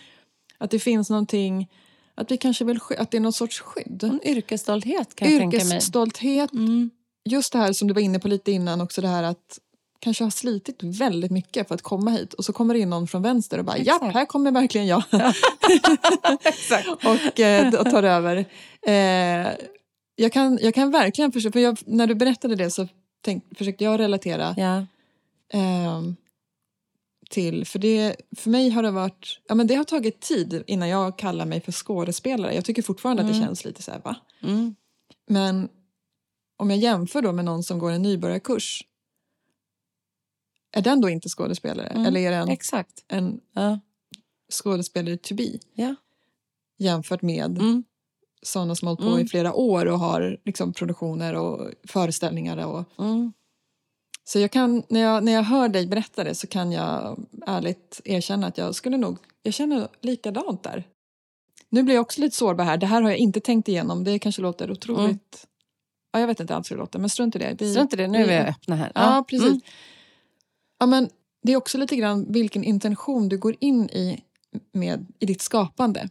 Att 0.59 0.71
det 0.71 0.79
finns 0.79 1.11
någonting, 1.11 1.69
att 2.15 2.31
vi 2.31 2.37
kanske 2.37 2.65
vill, 2.65 2.79
att 2.99 3.11
det 3.11 3.17
är 3.17 3.21
någon 3.21 3.33
sorts 3.33 3.61
skydd. 3.61 4.03
En 4.05 4.21
yrkesstolthet 4.25 5.15
kan 5.15 5.31
jag 5.31 5.41
tänka 5.41 5.57
mig. 5.57 5.67
Yrkesstolthet, 5.67 6.53
Mm. 6.53 6.91
Just 7.25 7.53
det 7.53 7.59
här 7.59 7.73
som 7.73 7.89
du 7.89 7.95
var 7.95 8.01
inne 8.01 8.19
på 8.19 8.29
lite 8.29 8.53
innan 8.53 8.81
också 8.81 9.01
det 9.01 9.09
här 9.09 9.23
att 9.23 9.59
kanske 9.99 10.25
har 10.25 10.31
slitit 10.31 10.83
väldigt 10.83 11.31
mycket 11.31 11.69
för 11.69 11.75
att 11.75 11.83
komma 11.83 12.11
hit 12.11 12.35
och 12.35 12.45
så 12.45 12.53
kommer 12.53 12.75
det 12.75 12.81
in 12.81 12.91
någon 12.91 13.07
från 13.09 13.23
vänster 13.23 13.59
och 13.59 13.65
bara 13.65 13.79
ja, 13.79 13.95
Exakt. 13.97 14.15
här 14.15 14.27
kommer 14.27 14.51
verkligen 14.51 14.87
jag. 14.87 15.03
Och, 17.05 17.41
eh, 17.41 17.75
och 17.75 17.91
tar 17.91 18.03
över. 18.03 18.37
Eh, 18.87 19.53
jag, 20.17 20.33
kan, 20.33 20.59
jag 20.63 20.75
kan 20.75 20.91
verkligen 20.91 21.33
förstå, 21.33 21.53
för 21.53 21.61
jag, 21.61 21.79
när 21.87 22.07
du 22.07 22.15
berättade 22.15 22.55
det 22.57 22.71
så 22.71 22.89
tänk, 23.21 23.59
försökte 23.59 23.85
jag 23.85 24.01
relatera 24.01 24.55
Ja. 24.57 24.87
ehm, 25.53 26.17
till, 27.31 27.67
för, 27.67 27.79
det, 27.79 28.17
för 28.37 28.51
mig 28.51 28.71
har 28.71 28.83
det 28.83 28.91
varit, 28.91 29.41
ja 29.49 29.55
men 29.55 29.67
det 29.67 29.75
har 29.75 29.85
tagit 29.85 30.21
tid 30.21 30.63
innan 30.67 30.89
jag 30.89 31.19
kallar 31.19 31.45
mig 31.47 31.61
för 31.61 31.73
skådespelare. 31.73 32.55
Jag 32.55 32.65
tycker 32.65 32.83
fortfarande 32.83 33.23
att 33.23 33.29
det 33.29 33.35
Mm. 33.35 33.47
känns 33.47 33.65
lite 33.65 33.83
så 33.83 33.91
här, 33.91 34.01
va? 34.05 34.17
Mm. 34.43 34.75
Men 35.29 35.69
om 36.63 36.71
jag 36.71 36.79
jämför 36.79 37.23
då 37.23 37.33
med 37.33 37.45
någon 37.45 37.63
som 37.63 37.79
går 37.79 37.91
en 37.91 38.03
nybörjarkurs, 38.03 38.83
är 40.73 40.83
den 40.83 41.01
då 41.01 41.09
inte 41.09 41.29
skådespelare? 41.29 41.87
Mm. 41.87 42.07
Eller 42.07 42.21
är 42.21 42.31
den 42.31 42.49
Exakt. 42.49 43.05
en 43.09 43.41
Ja. 43.53 43.79
skådespelare 44.53 45.17
to 45.17 45.35
be? 45.35 45.59
Ja. 45.75 45.95
Jämfört 46.79 47.23
med 47.23 47.59
Mm. 47.59 47.85
sådana 48.43 48.75
som 48.75 48.89
hållit 48.89 49.01
på 49.01 49.07
Mm. 49.07 49.21
i 49.21 49.29
flera 49.29 49.53
år 49.55 49.87
och 49.87 49.99
har 49.99 50.39
liksom 50.45 50.73
produktioner 50.73 51.35
och 51.35 51.71
föreställningar. 51.89 52.67
Och, 52.67 52.85
Mm. 52.99 53.33
så 54.25 54.39
jag 54.39 54.51
kan, 54.51 54.83
när, 54.89 55.01
jag, 55.01 55.25
när 55.25 55.33
jag 55.33 55.43
hör 55.43 55.69
dig 55.69 55.87
berätta 55.87 56.25
det 56.25 56.35
så 56.35 56.47
kan 56.47 56.73
jag 56.73 57.27
ärligt 57.47 58.01
erkänna 58.05 58.47
att 58.47 58.59
jag 58.59 58.75
skulle 58.75 58.97
nog, 58.97 59.19
jag 59.43 59.55
känner 59.55 59.89
likadant 60.01 60.63
där. 60.63 60.85
Nu 61.69 61.83
blir 61.83 61.95
jag 61.95 62.03
också 62.03 62.21
lite 62.21 62.37
sårbar 62.37 62.65
här. 62.65 62.77
Det 62.77 62.87
här 62.87 63.03
har 63.03 63.11
jag 63.11 63.19
inte 63.19 63.41
tänkt 63.41 63.69
igenom. 63.69 64.05
Det 64.05 64.19
kanske 64.19 64.43
låter 64.43 64.71
otroligt... 64.71 65.47
Mm. 66.13 66.21
Ja, 66.21 66.21
jag 66.21 66.27
vet 66.27 66.41
inte 66.41 66.57
alls 66.57 66.71
hur 66.71 66.77
det 66.77 66.81
låter, 66.81 66.99
men 66.99 67.11
strunt 67.11 67.37
i 67.37 67.39
det. 67.39 67.57
Vi- 67.59 67.73
Strunt 67.73 67.93
i 67.93 67.97
det, 67.97 68.09
nu 68.09 68.19
är 68.19 68.27
vi 68.45 68.51
öppna 68.51 68.77
här. 68.77 68.93
Ja, 68.95 69.25
precis. 69.29 69.47
Mm. 69.49 69.61
Ja, 70.79 70.87
men 70.87 71.11
det 71.43 71.53
är 71.53 71.57
också 71.57 71.79
lite 71.79 71.97
grann 71.97 72.33
vilken 72.33 72.65
intention 72.65 73.29
du 73.29 73.39
går 73.39 73.57
in 73.61 73.85
i 73.91 74.23
med 74.73 75.07
i 75.19 75.27
ditt 75.27 75.43
skapande. 75.43 76.09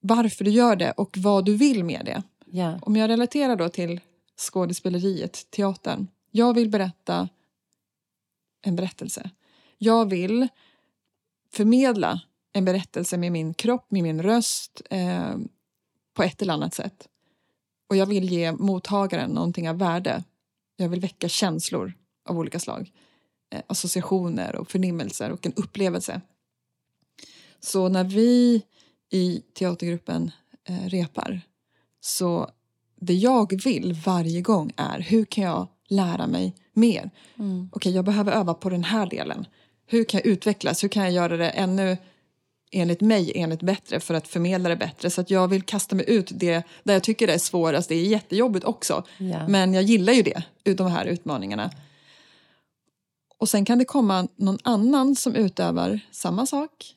Varför 0.00 0.44
du 0.44 0.50
gör 0.50 0.76
det 0.76 0.90
och 0.92 1.18
vad 1.18 1.44
du 1.44 1.56
vill 1.56 1.84
med 1.84 2.02
det. 2.04 2.22
Ja. 2.46 2.78
Om 2.82 2.96
jag 2.96 3.08
relaterar 3.08 3.56
då 3.56 3.68
till 3.68 4.00
skådespeleriet, 4.36 5.46
teatern. 5.50 6.06
Jag 6.30 6.54
vill 6.54 6.68
berätta 6.68 7.28
en 8.62 8.76
berättelse. 8.76 9.30
Jag 9.78 10.10
vill 10.10 10.48
förmedla 11.52 12.20
en 12.52 12.64
berättelse 12.64 13.16
med 13.16 13.32
min 13.32 13.54
kropp, 13.54 13.90
med 13.90 14.02
min 14.02 14.22
röst 14.22 14.82
eh, 14.90 15.34
på 16.14 16.22
ett 16.22 16.42
eller 16.42 16.52
annat 16.54 16.74
sätt. 16.74 17.08
Och 17.92 17.96
jag 17.96 18.06
vill 18.06 18.32
ge 18.32 18.52
mottagaren 18.52 19.30
någonting 19.30 19.70
av 19.70 19.78
värde. 19.78 20.24
Jag 20.76 20.88
vill 20.88 21.00
väcka 21.00 21.28
känslor 21.28 21.92
av 22.28 22.38
olika 22.38 22.58
slag. 22.58 22.92
Eh, 23.54 23.60
associationer 23.66 24.56
och 24.56 24.70
förnimmelser 24.70 25.30
och 25.30 25.46
en 25.46 25.52
upplevelse. 25.52 26.20
Så 27.60 27.88
när 27.88 28.04
vi 28.04 28.62
i 29.10 29.42
teatergruppen 29.54 30.30
eh, 30.68 30.88
repar 30.88 31.40
så 32.00 32.50
det 33.00 33.14
jag 33.14 33.62
vill 33.64 33.92
varje 34.06 34.40
gång 34.40 34.72
är 34.76 35.00
hur 35.00 35.24
kan 35.24 35.44
jag 35.44 35.68
lära 35.88 36.26
mig 36.26 36.54
mer? 36.72 37.10
Mm. 37.38 37.70
Okej, 37.72 37.94
jag 37.94 38.04
behöver 38.04 38.32
öva 38.32 38.54
på 38.54 38.70
den 38.70 38.84
här 38.84 39.06
delen. 39.06 39.46
Hur 39.86 40.04
kan 40.04 40.18
jag 40.18 40.26
utvecklas? 40.26 40.84
Hur 40.84 40.88
kan 40.88 41.02
jag 41.02 41.12
göra 41.12 41.36
det 41.36 41.50
ännu 41.50 41.96
enligt 42.72 43.00
mig 43.00 43.32
enligt 43.34 43.62
bättre 43.62 44.00
för 44.00 44.14
att 44.14 44.28
förmedla 44.28 44.68
det 44.68 44.76
bättre? 44.76 45.10
Så 45.10 45.20
att 45.20 45.30
jag 45.30 45.48
vill 45.48 45.62
kasta 45.62 45.96
mig 45.96 46.04
ut 46.08 46.30
det 46.34 46.62
där 46.84 46.94
jag 46.94 47.02
tycker 47.02 47.26
det 47.26 47.34
är 47.34 47.38
svårast. 47.38 47.88
Det 47.88 47.94
är 47.94 48.04
jättejobbigt 48.04 48.64
också. 48.64 49.04
Ja. 49.18 49.48
Men 49.48 49.74
jag 49.74 49.82
gillar 49.82 50.12
ju 50.12 50.22
det, 50.22 50.42
de 50.74 50.86
här 50.90 51.04
utmaningarna. 51.06 51.70
Och 53.38 53.48
sen 53.48 53.64
kan 53.64 53.78
det 53.78 53.84
komma 53.84 54.28
någon 54.36 54.58
annan 54.62 55.16
som 55.16 55.34
utövar 55.34 56.00
samma 56.10 56.46
sak 56.46 56.94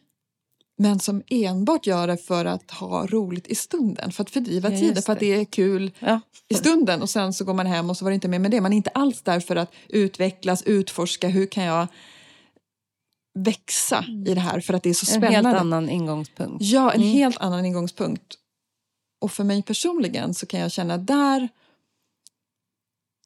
men 0.77 0.99
som 0.99 1.23
enbart 1.27 1.87
gör 1.87 2.07
det 2.07 2.17
för 2.17 2.45
att 2.45 2.71
ha 2.71 3.07
roligt 3.07 3.47
i 3.47 3.55
stunden, 3.55 4.11
för 4.11 4.23
att 4.23 4.29
fördriva 4.29 4.71
Ja, 4.71 4.79
tiden, 4.79 5.03
för 5.03 5.13
att 5.13 5.19
det. 5.19 5.35
det 5.35 5.41
är 5.41 5.45
kul 5.45 5.91
Ja. 5.99 6.19
i 6.47 6.53
stunden 6.53 7.01
och 7.01 7.09
sen 7.09 7.33
så 7.33 7.45
går 7.45 7.53
man 7.53 7.65
hem 7.65 7.89
och 7.89 7.97
så 7.97 8.05
var 8.05 8.11
det 8.11 8.15
inte 8.15 8.27
mer 8.27 8.39
med 8.39 8.51
det. 8.51 8.61
Man 8.61 8.73
är 8.73 8.77
inte 8.77 8.89
alls 8.89 9.21
där 9.21 9.39
för 9.39 9.55
att 9.55 9.71
utvecklas, 9.89 10.63
utforska, 10.63 11.27
hur 11.27 11.45
kan 11.45 11.63
jag 11.63 11.87
växa 13.35 14.05
i 14.27 14.33
det 14.33 14.39
här 14.41 14.59
för 14.59 14.73
att 14.73 14.83
det 14.83 14.89
är 14.89 14.93
så 14.93 15.11
En 15.13 15.21
spännande. 15.21 15.49
helt 15.49 15.61
annan 15.61 15.89
ingångspunkt. 15.89 16.57
Ja, 16.59 16.91
en 16.91 17.01
Mm. 17.01 17.13
helt 17.13 17.37
annan 17.37 17.65
ingångspunkt. 17.65 18.35
Och 19.21 19.31
för 19.31 19.43
mig 19.43 19.63
personligen 19.63 20.33
så 20.33 20.45
kan 20.45 20.59
jag 20.59 20.71
känna 20.71 20.97
där 20.97 21.49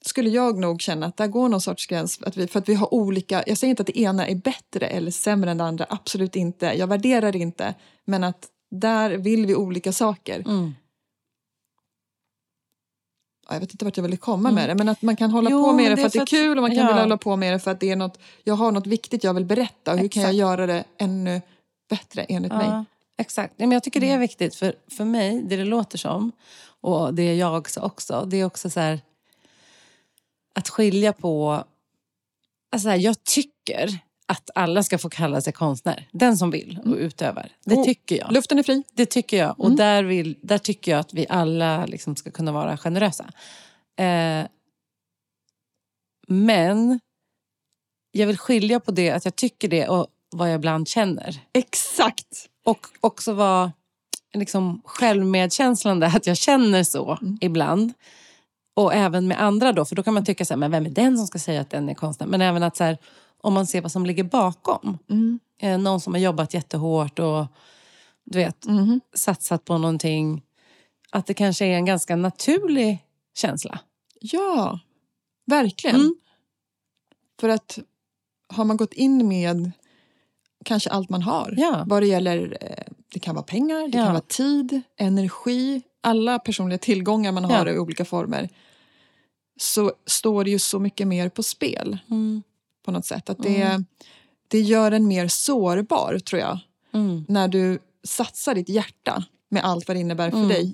skulle 0.06 0.30
jag 0.30 0.58
nog 0.58 0.82
känna 0.82 1.06
att 1.06 1.18
där 1.18 1.28
går 1.28 1.50
någon 1.50 1.62
sorts 1.62 1.88
gräns. 1.88 2.22
Att 2.22 2.38
vi, 2.38 2.48
för 2.48 2.60
att 2.60 2.70
vi 2.70 2.74
har 2.76 2.94
olika, 2.94 3.44
jag 3.48 3.58
säger 3.58 3.70
inte 3.70 3.82
att 3.82 3.88
det 3.88 4.00
ena 4.00 4.28
är 4.28 4.36
bättre 4.36 4.88
eller 4.88 5.12
sämre 5.12 5.52
än 5.52 5.58
det 5.58 5.64
andra, 5.64 5.86
absolut 5.90 6.36
inte. 6.36 6.66
Jag 6.66 6.88
värderar 6.88 7.36
inte. 7.36 7.76
Men 8.06 8.24
att 8.24 8.48
där 8.72 9.10
vill 9.12 9.46
vi 9.46 9.56
olika 9.56 9.92
saker. 9.94 10.40
Mm. 10.40 10.76
Ja, 13.50 13.56
Jag 13.56 13.60
vet 13.60 13.72
inte 13.72 13.86
vart 13.86 13.98
jag 13.98 14.04
ville 14.04 14.18
komma 14.18 14.50
Mm. 14.50 14.56
med 14.56 14.70
det, 14.70 14.76
men 14.76 14.90
att 14.90 15.02
man 15.02 15.16
kan 15.16 15.32
hålla 15.32 15.50
Jo, 15.50 15.64
på 15.64 15.74
med 15.74 15.86
det 15.86 15.90
det 15.96 15.98
för 15.98 16.08
att 16.08 16.14
det 16.14 16.20
är 16.20 16.26
kul 16.26 16.58
och 16.58 16.62
man 16.62 16.72
kan 16.72 16.78
ja. 16.80 16.88
vilja 16.88 17.02
hålla 17.02 17.18
på 17.18 17.36
med 17.36 17.54
det 17.54 17.60
för 17.60 17.72
att 17.72 17.80
det 17.80 17.90
är 17.92 17.96
något, 17.96 18.20
jag 18.44 18.54
har 18.56 18.72
något 18.72 18.88
viktigt 18.88 19.24
jag 19.24 19.34
vill 19.34 19.46
berätta 19.46 19.94
och 19.94 20.00
hur 20.00 20.08
kan 20.08 20.22
jag 20.24 20.30
Exakt. 20.30 20.40
göra 20.40 20.66
det 20.68 20.84
ännu 20.98 21.42
bättre 21.90 22.24
enligt 22.24 22.52
mig? 22.52 22.68
Ja, 22.68 22.86
exakt. 23.18 23.54
Nej, 23.58 23.68
Men 23.68 23.74
jag 23.76 23.84
tycker 23.84 24.00
det 24.00 24.06
är 24.08 24.10
Mm. 24.10 24.20
viktigt. 24.22 24.56
För, 24.56 24.74
för 24.92 25.06
mig, 25.06 25.42
det 25.44 25.56
det 25.56 25.66
låter 25.66 25.98
som, 25.98 26.32
och 26.82 27.14
det 27.14 27.24
är 27.24 27.36
jag 27.36 27.58
också, 27.58 27.80
också 27.80 28.26
det 28.28 28.38
är 28.38 28.46
också 28.46 28.70
så 28.70 28.80
här... 28.80 29.00
Att 30.56 30.70
skilja 30.70 31.14
på... 31.14 31.64
Alltså 32.72 32.84
så 32.86 32.90
här, 32.90 32.98
jag 32.98 33.24
tycker 33.24 34.00
att 34.32 34.50
alla 34.56 34.84
ska 34.84 34.98
få 34.98 35.10
kalla 35.10 35.42
sig 35.42 35.54
konstnär. 35.54 36.08
Den 36.12 36.38
som 36.38 36.52
vill 36.52 36.80
och 36.86 36.96
utövar. 36.96 37.50
Det 37.66 37.76
Och 37.76 37.86
tycker 37.86 38.18
jag. 38.18 38.32
Luften 38.32 38.60
är 38.60 38.64
fri. 38.64 38.84
Det 38.94 39.06
tycker 39.06 39.38
jag. 39.38 39.60
Och 39.60 39.66
Mm. 39.66 39.78
där, 39.78 40.04
vill, 40.04 40.36
där 40.42 40.58
tycker 40.58 40.92
jag 40.92 41.00
att 41.00 41.14
vi 41.14 41.26
alla 41.30 41.86
liksom 41.86 42.16
ska 42.16 42.32
kunna 42.32 42.52
vara 42.52 42.78
generösa. 42.78 43.26
Eh, 44.00 44.46
men 46.28 47.00
jag 48.12 48.28
vill 48.28 48.38
skilja 48.38 48.80
på 48.80 48.92
det, 48.92 49.12
att 49.12 49.26
jag 49.26 49.36
tycker 49.36 49.68
det 49.68 49.88
och 49.88 50.08
vad 50.32 50.50
jag 50.50 50.56
ibland 50.56 50.88
känner. 50.88 51.40
Exakt! 51.54 52.50
Och 52.66 52.88
också 53.00 53.34
vara 53.34 53.72
liksom 54.34 54.82
självmedkänslande, 54.86 56.08
att 56.08 56.28
jag 56.28 56.38
känner 56.38 56.84
så 56.84 57.18
Mm. 57.22 57.38
ibland. 57.42 57.94
Och 58.76 58.94
även 58.94 59.28
med 59.28 59.42
andra 59.42 59.72
då, 59.72 59.86
för 59.86 59.96
då 59.96 60.04
kan 60.04 60.14
man 60.14 60.26
tycka 60.26 60.46
så 60.46 60.54
här, 60.54 60.60
men 60.60 60.72
vem 60.72 60.86
är 60.86 60.90
den 60.90 61.18
som 61.18 61.28
ska 61.28 61.40
säga 61.40 61.62
att 61.62 61.70
den 61.70 61.90
är 61.90 61.94
konstnär? 61.94 62.28
Men 62.28 62.42
även 62.42 62.64
att 62.64 62.78
så 62.78 62.84
här, 62.84 62.98
om 63.42 63.54
man 63.54 63.68
ser 63.68 63.82
vad 63.82 63.92
som 63.92 64.06
ligger 64.06 64.24
bakom. 64.24 64.98
Mm. 65.10 65.40
Eh, 65.62 65.78
någon 65.78 66.02
som 66.02 66.14
har 66.14 66.22
jobbat 66.22 66.54
jättehårt 66.54 67.20
och 67.20 67.46
du 68.24 68.38
vet, 68.40 68.66
Mhm. 68.66 69.02
satsat 69.14 69.66
på 69.66 69.78
någonting. 69.78 70.42
Att 71.12 71.26
det 71.26 71.34
kanske 71.34 71.66
är 71.66 71.76
en 71.76 71.86
ganska 71.86 72.16
naturlig 72.16 73.06
känsla. 73.36 73.80
Ja, 74.22 74.80
verkligen. 75.46 75.96
Mm. 75.96 76.16
För 77.40 77.50
att 77.50 77.80
har 78.54 78.66
man 78.66 78.78
gått 78.78 78.94
in 78.94 79.28
med 79.28 79.72
kanske 80.66 80.90
allt 80.90 81.10
man 81.10 81.22
har, 81.22 81.54
Ja. 81.58 81.84
vad 81.88 82.02
det 82.02 82.08
gäller, 82.08 82.58
eh, 82.62 82.84
det 83.14 83.20
kan 83.20 83.36
vara 83.36 83.46
pengar, 83.46 83.88
det 83.88 83.98
Ja. 83.98 84.04
kan 84.04 84.14
vara 84.14 84.24
tid, 84.28 84.82
energi, 84.98 85.82
alla 86.02 86.40
personliga 86.40 86.78
tillgångar 86.80 87.32
man 87.32 87.46
har 87.46 87.66
Ja. 87.68 87.74
i 87.74 87.80
olika 87.80 88.06
former, 88.06 88.50
så 89.60 89.92
står 90.06 90.44
det 90.44 90.50
ju 90.50 90.60
så 90.60 90.80
mycket 90.80 91.08
mer 91.08 91.30
på 91.30 91.44
spel 91.44 91.98
på 92.90 92.94
något 92.94 93.06
sätt. 93.06 93.30
Att 93.30 93.44
det, 93.44 93.62
Mm. 93.62 93.86
det 94.48 94.60
gör 94.62 94.92
en 94.92 95.08
mer 95.08 95.28
sårbar, 95.28 96.20
tror 96.20 96.42
jag, 96.42 96.60
Mm. 96.94 97.26
när 97.28 97.48
du 97.48 97.80
satsar 98.04 98.56
ditt 98.56 98.70
hjärta 98.70 99.24
med 99.50 99.64
allt 99.64 99.88
vad 99.88 99.98
det 99.98 100.02
innebär 100.02 100.30
för 100.32 100.38
Mm. 100.38 100.50
dig 100.50 100.74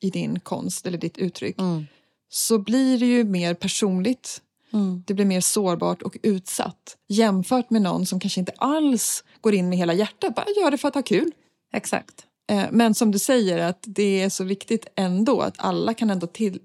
i 0.00 0.10
din 0.10 0.40
konst 0.40 0.86
eller 0.86 0.98
ditt 0.98 1.18
uttryck, 1.18 1.58
Mm. 1.58 1.86
så 2.28 2.58
blir 2.58 2.98
det 2.98 3.06
ju 3.06 3.24
mer 3.24 3.54
personligt 3.54 4.42
Mm. 4.72 5.02
det 5.06 5.14
blir 5.14 5.24
mer 5.24 5.40
sårbart 5.40 6.02
och 6.02 6.16
utsatt 6.22 6.96
jämfört 7.08 7.70
med 7.70 7.82
någon 7.82 8.06
som 8.06 8.20
kanske 8.20 8.40
inte 8.40 8.52
alls 8.58 9.24
går 9.40 9.54
in 9.54 9.68
med 9.68 9.78
hela 9.78 9.92
hjärtat, 9.94 10.34
bara 10.34 10.46
gör 10.60 10.70
det 10.70 10.78
för 10.78 10.88
att 10.88 10.94
ha 10.94 11.02
kul. 11.02 11.32
Exakt. 11.72 12.26
Eh, 12.50 12.64
Men 12.70 12.94
som 12.94 13.10
du 13.10 13.18
säger, 13.18 13.58
att 13.58 13.84
det 13.86 14.22
är 14.22 14.28
så 14.28 14.44
viktigt 14.44 14.86
ändå 14.96 15.40
att 15.40 15.54
alla 15.58 15.94
kan 15.94 16.10
ändå 16.10 16.26
till, 16.26 16.58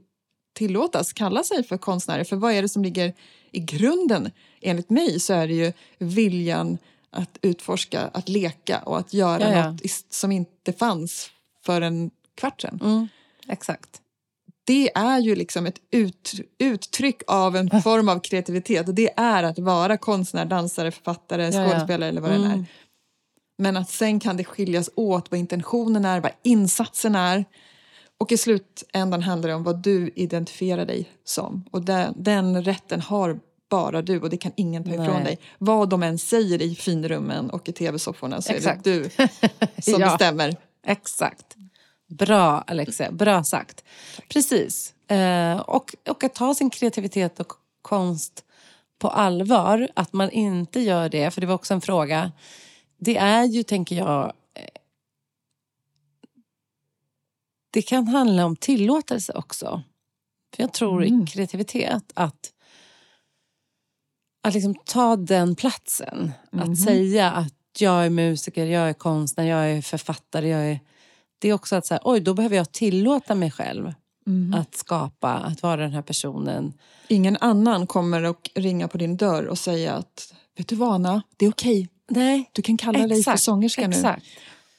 tillåtas 0.53 1.13
kalla 1.13 1.43
sig 1.43 1.63
för 1.63 1.77
konstnärer. 1.77 2.23
För 2.23 2.35
vad 2.35 2.53
är 2.53 2.61
det 2.61 2.69
som 2.69 2.83
ligger 2.83 3.13
i 3.51 3.59
grunden? 3.59 4.31
Enligt 4.61 4.89
mig 4.89 5.19
så 5.19 5.33
är 5.33 5.47
det 5.47 5.53
ju 5.53 5.73
viljan 5.97 6.77
att 7.09 7.37
utforska, 7.41 8.09
att 8.13 8.29
leka 8.29 8.79
och 8.79 8.97
att 8.97 9.13
göra 9.13 9.41
Ja, 9.41 9.55
ja. 9.57 9.71
något 9.71 9.91
som 10.09 10.31
inte 10.31 10.73
fanns 10.73 11.29
för 11.65 11.81
en 11.81 12.11
kvart 12.35 12.61
sedan. 12.61 12.79
Mm. 12.83 13.07
Exakt. 13.47 14.01
det 14.63 14.91
är 14.95 15.19
ju 15.19 15.35
liksom 15.35 15.65
ett 15.65 15.79
ut, 15.91 16.33
uttryck 16.59 17.21
av 17.27 17.55
en 17.55 17.81
form 17.81 18.09
av 18.09 18.19
kreativitet. 18.19 18.87
Och 18.87 18.93
det 18.93 19.09
är 19.17 19.43
att 19.43 19.59
vara 19.59 19.97
konstnär, 19.97 20.45
dansare, 20.45 20.91
författare, 20.91 21.51
skådespelare 21.51 22.09
eller 22.09 22.21
vad 22.21 22.31
det 22.31 22.35
än 22.35 22.43
är. 22.43 22.53
Mm. 22.53 22.65
Men 23.57 23.77
att 23.77 23.89
sen 23.89 24.19
kan 24.19 24.37
det 24.37 24.43
skiljas 24.43 24.89
åt 24.95 25.31
vad 25.31 25.39
intentionen 25.39 26.05
är, 26.05 26.19
vad 26.19 26.31
insatsen 26.43 27.15
är. 27.15 27.45
Och 28.17 28.31
i 28.31 28.37
slutändan 28.37 29.21
handlar 29.21 29.49
det 29.49 29.55
om 29.55 29.63
vad 29.63 29.83
du 29.83 30.11
identifierar 30.15 30.85
dig 30.85 31.09
som. 31.23 31.65
Och 31.71 31.81
den, 31.81 32.13
den 32.17 32.63
rätten 32.63 33.01
har 33.01 33.39
bara 33.71 34.01
du 34.01 34.19
och 34.21 34.29
det 34.29 34.37
kan 34.37 34.51
ingen 34.55 34.83
ta 34.83 34.89
ifrån 34.89 35.05
Nej. 35.13 35.23
dig. 35.23 35.39
Vad 35.57 35.89
de 35.89 36.03
än 36.03 36.17
säger 36.17 36.61
i 36.61 36.75
finrummen 36.75 37.49
och 37.49 37.69
i 37.69 37.71
tv-sofforna 37.73 38.41
så 38.41 38.53
Exakt. 38.53 38.87
är 38.87 38.91
det 38.91 38.99
du 38.99 39.09
som 39.81 40.01
Ja. 40.01 40.09
bestämmer. 40.09 40.55
Exakt. 40.85 41.55
Bra 42.07 42.61
Alexia, 42.67 43.11
bra 43.11 43.43
sagt. 43.43 43.83
Precis. 44.29 44.93
Eh, 45.07 45.59
och, 45.59 45.95
och 46.09 46.23
att 46.23 46.33
ta 46.35 46.53
sin 46.55 46.69
kreativitet 46.69 47.39
och 47.39 47.53
konst 47.81 48.45
på 48.99 49.09
allvar. 49.09 49.87
Att 49.95 50.13
man 50.13 50.29
inte 50.31 50.79
gör 50.79 51.09
det, 51.09 51.31
för 51.31 51.41
det 51.41 51.47
var 51.47 51.55
också 51.55 51.73
en 51.73 51.81
fråga. 51.81 52.31
Det 52.97 53.17
är 53.17 53.43
ju, 53.43 53.63
tänker 53.63 53.95
jag... 53.95 54.33
eh, 54.53 54.65
Det 57.71 57.81
kan 57.81 58.07
handla 58.07 58.45
om 58.45 58.55
tillåtelse 58.55 59.33
också. 59.33 59.83
För 60.55 60.63
jag 60.63 60.73
tror 60.73 61.03
Mm. 61.05 61.23
i 61.23 61.27
kreativitet 61.27 62.03
att 62.13 62.51
att 64.41 64.53
liksom 64.53 64.75
ta 64.75 65.15
den 65.15 65.55
platsen. 65.55 66.31
Mhm. 66.51 66.71
Att 66.71 66.79
säga 66.79 67.31
att 67.31 67.53
jag 67.79 68.05
är 68.05 68.09
musiker, 68.09 68.65
jag 68.65 68.89
är 68.89 68.93
konstnär, 68.93 69.43
jag 69.43 69.71
är 69.71 69.81
författare. 69.81 70.47
Jag 70.49 70.61
är, 70.71 70.79
det 71.39 71.49
är 71.49 71.53
också 71.53 71.75
att 71.75 71.85
säga, 71.85 71.99
oj, 72.03 72.19
då 72.19 72.33
behöver 72.33 72.55
jag 72.55 72.71
tillåta 72.71 73.35
mig 73.35 73.51
själv 73.51 73.93
Mm. 74.27 74.53
att 74.53 74.75
skapa, 74.75 75.33
att 75.33 75.63
vara 75.63 75.81
den 75.81 75.91
här 75.91 76.01
personen. 76.01 76.73
Ingen 77.07 77.37
annan 77.37 77.87
kommer 77.87 78.23
att 78.23 78.47
ringa 78.55 78.87
på 78.87 78.97
din 78.97 79.17
dörr 79.17 79.45
och 79.45 79.57
säga 79.57 79.93
att 79.93 80.33
vet 80.57 80.67
du 80.67 80.75
vad 80.75 80.93
Anna, 80.93 81.21
det 81.37 81.45
är 81.45 81.49
okej. 81.49 81.89
Nej, 82.09 82.49
Du 82.51 82.61
kan 82.61 82.77
kalla 82.77 83.07
dig 83.07 83.23
för 83.23 83.35
sångerska 83.35 83.87
nu. 83.87 83.95
Exakt. 83.95 84.25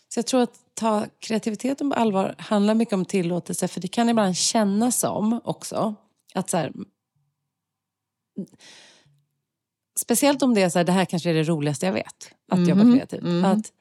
Så 0.08 0.18
jag 0.18 0.26
tror 0.26 0.42
att 0.42 0.54
ta 0.74 1.06
kreativiteten 1.18 1.90
på 1.90 1.96
allvar 1.96 2.34
handlar 2.38 2.74
mycket 2.74 2.94
om 2.94 3.04
tillåtelse. 3.04 3.68
För 3.68 3.80
det 3.80 3.88
kan 3.88 4.08
ibland 4.08 4.36
kännas 4.36 4.98
som 4.98 5.40
också 5.44 5.94
att 6.34 6.50
så 6.50 6.56
här, 6.56 6.72
Speciellt 10.01 10.43
om 10.43 10.55
det 10.55 10.62
är 10.62 10.68
så 10.68 10.78
här, 10.78 10.84
det 10.84 10.93
här 10.93 11.05
kanske 11.05 11.30
är 11.30 11.34
det 11.34 11.43
roligaste 11.45 11.86
jag 11.86 11.93
vet. 11.93 12.30
Att 12.53 12.68
jobba 12.68 12.82
Mhm, 12.84 12.97
kreativt. 12.97 13.22
mhm. 13.22 13.45
Att, 13.45 13.72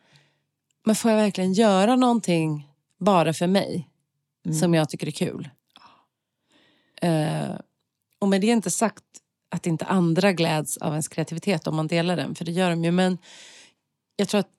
men 0.85 0.95
får 0.95 1.11
jag 1.11 1.17
verkligen 1.17 1.53
göra 1.53 1.95
någonting 1.95 2.67
bara 2.99 3.33
för 3.33 3.47
mig? 3.47 3.87
Mm. 4.45 4.57
Som 4.57 4.73
jag 4.73 4.89
tycker 4.89 5.07
är 5.07 5.11
kul. 5.11 5.49
Eh, 7.01 7.55
och 8.19 8.27
med 8.27 8.41
det 8.41 8.47
inte 8.47 8.71
sagt 8.71 9.03
att 9.51 9.65
inte 9.65 9.85
andra 9.85 10.31
gläds 10.31 10.77
av 10.77 10.91
ens 10.91 11.07
kreativitet 11.07 11.67
om 11.67 11.75
man 11.75 11.87
delar 11.87 12.15
den. 12.15 12.35
För 12.35 12.45
det 12.45 12.51
gör 12.51 12.69
de 12.69 12.83
ju. 12.83 12.91
Men 12.91 13.17
jag 14.15 14.27
tror 14.27 14.39
att 14.39 14.49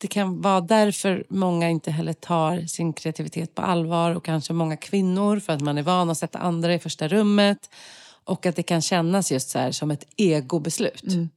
det 0.00 0.06
kan 0.06 0.40
vara 0.42 0.60
därför 0.60 1.26
många 1.28 1.70
inte 1.70 1.90
heller 1.90 2.12
tar 2.12 2.60
sin 2.60 2.92
kreativitet 2.92 3.54
på 3.54 3.62
allvar. 3.62 4.14
Och 4.14 4.24
kanske 4.24 4.52
många 4.52 4.76
kvinnor 4.76 5.38
för 5.40 5.52
att 5.52 5.60
man 5.60 5.78
är 5.78 5.82
van 5.82 6.10
att 6.10 6.18
sätta 6.18 6.38
andra 6.38 6.74
i 6.74 6.78
första 6.78 7.08
rummet. 7.08 7.70
Och 8.28 8.46
att 8.46 8.56
det 8.56 8.62
kan 8.62 8.82
kännas 8.82 9.32
just 9.32 9.50
så 9.50 9.58
här 9.58 9.72
som 9.72 9.90
ett 9.90 10.04
egobeslut. 10.16 11.02
Mm. 11.06 11.28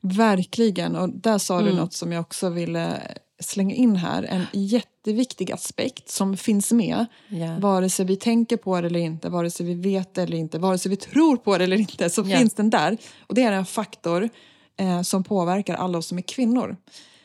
Verkligen, 0.00 0.96
och 0.96 1.08
där 1.08 1.38
sa 1.38 1.58
du 1.60 1.64
Mm. 1.66 1.76
något 1.76 1.92
som 1.92 2.12
jag 2.12 2.20
också 2.20 2.48
ville 2.48 3.02
slänga 3.40 3.74
in 3.74 3.96
här. 3.96 4.22
En 4.22 4.46
jätteviktig 4.52 5.52
aspekt 5.52 6.10
som 6.10 6.36
finns 6.36 6.72
med 6.72 7.06
Ja. 7.28 7.56
vare 7.60 7.90
sig 7.90 8.06
vi 8.06 8.16
tänker 8.16 8.56
på 8.56 8.80
det 8.80 8.86
eller 8.86 9.00
inte, 9.00 9.28
vare 9.28 9.50
sig 9.50 9.66
vi 9.66 9.74
vet 9.74 10.14
det 10.14 10.22
eller 10.22 10.36
inte, 10.36 10.58
vare 10.58 10.78
sig 10.78 10.90
vi 10.90 10.96
tror 10.96 11.36
på 11.36 11.58
det 11.58 11.64
eller 11.64 11.76
inte 11.76 12.10
så 12.10 12.22
Ja. 12.26 12.38
finns 12.38 12.54
den 12.54 12.70
där. 12.70 12.96
Och 13.26 13.34
det 13.34 13.42
är 13.42 13.52
en 13.52 13.66
faktor 13.66 14.28
eh, 14.76 15.02
som 15.02 15.24
påverkar 15.24 15.74
alla 15.74 15.98
oss 15.98 16.06
som 16.06 16.18
är 16.18 16.22
kvinnor. 16.22 16.76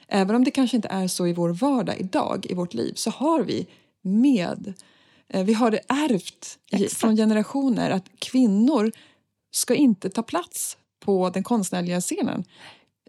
Även 0.08 0.36
om 0.36 0.44
det 0.44 0.52
kanske 0.52 0.76
inte 0.78 0.88
är 0.88 1.08
så 1.08 1.28
i 1.28 1.34
vår 1.34 1.50
vardag 1.50 1.96
idag, 2.00 2.46
i 2.50 2.54
vårt 2.54 2.74
liv, 2.74 2.94
så 2.96 3.10
har 3.10 3.42
vi 3.42 3.68
med, 4.02 4.74
vi 5.42 5.54
har 5.54 5.72
det 5.72 5.82
ärvt 5.88 6.60
Exakt. 6.72 6.94
från 6.94 7.16
generationer 7.16 7.90
att 7.92 8.06
kvinnor 8.20 8.92
ska 9.52 9.76
inte 9.76 10.10
ta 10.10 10.24
plats 10.24 10.78
på 11.00 11.30
den 11.30 11.44
konstnärliga 11.44 12.02
scenen. 12.02 12.44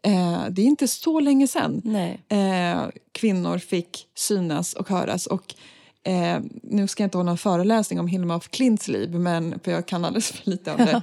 Eh, 0.02 0.44
det 0.50 0.62
är 0.62 0.66
inte 0.66 0.88
så 0.88 1.20
länge 1.20 1.46
Nej. 1.84 2.22
eh, 2.28 2.82
kvinnor 3.12 3.58
fick 3.58 4.06
synas 4.14 4.74
och 4.74 4.88
höras. 4.88 5.26
Och, 5.26 5.54
eh, 6.02 6.40
nu 6.62 6.88
ska 6.88 7.02
jag 7.02 7.06
inte 7.06 7.18
ha 7.18 7.22
någon 7.22 7.38
föreläsning 7.38 8.00
om 8.00 8.06
Hilma 8.06 8.34
af 8.34 8.48
Klints 8.48 8.88
liv, 8.88 9.14
men, 9.14 9.60
för 9.64 9.70
jag 9.70 9.86
kan 9.86 10.04
alldeles 10.04 10.30
för 10.30 10.50
lite 10.50 10.70
om 10.70 10.76
det. 10.76 11.02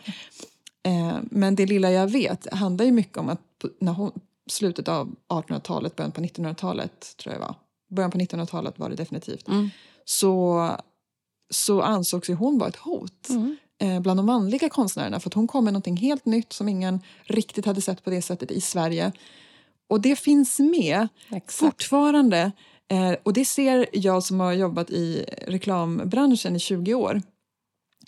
eh, 0.90 1.18
men 1.22 1.56
det 1.56 1.66
lilla 1.66 1.92
jag 1.92 2.08
vet 2.08 2.54
handlar 2.54 2.86
ju 2.86 2.92
mycket 2.92 3.18
om 3.18 3.30
att 3.30 3.66
när 3.80 3.92
hon, 3.92 4.12
slutet 4.50 4.88
av 4.88 5.16
1800-talet, 5.30 5.96
början 5.96 6.12
på 6.12 6.22
1900-talet 6.22 7.18
tror 7.18 7.34
jag 7.34 7.42
det 7.42 7.46
var. 7.46 7.56
Början 7.90 8.12
på 8.12 8.18
1900-talet 8.18 8.80
var 8.80 8.90
det 8.90 8.96
definitivt. 8.96 9.48
Mm. 9.48 9.70
Så, 10.06 10.68
så 11.52 11.82
ansågs 11.82 12.30
ju 12.30 12.34
hon 12.34 12.58
vara 12.58 12.70
ett 12.70 12.76
hot 12.76 13.30
Mm. 13.30 13.58
eh, 13.82 14.00
bland 14.00 14.20
de 14.20 14.26
manliga 14.26 14.70
konstnärerna 14.70 15.20
för 15.20 15.30
att 15.30 15.34
hon 15.34 15.48
kom 15.48 15.64
med 15.64 15.74
någonting 15.74 15.98
helt 15.98 16.26
nytt 16.26 16.54
som 16.54 16.70
ingen 16.70 17.00
riktigt 17.24 17.66
hade 17.66 17.82
sett 17.82 18.04
på 18.04 18.10
det 18.10 18.22
sättet 18.22 18.52
i 18.52 18.62
Sverige. 18.62 19.12
Och 19.90 20.02
det 20.02 20.16
finns 20.16 20.60
med 20.60 21.08
Exakt. 21.30 21.54
fortfarande. 21.54 22.52
Eh, 22.92 23.14
och 23.24 23.34
det 23.34 23.46
ser 23.46 23.86
jag 23.94 24.24
som 24.24 24.40
har 24.40 24.54
jobbat 24.54 24.90
i 24.90 25.26
reklambranschen 25.48 26.56
i 26.56 26.60
20 26.60 26.94
år 26.94 27.22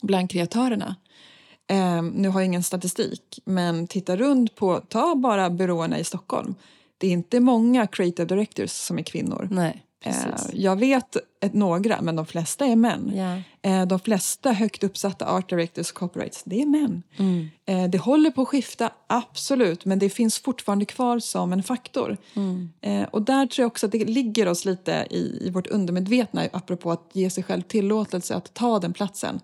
bland 0.02 0.30
kreatörerna. 0.30 0.96
Eh, 1.70 2.02
nu 2.02 2.30
har 2.30 2.40
jag 2.40 2.46
ingen 2.46 2.64
statistik, 2.64 3.40
men 3.46 3.88
titta 3.88 4.16
runt 4.18 4.56
på, 4.56 4.80
ta 4.80 5.16
bara 5.16 5.50
byråerna 5.50 6.00
i 6.00 6.04
Stockholm. 6.04 6.56
Det 6.98 7.08
är 7.08 7.12
inte 7.12 7.40
många 7.40 7.88
creative 7.88 8.26
directors 8.26 8.72
som 8.72 9.00
är 9.00 9.04
kvinnor. 9.04 9.48
Nej, 9.52 9.84
precis. 10.04 10.50
jag 10.54 10.76
vet 10.76 11.18
ett, 11.42 11.54
några, 11.54 12.02
men 12.02 12.16
de 12.16 12.26
flesta 12.26 12.66
är 12.66 12.76
män. 12.76 13.12
Eh, 13.62 13.86
de 13.86 14.00
flesta 14.00 14.52
högt 14.52 14.84
uppsatta 14.84 15.26
art 15.26 15.50
directors 15.50 15.90
och 15.90 15.98
copyrights, 15.98 16.44
det 16.46 16.62
är 16.62 16.66
män. 16.66 17.04
Mm. 17.18 17.50
Eh, 17.66 17.90
det 17.90 17.98
håller 17.98 18.32
på 18.32 18.42
att 18.42 18.48
skifta, 18.48 18.92
absolut, 19.08 19.86
men 19.86 20.00
det 20.00 20.10
finns 20.10 20.40
fortfarande 20.40 20.86
kvar 20.86 21.20
som 21.20 21.54
en 21.54 21.64
faktor. 21.64 22.18
Mm. 22.34 22.70
Eh, 22.82 23.04
och 23.04 23.22
där 23.22 23.46
tror 23.46 23.64
jag 23.64 23.68
också 23.68 23.86
att 23.86 23.92
det 23.92 24.06
ligger 24.06 24.48
oss 24.48 24.66
lite 24.66 25.08
i, 25.10 25.38
i 25.42 25.50
vårt 25.50 25.68
undermedvetna 25.68 26.48
apropå 26.54 26.92
att 26.92 27.10
ge 27.14 27.30
sig 27.30 27.44
själv 27.44 27.62
tillåtelse 27.62 28.36
att 28.36 28.54
ta 28.54 28.80
den 28.80 28.94
platsen. 28.94 29.40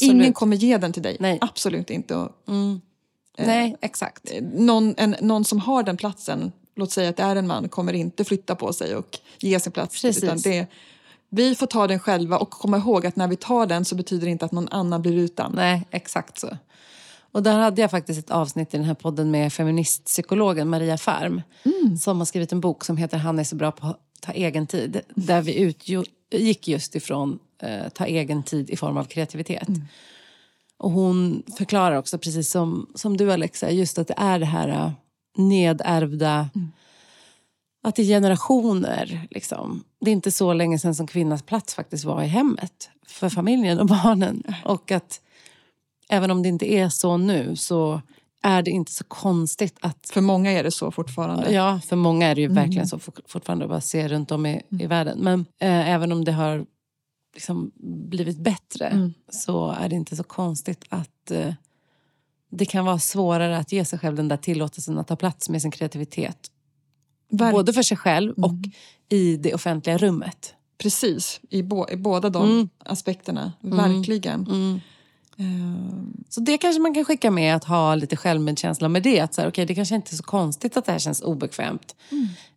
Ingen 0.00 0.32
kommer 0.32 0.56
ge 0.56 0.78
den 0.78 0.92
till 0.92 1.02
dig. 1.02 1.16
Nej. 1.20 1.38
Absolut 1.40 1.90
inte. 1.90 2.28
Mm. 2.48 2.80
Nej, 3.38 3.76
exakt. 3.80 4.32
eh, 4.32 4.42
någon, 4.42 4.94
en, 4.96 5.16
någon 5.20 5.44
som 5.44 5.58
har 5.58 5.82
den 5.82 5.96
platsen, 5.96 6.52
låt 6.76 6.92
säga 6.92 7.10
att 7.10 7.16
det 7.16 7.22
är 7.22 7.36
en 7.36 7.46
man, 7.46 7.68
kommer 7.68 7.92
inte 7.92 8.24
flytta 8.24 8.54
på 8.54 8.72
sig 8.72 8.96
och 8.96 9.18
ge 9.38 9.60
sin 9.60 9.72
plats. 9.72 10.02
Precis. 10.02 10.24
Utan 10.24 10.38
det, 10.38 10.66
vi 11.28 11.54
får 11.54 11.66
ta 11.66 11.86
den 11.86 11.98
själva 11.98 12.38
och 12.38 12.50
komma 12.50 12.76
ihåg 12.76 13.06
att 13.06 13.16
när 13.16 13.28
vi 13.28 13.36
tar 13.36 13.66
den 13.66 13.84
så 13.84 13.94
betyder 13.94 14.26
det 14.26 14.30
inte 14.30 14.44
att 14.44 14.52
någon 14.52 14.68
annan 14.68 15.02
blir 15.02 15.16
utan. 15.16 15.52
Nej, 15.54 15.86
exakt 15.90 16.40
så. 16.40 16.56
Och 17.32 17.42
där 17.42 17.58
hade 17.58 17.80
jag 17.80 17.90
faktiskt 17.90 18.18
ett 18.18 18.30
avsnitt 18.30 18.74
i 18.74 18.76
den 18.76 18.86
här 18.86 18.94
podden 18.94 19.30
med 19.30 19.52
feministpsykologen 19.52 20.68
Maria 20.68 20.98
Färm. 20.98 21.42
Som 22.00 22.18
har 22.18 22.24
skrivit 22.24 22.52
en 22.52 22.60
bok 22.60 22.84
som 22.84 22.96
heter 22.96 23.18
Han 23.18 23.38
är 23.38 23.44
så 23.44 23.56
bra 23.56 23.72
på 23.72 23.86
att 23.86 24.00
ta 24.20 24.32
egen 24.32 24.66
tid. 24.66 25.00
Där 25.14 25.42
vi 25.42 25.60
utgick 25.60 26.68
just 26.68 26.94
ifrån 26.94 27.38
eh, 27.62 27.88
ta 27.88 28.06
egen 28.06 28.42
tid 28.42 28.70
i 28.70 28.76
form 28.76 28.96
av 28.96 29.04
kreativitet. 29.04 29.68
Och 30.78 30.90
hon 30.90 31.42
förklarar 31.58 31.96
också, 31.96 32.18
precis 32.18 32.50
som, 32.50 32.90
som 32.94 33.16
du 33.16 33.32
Alexa, 33.32 33.70
just 33.70 33.98
att 33.98 34.08
det 34.08 34.14
är 34.16 34.38
det 34.38 34.46
här 34.46 34.92
nedärvda 35.38 36.48
att 37.82 37.96
det 37.96 38.02
är 38.02 38.06
generationer. 38.06 39.26
Liksom. 39.30 39.84
Det 40.00 40.10
är 40.10 40.12
inte 40.12 40.30
så 40.32 40.52
länge 40.52 40.78
sedan 40.78 40.94
som 40.94 41.06
kvinnans 41.06 41.42
plats 41.42 41.74
faktiskt 41.74 42.04
var 42.04 42.22
i 42.22 42.26
hemmet. 42.26 42.90
För 43.06 43.28
familjen 43.28 43.80
och 43.80 43.86
barnen. 43.86 44.42
Och 44.64 44.90
att 44.92 45.20
även 46.08 46.30
om 46.30 46.42
det 46.42 46.48
inte 46.48 46.72
är 46.72 46.88
så 46.88 47.16
nu 47.16 47.56
så 47.56 48.00
är 48.42 48.62
det 48.62 48.70
inte 48.70 48.92
så 48.92 49.04
konstigt 49.04 49.76
att... 49.80 50.10
För 50.12 50.20
många 50.20 50.50
är 50.52 50.64
det 50.64 50.70
så 50.70 50.90
fortfarande. 50.90 51.52
Ja, 51.52 51.80
för 51.86 51.96
många 51.96 52.26
är 52.26 52.34
det 52.34 52.40
ju 52.40 52.48
verkligen 52.48 52.88
så 52.88 52.98
fort- 52.98 53.20
fortfarande 53.26 53.64
att 53.64 53.68
bara 53.70 53.80
se 53.80 54.08
runt 54.08 54.30
om 54.30 54.46
i, 54.46 54.62
i 54.80 54.86
världen. 54.86 55.18
Men 55.18 55.40
eh, 55.40 55.90
även 55.90 56.12
om 56.12 56.24
det 56.24 56.32
har 56.32 56.66
liksom 57.34 57.70
blivit 58.10 58.38
bättre 58.38 58.86
Mm. 58.86 59.14
så 59.30 59.70
är 59.70 59.88
det 59.88 59.96
inte 59.96 60.16
så 60.16 60.22
konstigt 60.24 60.84
att 60.88 61.30
eh, 61.30 61.54
det 62.56 62.64
kan 62.64 62.84
vara 62.84 62.98
svårare 62.98 63.58
att 63.58 63.72
ge 63.72 63.84
sig 63.84 63.98
själv 63.98 64.16
den 64.16 64.28
där 64.28 64.36
tillåtelsen 64.36 64.98
att 64.98 65.08
ta 65.08 65.16
plats 65.16 65.48
med 65.48 65.62
sin 65.62 65.70
kreativitet. 65.70 66.38
Verk- 67.32 67.52
Både 67.52 67.72
för 67.72 67.82
sig 67.82 67.96
själv 67.96 68.32
och 68.44 68.52
i 69.08 69.36
det 69.36 69.54
offentliga 69.54 69.98
rummet. 69.98 70.54
Precis, 70.78 71.40
i, 71.50 71.62
bo, 71.62 71.88
i 71.90 71.96
båda 71.96 72.30
de 72.30 72.50
Mm. 72.50 72.68
aspekterna. 72.78 73.52
Verkligen. 73.60 74.46
Mm. 74.46 74.80
Eh, 75.38 75.92
Så 76.28 76.40
det 76.40 76.58
kanske 76.58 76.80
man 76.82 76.94
kan 76.94 77.04
skicka 77.04 77.30
med 77.30 77.56
att 77.56 77.64
ha 77.64 77.94
lite 77.94 78.16
självmedkänsla 78.16 78.88
med 78.88 79.02
det. 79.02 79.20
Att 79.20 79.34
så 79.34 79.40
här, 79.40 79.48
okay, 79.48 79.64
det 79.64 79.74
kanske 79.74 79.94
inte 79.94 80.14
är 80.14 80.16
så 80.16 80.22
konstigt 80.22 80.76
att 80.76 80.84
det 80.84 80.92
här 80.92 80.98
känns 80.98 81.22
obekvämt. 81.22 81.96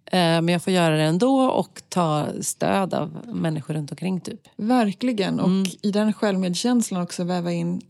Eh, 0.06 0.20
men 0.20 0.47
jag 0.50 0.64
får 0.64 0.74
göra 0.74 0.95
det 0.97 1.04
ändå 1.04 1.41
och 1.41 1.82
ta 1.89 2.28
stöd 2.41 2.93
av 2.93 3.18
människor 3.34 3.74
runt 3.74 3.91
omkring. 3.91 4.22
typ. 4.22 4.41
verkligen. 4.58 5.39
Och 5.39 5.50
i 5.82 5.91
den 5.91 6.14
självmedkänslan 6.14 7.02
också 7.02 7.24
väva 7.24 7.52
in, 7.52 7.82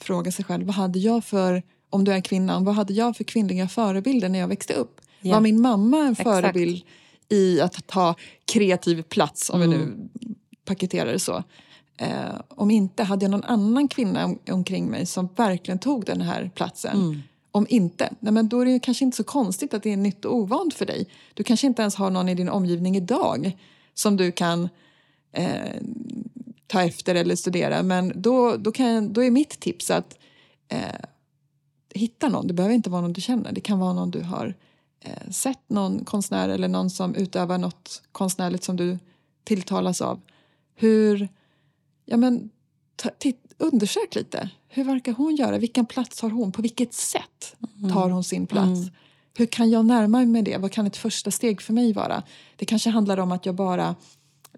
fråga 0.00 0.32
sig 0.32 0.44
själv, 0.44 0.66
vad 0.66 0.74
hade 0.74 0.98
jag 0.98 1.24
för, 1.24 1.62
om 1.90 2.04
du 2.04 2.12
är 2.12 2.20
kvinna, 2.20 2.60
vad 2.60 2.74
hade 2.74 2.92
jag 2.92 3.16
för 3.16 3.24
kvinnliga 3.24 3.68
förebilder 3.68 4.28
när 4.28 4.38
jag 4.38 4.48
växte 4.48 4.74
upp? 4.74 5.00
Ja. 5.20 5.34
Var 5.34 5.40
min 5.40 5.60
mamma 5.60 5.98
en 5.98 6.12
Exakt. 6.12 6.30
förebild 6.30 6.82
i 7.28 7.60
att 7.60 7.86
ta 7.86 8.14
kreativ 8.44 9.02
plats, 9.02 9.50
om 9.50 9.60
vi 9.60 9.66
nu 9.66 10.08
paketerar 10.64 11.12
det 11.12 11.18
så? 11.18 11.42
Eh, 11.96 12.40
om 12.48 12.70
inte, 12.70 13.02
hade 13.02 13.24
jag 13.24 13.30
någon 13.30 13.44
annan 13.44 13.88
kvinna 13.88 14.24
om, 14.24 14.38
omkring 14.50 14.86
mig 14.86 15.06
som 15.06 15.28
verkligen 15.36 15.78
tog 15.78 16.04
den 16.04 16.20
här 16.20 16.50
platsen? 16.54 17.22
Om 17.50 17.66
inte, 17.68 18.14
nej 18.20 18.32
men 18.32 18.48
då 18.48 18.60
är 18.60 18.66
det 18.66 18.80
kanske 18.80 19.04
inte 19.04 19.16
så 19.16 19.24
konstigt 19.24 19.74
att 19.74 19.82
det 19.82 19.92
är 19.92 19.96
nytt 19.96 20.24
och 20.24 20.34
ovant 20.34 20.74
för 20.74 20.86
dig. 20.86 21.08
Du 21.34 21.44
kanske 21.44 21.66
inte 21.66 21.82
ens 21.82 21.94
har 21.94 22.10
någon 22.10 22.28
i 22.28 22.34
din 22.34 22.48
omgivning 22.48 22.96
idag 22.96 23.56
som 23.94 24.16
du 24.16 24.32
kan 24.32 24.68
eh, 25.32 25.48
ta 26.78 26.84
efter 26.84 27.14
eller 27.14 27.36
studera. 27.36 27.82
Men 27.82 28.12
då, 28.14 28.56
då, 28.56 28.72
kan, 28.72 29.12
då 29.12 29.24
är 29.24 29.30
mitt 29.30 29.60
tips 29.60 29.90
att 29.90 30.18
eh, 30.68 31.00
hitta 31.94 32.28
någon. 32.28 32.46
Det 32.46 32.54
behöver 32.54 32.74
inte 32.74 32.90
vara 32.90 33.02
någon 33.02 33.12
du 33.12 33.20
känner. 33.20 33.52
Det 33.52 33.60
kan 33.60 33.78
vara 33.78 33.92
någon 33.92 34.10
du 34.10 34.20
har 34.20 34.54
eh, 35.00 35.30
sett, 35.30 35.70
någon 35.70 36.04
konstnär 36.04 36.48
eller 36.48 36.68
någon 36.68 36.90
som 36.90 37.14
utövar 37.14 37.58
något 37.58 38.02
konstnärligt 38.12 38.64
som 38.64 38.76
du 38.76 38.98
tilltalas 39.44 40.00
av. 40.00 40.20
Hur, 40.74 41.28
ja 42.04 42.16
men, 42.16 42.50
ta, 42.96 43.10
titt, 43.18 43.54
undersök 43.58 44.14
lite. 44.14 44.50
Hur 44.68 44.84
verkar 44.84 45.12
hon 45.12 45.36
göra? 45.36 45.58
Vilken 45.58 45.86
plats 45.86 46.22
har 46.22 46.30
hon? 46.30 46.52
På 46.52 46.62
vilket 46.62 46.94
sätt 46.94 47.56
tar 47.92 48.10
hon 48.10 48.24
sin 48.24 48.46
plats? 48.46 48.80
Mm. 48.80 48.94
Hur 49.36 49.46
kan 49.46 49.70
jag 49.70 49.86
närma 49.86 50.24
mig 50.24 50.42
det? 50.42 50.56
Vad 50.56 50.72
kan 50.72 50.86
ett 50.86 50.96
första 50.96 51.30
steg 51.30 51.60
för 51.60 51.72
mig 51.72 51.92
vara? 51.92 52.22
Det 52.56 52.64
kanske 52.64 52.90
handlar 52.90 53.18
om 53.18 53.32
att 53.32 53.46
jag 53.46 53.54
bara 53.54 53.94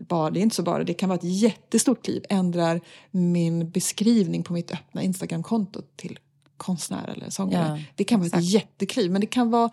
bara, 0.08 0.30
det 0.30 0.40
är 0.40 0.42
inte 0.42 0.56
så 0.56 0.62
bara, 0.62 0.84
det 0.84 0.94
kan 0.94 1.08
vara 1.08 1.18
ett 1.18 1.24
jättestort 1.24 2.04
kliv, 2.04 2.24
ändrar 2.28 2.80
min 3.10 3.70
beskrivning 3.70 4.42
på 4.42 4.52
mitt 4.52 4.70
öppna 4.70 5.02
Instagramkonto 5.02 5.82
till 5.96 6.18
konstnär 6.56 7.08
eller 7.08 7.30
sångare. 7.30 7.78
Ja, 7.78 7.84
det 7.94 8.04
kan 8.04 8.20
vara 8.20 8.26
exakt. 8.26 8.42
ett 8.42 8.50
jättekliv, 8.50 9.10
men 9.10 9.20
det 9.20 9.26
kan 9.26 9.50
vara 9.50 9.70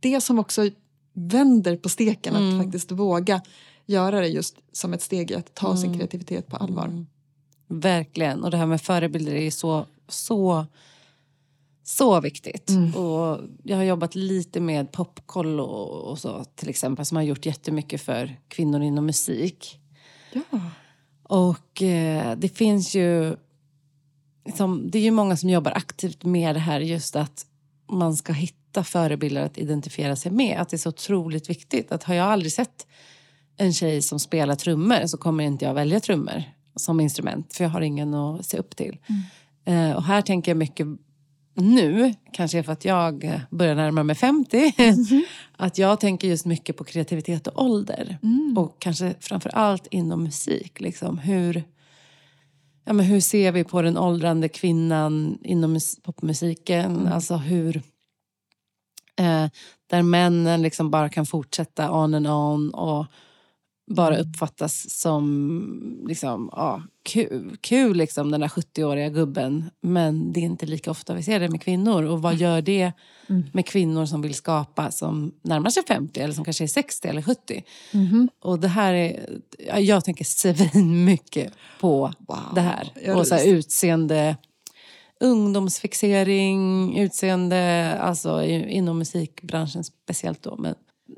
det 0.00 0.20
som 0.20 0.38
också 0.38 0.70
vänder 1.12 1.76
på 1.76 1.88
steken, 1.88 2.36
mm. 2.36 2.58
att 2.58 2.64
faktiskt 2.64 2.92
våga 2.92 3.40
göra 3.86 4.20
det 4.20 4.28
just 4.28 4.56
som 4.72 4.94
ett 4.94 5.02
steg 5.02 5.30
i 5.30 5.34
att 5.34 5.54
ta 5.54 5.66
mm. 5.66 5.78
sin 5.78 5.98
kreativitet 5.98 6.46
på 6.46 6.56
allvar. 6.56 6.84
Mm. 6.84 7.06
Verkligen, 7.66 8.44
och 8.44 8.50
det 8.50 8.56
här 8.56 8.66
med 8.66 8.82
förebilder 8.82 9.34
är 9.34 9.50
så, 9.50 9.86
så 10.08 10.66
så 11.96 12.20
viktigt. 12.20 12.70
Mm. 12.70 12.94
Och 12.94 13.40
jag 13.62 13.76
har 13.76 13.84
jobbat 13.84 14.14
lite 14.14 14.60
med 14.60 14.92
Popkollo 14.92 15.64
och 15.64 16.18
så 16.18 16.44
till 16.44 16.68
exempel 16.68 17.04
som 17.04 17.16
har 17.16 17.22
gjort 17.22 17.46
jättemycket 17.46 18.02
för 18.02 18.36
kvinnor 18.48 18.82
inom 18.82 19.06
musik. 19.06 19.78
Ja. 20.32 20.60
Och 21.22 21.82
eh, 21.82 22.36
det 22.36 22.48
finns 22.48 22.94
ju... 22.94 23.36
Liksom, 24.44 24.90
det 24.90 24.98
är 24.98 25.02
ju 25.02 25.10
många 25.10 25.36
som 25.36 25.50
jobbar 25.50 25.72
aktivt 25.72 26.24
med 26.24 26.56
det 26.56 26.60
här 26.60 26.80
just 26.80 27.16
att 27.16 27.46
man 27.92 28.16
ska 28.16 28.32
hitta 28.32 28.84
förebilder 28.84 29.42
att 29.42 29.58
identifiera 29.58 30.16
sig 30.16 30.32
med. 30.32 30.60
Att 30.60 30.68
det 30.68 30.76
är 30.76 30.78
så 30.78 30.88
otroligt 30.88 31.50
viktigt. 31.50 31.92
Att 31.92 32.04
har 32.04 32.14
jag 32.14 32.26
aldrig 32.26 32.52
sett 32.52 32.86
en 33.56 33.72
tjej 33.72 34.02
som 34.02 34.18
spelar 34.20 34.54
trummor 34.54 35.06
så 35.06 35.18
kommer 35.18 35.44
inte 35.44 35.64
jag 35.64 35.74
välja 35.74 36.00
trummor 36.00 36.42
som 36.76 37.00
instrument. 37.00 37.54
För 37.54 37.64
jag 37.64 37.70
har 37.70 37.80
ingen 37.80 38.14
att 38.14 38.46
se 38.46 38.58
upp 38.58 38.76
till. 38.76 38.98
Mm. 39.06 39.90
Eh, 39.90 39.96
och 39.96 40.04
här 40.04 40.22
tänker 40.22 40.50
jag 40.50 40.56
mycket 40.56 40.86
nu, 41.54 42.14
kanske 42.32 42.62
för 42.62 42.72
att 42.72 42.84
jag 42.84 43.40
börjar 43.50 43.74
närma 43.74 44.02
mig 44.02 44.16
50, 44.16 44.74
mm. 44.76 45.22
att 45.56 45.78
jag 45.78 46.00
tänker 46.00 46.28
just 46.28 46.46
mycket 46.46 46.76
på 46.76 46.84
kreativitet 46.84 47.46
och 47.46 47.64
ålder. 47.64 48.18
Mm. 48.22 48.58
Och 48.58 48.76
kanske 48.78 49.14
framför 49.20 49.50
allt 49.50 49.86
inom 49.90 50.24
musik. 50.24 50.80
Liksom. 50.80 51.18
Hur, 51.18 51.62
ja, 52.84 52.92
men 52.92 53.06
hur 53.06 53.20
ser 53.20 53.52
vi 53.52 53.64
på 53.64 53.82
den 53.82 53.98
åldrande 53.98 54.48
kvinnan 54.48 55.38
inom 55.42 55.80
popmusiken? 56.02 56.96
Mm. 56.96 57.12
Alltså 57.12 57.36
hur... 57.36 57.82
Eh, 59.16 59.46
där 59.86 60.02
männen 60.02 60.62
liksom 60.62 60.90
bara 60.90 61.08
kan 61.08 61.26
fortsätta 61.26 61.92
on 61.92 62.14
and 62.14 62.26
on. 62.26 62.70
och 62.70 63.06
bara 63.90 64.18
uppfattas 64.18 65.00
som 65.00 66.04
liksom, 66.08 66.50
ja, 66.52 66.82
kul, 67.02 67.56
kul 67.60 67.96
liksom, 67.96 68.30
den 68.30 68.40
där 68.40 68.48
70-åriga 68.48 69.08
gubben. 69.08 69.70
Men 69.80 70.32
det 70.32 70.40
är 70.40 70.44
inte 70.44 70.66
lika 70.66 70.90
ofta 70.90 71.14
vi 71.14 71.22
ser 71.22 71.40
det 71.40 71.48
med 71.48 71.62
kvinnor. 71.62 72.02
Och 72.02 72.22
vad 72.22 72.34
gör 72.34 72.62
det 72.62 72.92
mm. 73.28 73.44
med 73.52 73.66
kvinnor 73.66 74.06
som 74.06 74.22
vill 74.22 74.34
skapa 74.34 74.90
som 74.90 75.32
närmar 75.42 75.70
sig 75.70 75.82
50 75.88 76.20
eller 76.20 76.34
som 76.34 76.44
kanske 76.44 76.64
är 76.64 76.68
60 76.68 77.08
eller 77.08 77.22
70? 77.22 77.64
Mm. 77.92 78.28
Och 78.40 78.58
det 78.58 78.68
här 78.68 78.94
är, 78.94 79.40
jag 79.78 80.04
tänker 80.04 80.24
svin 80.24 81.04
mycket 81.04 81.52
på 81.80 82.12
wow. 82.18 82.38
det 82.54 82.60
här. 82.60 83.16
Och 83.16 83.26
så 83.26 83.34
här, 83.34 83.46
utseende, 83.46 84.36
ungdomsfixering, 85.20 86.98
utseende, 86.98 87.94
alltså 88.00 88.44
inom 88.44 88.98
musikbranschen 88.98 89.84
speciellt 89.84 90.42
då. 90.42 90.56
Men 90.56 90.74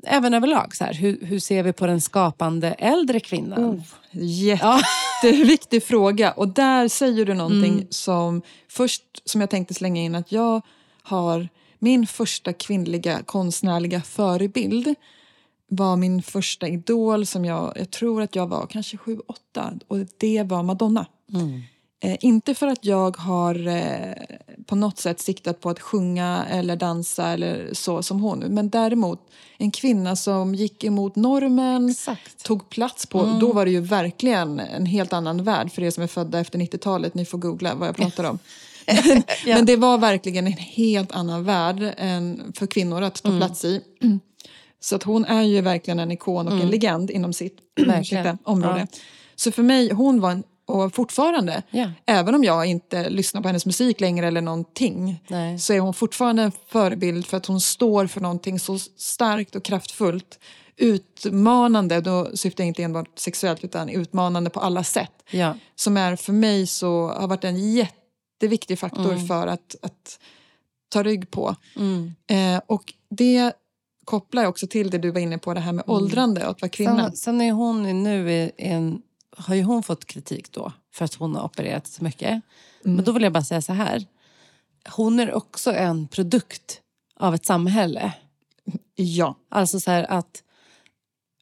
även 0.07 0.33
överlag, 0.33 0.75
så 0.75 0.83
här, 0.83 0.93
hur, 0.93 1.19
hur 1.21 1.39
ser 1.39 1.63
vi 1.63 1.73
på 1.73 1.87
den 1.87 2.01
skapande 2.01 2.71
äldre 2.71 3.19
kvinnan? 3.19 3.65
Oh, 3.65 3.81
jätteviktig 4.11 5.77
ja. 5.77 5.81
fråga. 5.87 6.31
Och 6.31 6.47
där 6.47 6.87
säger 6.87 7.25
du 7.25 7.33
någonting 7.33 7.73
mm. 7.73 7.87
som 7.89 8.41
först 8.69 9.03
som 9.25 9.41
jag 9.41 9.49
tänkte 9.49 9.73
slänga 9.73 10.01
in 10.01 10.15
att 10.15 10.31
jag 10.31 10.61
har 11.03 11.49
min 11.79 12.07
första 12.07 12.53
kvinnliga 12.53 13.23
konstnärliga 13.23 14.01
förebild 14.01 14.95
var 15.67 15.95
min 15.95 16.21
första 16.21 16.67
idol 16.67 17.25
som 17.25 17.45
jag, 17.45 17.73
jag 17.75 17.91
tror 17.91 18.21
att 18.21 18.35
jag 18.35 18.47
var 18.47 18.67
kanske 18.67 18.97
sju, 18.97 19.19
åtta 19.27 19.73
och 19.87 19.97
det 20.17 20.43
var 20.43 20.63
Madonna. 20.63 21.05
Mm. 21.33 21.61
Eh, 22.03 22.17
inte 22.19 22.55
för 22.55 22.67
att 22.67 22.85
jag 22.85 23.17
har 23.17 23.67
eh, 23.67 24.13
på 24.65 24.75
något 24.75 24.97
sätt 24.97 25.19
siktat 25.19 25.61
på 25.61 25.69
att 25.69 25.79
sjunga 25.79 26.45
eller 26.49 26.75
dansa 26.75 27.27
eller 27.27 27.69
så 27.73 28.03
som 28.03 28.19
hon. 28.19 28.39
Men 28.39 28.69
däremot 28.69 29.19
en 29.57 29.71
kvinna 29.71 30.15
som 30.15 30.55
gick 30.55 30.83
emot 30.83 31.15
normen, 31.15 31.89
Exakt. 31.89 32.43
tog 32.43 32.69
plats 32.69 33.05
på... 33.05 33.19
Mm. 33.19 33.39
Då 33.39 33.53
var 33.53 33.65
det 33.65 33.71
ju 33.71 33.79
verkligen 33.79 34.59
en 34.59 34.85
helt 34.85 35.13
annan 35.13 35.43
värld 35.43 35.71
för 35.71 35.83
er 35.83 35.91
som 35.91 36.03
är 36.03 36.07
födda 36.07 36.39
efter 36.39 36.59
90-talet. 36.59 37.13
Ni 37.13 37.25
får 37.25 37.37
googla 37.37 37.75
vad 37.75 37.87
jag 37.87 37.95
pratar 37.95 38.23
om. 38.23 38.39
men, 38.87 39.23
ja. 39.45 39.55
men 39.55 39.65
det 39.65 39.75
var 39.75 39.97
verkligen 39.97 40.47
en 40.47 40.53
helt 40.53 41.11
annan 41.11 41.43
värld 41.43 41.93
än 41.97 42.53
för 42.55 42.67
kvinnor 42.67 43.01
att 43.01 43.23
ta 43.23 43.29
mm. 43.29 43.39
plats 43.39 43.65
i. 43.65 43.81
Så 44.79 44.95
att 44.95 45.03
hon 45.03 45.25
är 45.25 45.41
ju 45.41 45.61
verkligen 45.61 45.99
en 45.99 46.11
ikon 46.11 46.47
och 46.47 46.53
mm. 46.53 46.65
en 46.65 46.71
legend 46.71 47.11
inom 47.11 47.33
sitt 47.33 47.57
område. 48.43 48.87
Ja. 48.91 48.99
Så 49.35 49.51
för 49.51 49.63
mig, 49.63 49.93
hon 49.93 50.21
var 50.21 50.31
en 50.31 50.43
och 50.73 50.93
fortfarande, 50.93 51.63
yeah. 51.71 51.91
även 52.05 52.35
om 52.35 52.43
jag 52.43 52.65
inte 52.65 53.09
lyssnar 53.09 53.41
på 53.41 53.47
hennes 53.47 53.65
musik 53.65 54.01
längre 54.01 54.27
eller 54.27 54.41
någonting, 54.41 55.23
Nej. 55.27 55.59
så 55.59 55.73
är 55.73 55.79
hon 55.79 55.93
fortfarande 55.93 56.43
en 56.43 56.51
förebild 56.67 57.25
för 57.25 57.37
att 57.37 57.45
hon 57.45 57.61
står 57.61 58.07
för 58.07 58.21
någonting 58.21 58.59
så 58.59 58.79
starkt 58.97 59.55
och 59.55 59.63
kraftfullt. 59.63 60.39
Utmanande, 60.77 62.01
då 62.01 62.29
syftar 62.33 62.63
jag 62.63 62.67
inte 62.67 62.83
enbart 62.83 63.19
sexuellt 63.19 63.63
utan 63.63 63.89
utmanande 63.89 64.49
på 64.49 64.59
alla 64.59 64.83
sätt. 64.83 65.11
Ja. 65.31 65.55
Som 65.75 65.97
är 65.97 66.15
för 66.15 66.33
mig 66.33 66.67
så 66.67 67.07
har 67.07 67.27
varit 67.27 67.43
en 67.43 67.73
jätteviktig 67.73 68.79
faktor 68.79 69.13
mm. 69.13 69.27
för 69.27 69.47
att, 69.47 69.75
att 69.81 70.19
ta 70.89 71.03
rygg 71.03 71.31
på. 71.31 71.55
Mm. 71.75 72.13
Eh, 72.27 72.61
och 72.67 72.93
det 73.09 73.53
kopplar 74.05 74.45
också 74.45 74.67
till 74.67 74.89
det 74.89 74.97
du 74.97 75.11
var 75.11 75.19
inne 75.19 75.37
på, 75.37 75.53
det 75.53 75.59
här 75.59 75.73
med 75.73 75.85
mm. 75.85 75.95
åldrande 75.95 76.43
och 76.45 76.51
att 76.51 76.61
vara 76.61 76.69
kvinna. 76.69 77.07
Sen, 77.07 77.17
sen 77.17 77.41
är 77.41 77.51
hon 77.51 78.03
nu 78.03 78.31
i 78.31 78.51
en 78.57 79.01
har 79.37 79.55
ju 79.55 79.63
hon 79.63 79.83
fått 79.83 80.05
kritik 80.05 80.51
då 80.51 80.71
för 80.93 81.05
att 81.05 81.13
hon 81.13 81.35
har 81.35 81.43
opererat 81.43 81.87
så 81.87 82.03
mycket. 82.03 82.29
Mm. 82.29 82.41
Men 82.95 83.05
då 83.05 83.11
vill 83.11 83.23
jag 83.23 83.33
bara 83.33 83.43
säga 83.43 83.61
så 83.61 83.73
här. 83.73 84.05
Hon 84.89 85.19
är 85.19 85.33
också 85.33 85.73
en 85.73 86.07
produkt 86.07 86.81
av 87.15 87.35
ett 87.35 87.45
samhälle. 87.45 88.13
Ja. 88.95 89.35
Alltså 89.49 89.79
så 89.79 89.91
här 89.91 90.03
att 90.11 90.43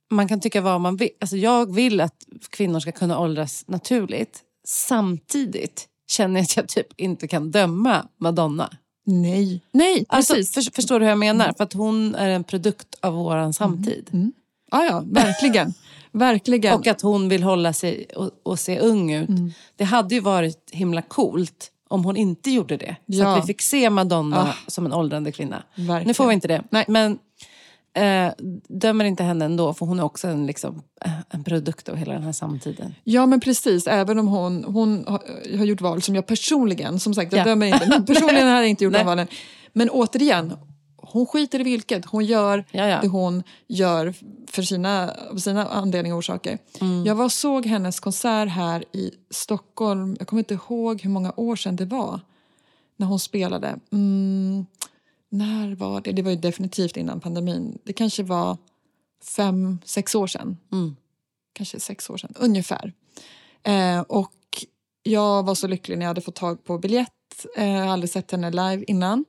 man 0.10 0.28
kan 0.28 0.40
tycka 0.40 0.62
vad 0.62 0.82
man 0.82 0.96
vill. 0.98 1.10
Alltså 1.20 1.38
jag 1.38 1.74
vill 1.74 2.02
att 2.02 2.26
kvinnor 2.50 2.80
ska 2.80 2.92
kunna 2.92 3.20
åldras 3.20 3.64
naturligt. 3.68 4.42
Samtidigt 4.64 5.88
känner 6.08 6.40
jag 6.40 6.44
att 6.44 6.58
jag 6.58 6.68
typ 6.68 7.00
inte 7.00 7.28
kan 7.28 7.52
döma 7.52 8.08
Madonna. 8.18 8.70
Nej, 9.06 9.62
nej 9.72 10.06
alltså, 10.10 10.34
för, 10.34 10.74
Förstår 10.76 11.00
du 11.00 11.06
hur 11.06 11.10
jag 11.10 11.20
menar? 11.20 11.54
För 11.58 11.64
att 11.64 11.74
hon 11.74 12.16
är 12.16 12.30
en 12.30 12.44
produkt 12.44 12.96
av 13.00 13.14
vår 13.14 13.52
samtid. 13.52 14.10
Mm. 14.12 14.22
Mm. 14.22 14.34
Ah, 14.72 14.84
ja, 14.84 15.04
verkligen. 15.06 15.74
Verkligen. 16.12 16.76
Och 16.76 16.88
att 16.88 17.02
hon 17.02 17.30
vill 17.30 17.44
hålla 17.44 17.74
sig 17.74 18.06
och, 18.16 18.32
och 18.44 18.60
se 18.60 18.80
ung 18.80 19.14
ut. 19.14 19.30
Mm. 19.30 19.52
Det 19.76 19.84
hade 19.84 20.16
ju 20.16 20.22
varit 20.22 20.70
himla 20.72 21.02
coolt 21.02 21.72
om 21.88 22.06
hon 22.06 22.18
inte 22.18 22.52
gjorde 22.52 22.78
det. 22.78 22.96
Så 23.14 23.20
ja. 23.20 23.38
att 23.38 23.44
vi 23.44 23.48
fick 23.48 23.62
se 23.62 23.90
Madonna 23.90 24.44
oh. 24.44 24.54
som 24.68 24.86
en 24.86 24.94
åldrande 24.94 25.32
kvinna. 25.32 25.64
Verkligen. 25.76 26.08
Nu 26.08 26.14
får 26.14 26.28
vi 26.28 26.34
inte 26.34 26.48
det. 26.48 26.64
Nej. 26.70 26.86
Men 26.88 27.20
eh, 27.94 28.34
dömer 28.68 29.06
inte 29.06 29.24
henne 29.24 29.46
ändå, 29.46 29.74
för 29.74 29.86
hon 29.86 30.00
är 30.00 30.04
också 30.04 30.28
en, 30.28 30.46
liksom, 30.46 30.82
eh, 31.06 31.12
en 31.30 31.44
produkt 31.44 31.90
av 31.90 31.96
hela 31.96 32.14
den 32.14 32.24
här 32.24 32.32
samtiden. 32.32 32.96
Ja, 33.04 33.26
men 33.26 33.40
precis. 33.40 33.88
Även 33.88 34.20
om 34.20 34.28
hon, 34.28 34.64
hon 34.64 35.06
har, 35.08 35.58
har 35.58 35.66
gjort 35.66 35.82
val 35.82 36.02
som 36.02 36.16
jag 36.16 36.28
personligen, 36.28 37.00
som 37.00 37.14
sagt, 37.14 37.34
jag 37.34 37.40
ja. 37.40 37.46
dömer 37.46 37.66
inte. 37.66 37.88
Men 37.90 38.06
personligen 38.06 38.48
har 38.48 38.56
jag 38.56 38.68
inte 38.68 38.84
gjort 38.84 38.94
de 38.94 39.04
valen. 39.04 39.28
Men 39.74 39.90
återigen, 39.90 40.58
hon 41.12 41.26
skiter 41.26 41.60
i 41.60 41.64
vilket. 41.64 42.06
Hon 42.06 42.26
gör 42.26 42.66
Jaja. 42.72 43.02
det 43.02 43.08
hon 43.08 43.44
gör 43.68 44.14
för 44.48 44.62
sina, 44.64 45.16
sina 45.38 45.66
anledningar 45.68 46.16
och 46.16 46.20
orsaker. 46.20 46.58
Mm. 46.82 47.06
Jag 47.06 47.16
var 47.16 47.30
såg 47.30 47.66
hennes 47.66 48.00
konsert 48.00 48.50
här 48.50 48.84
i 48.92 49.12
Stockholm. 49.30 50.16
Jag 50.20 50.28
kommer 50.28 50.40
inte 50.40 50.54
ihåg 50.54 51.02
hur 51.02 51.10
många 51.10 51.34
år 51.36 51.56
sedan 51.56 51.76
det 51.76 51.86
var. 51.86 52.20
När 52.98 53.08
hon 53.08 53.20
spelade. 53.20 53.80
Mm, 53.92 54.66
när 55.30 55.76
var 55.76 56.02
det? 56.02 56.12
Det 56.12 56.22
var 56.22 56.32
ju 56.32 56.38
definitivt 56.38 56.98
innan 56.98 57.20
pandemin. 57.20 57.78
Det 57.84 57.94
kanske 57.94 58.24
var 58.24 58.58
fem, 59.36 59.80
sex 59.86 60.16
år 60.16 60.28
sedan. 60.28 60.58
Mm. 60.72 60.96
Kanske 61.54 61.80
sex 61.80 62.10
år 62.10 62.18
sedan, 62.18 62.34
ungefär. 62.40 62.94
Eh, 63.64 64.02
och 64.02 64.34
jag 65.04 65.44
var 65.44 65.56
så 65.56 65.68
lycklig 65.68 65.98
när 65.98 66.06
jag 66.06 66.10
hade 66.10 66.22
fått 66.22 66.36
tag 66.36 66.64
på 66.64 66.78
biljett. 66.78 67.46
Eh, 67.58 67.68
jag 67.68 67.86
har 67.86 67.94
aldrig 67.94 68.10
sett 68.10 68.32
henne 68.32 68.50
live 68.52 68.84
innan. 68.88 69.26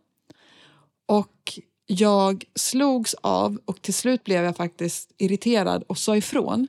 Jag 1.98 2.44
slogs 2.54 3.14
av 3.20 3.58
och 3.64 3.82
till 3.82 3.94
slut 3.94 4.24
blev 4.24 4.44
jag 4.44 4.56
faktiskt 4.56 5.10
irriterad 5.18 5.84
och 5.86 5.98
sa 5.98 6.16
ifrån. 6.16 6.68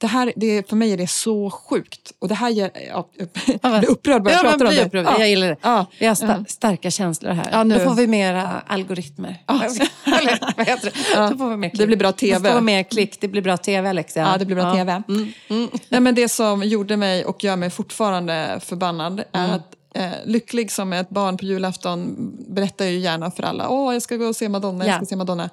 Det 0.00 0.06
här, 0.06 0.32
det, 0.36 0.68
för 0.68 0.76
mig 0.76 0.92
är 0.92 0.96
det 0.96 1.06
så 1.06 1.50
sjukt. 1.50 2.12
Och 2.18 2.28
det 2.28 2.34
här 2.34 2.48
gör, 2.50 2.70
ja, 2.88 3.08
jag 3.14 3.28
blir 3.80 3.90
upprörd 3.90 4.22
bara 4.22 4.34
jag 4.34 4.44
ja, 4.44 4.50
pratar 4.50 4.66
om 4.66 4.74
det. 4.74 4.84
Upprörd. 4.86 5.06
Ja. 5.06 5.18
Jag 5.18 5.28
gillar 5.28 5.48
det. 5.48 5.56
Ja. 5.62 5.86
Vi 5.98 6.06
har 6.06 6.14
sta 6.14 6.44
starka 6.48 6.90
känslor 6.90 7.30
här. 7.32 7.48
Ja, 7.52 7.64
nu. 7.64 7.78
Då 7.78 7.84
får 7.84 7.94
vi 7.94 8.06
mera 8.06 8.62
algoritmer. 8.66 9.42
Ja. 9.46 9.64
Eller, 10.04 10.54
vad 10.56 10.66
heter 10.66 10.84
det? 10.90 10.96
Ja. 11.14 11.28
Då 11.30 11.38
får 11.38 11.50
vi 11.50 11.56
mer 11.56 11.68
klick. 11.68 11.80
Det 11.80 11.86
blir 11.86 11.96
bra 11.96 12.12
Det 12.12 12.32
får 12.34 12.40
TV. 12.40 12.60
mer 12.60 12.82
klick. 12.82 13.20
Det 13.20 13.28
blir 13.28 13.42
bra 13.42 13.56
tv, 13.56 13.88
Alexia. 13.88 14.22
Ja, 14.32 14.38
det 14.38 14.44
blir 14.44 14.56
bra 14.56 14.74
TV. 14.74 15.02
Mm. 15.08 15.32
Mm. 15.48 15.68
Nej, 15.88 16.00
men 16.00 16.14
det 16.14 16.28
som 16.28 16.62
gjorde 16.62 16.96
mig 16.96 17.24
och 17.24 17.44
gör 17.44 17.56
mig 17.56 17.70
fortfarande 17.70 18.60
förbannad 18.64 19.20
är 19.32 19.44
Mm. 19.44 19.56
att 19.56 19.74
eh, 19.98 20.12
lycklig 20.24 20.70
som 20.72 20.92
ett 20.92 21.10
barn 21.10 21.36
på 21.36 21.44
julafton 21.44 22.16
berättar 22.48 22.84
ju 22.84 22.98
gärna 22.98 23.30
för 23.30 23.42
alla 23.42 23.68
åh 23.68 23.92
jag 23.92 24.02
ska 24.02 24.16
gå 24.16 24.26
och 24.26 24.36
se 24.36 24.48
Madonna, 24.48 24.86
jag 24.86 24.92
Ja. 24.94 24.96
ska 24.98 25.06
se 25.06 25.16
Madonna. 25.16 25.50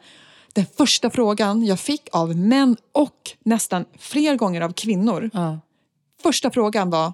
Den 0.54 0.66
första 0.78 1.10
frågan 1.10 1.66
jag 1.66 1.80
fick 1.80 2.02
av 2.12 2.36
män 2.36 2.78
och 2.92 3.32
nästan 3.44 3.86
fler 3.98 4.36
gånger 4.36 4.62
av 4.62 4.74
kvinnor, 4.74 5.30
Ja. 5.34 5.60
första 6.24 6.52
frågan 6.52 6.90
var 6.90 7.14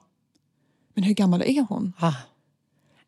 men 0.96 1.04
hur 1.04 1.14
gammal 1.14 1.42
är 1.42 1.66
hon? 1.70 1.94
Ah. 2.00 2.14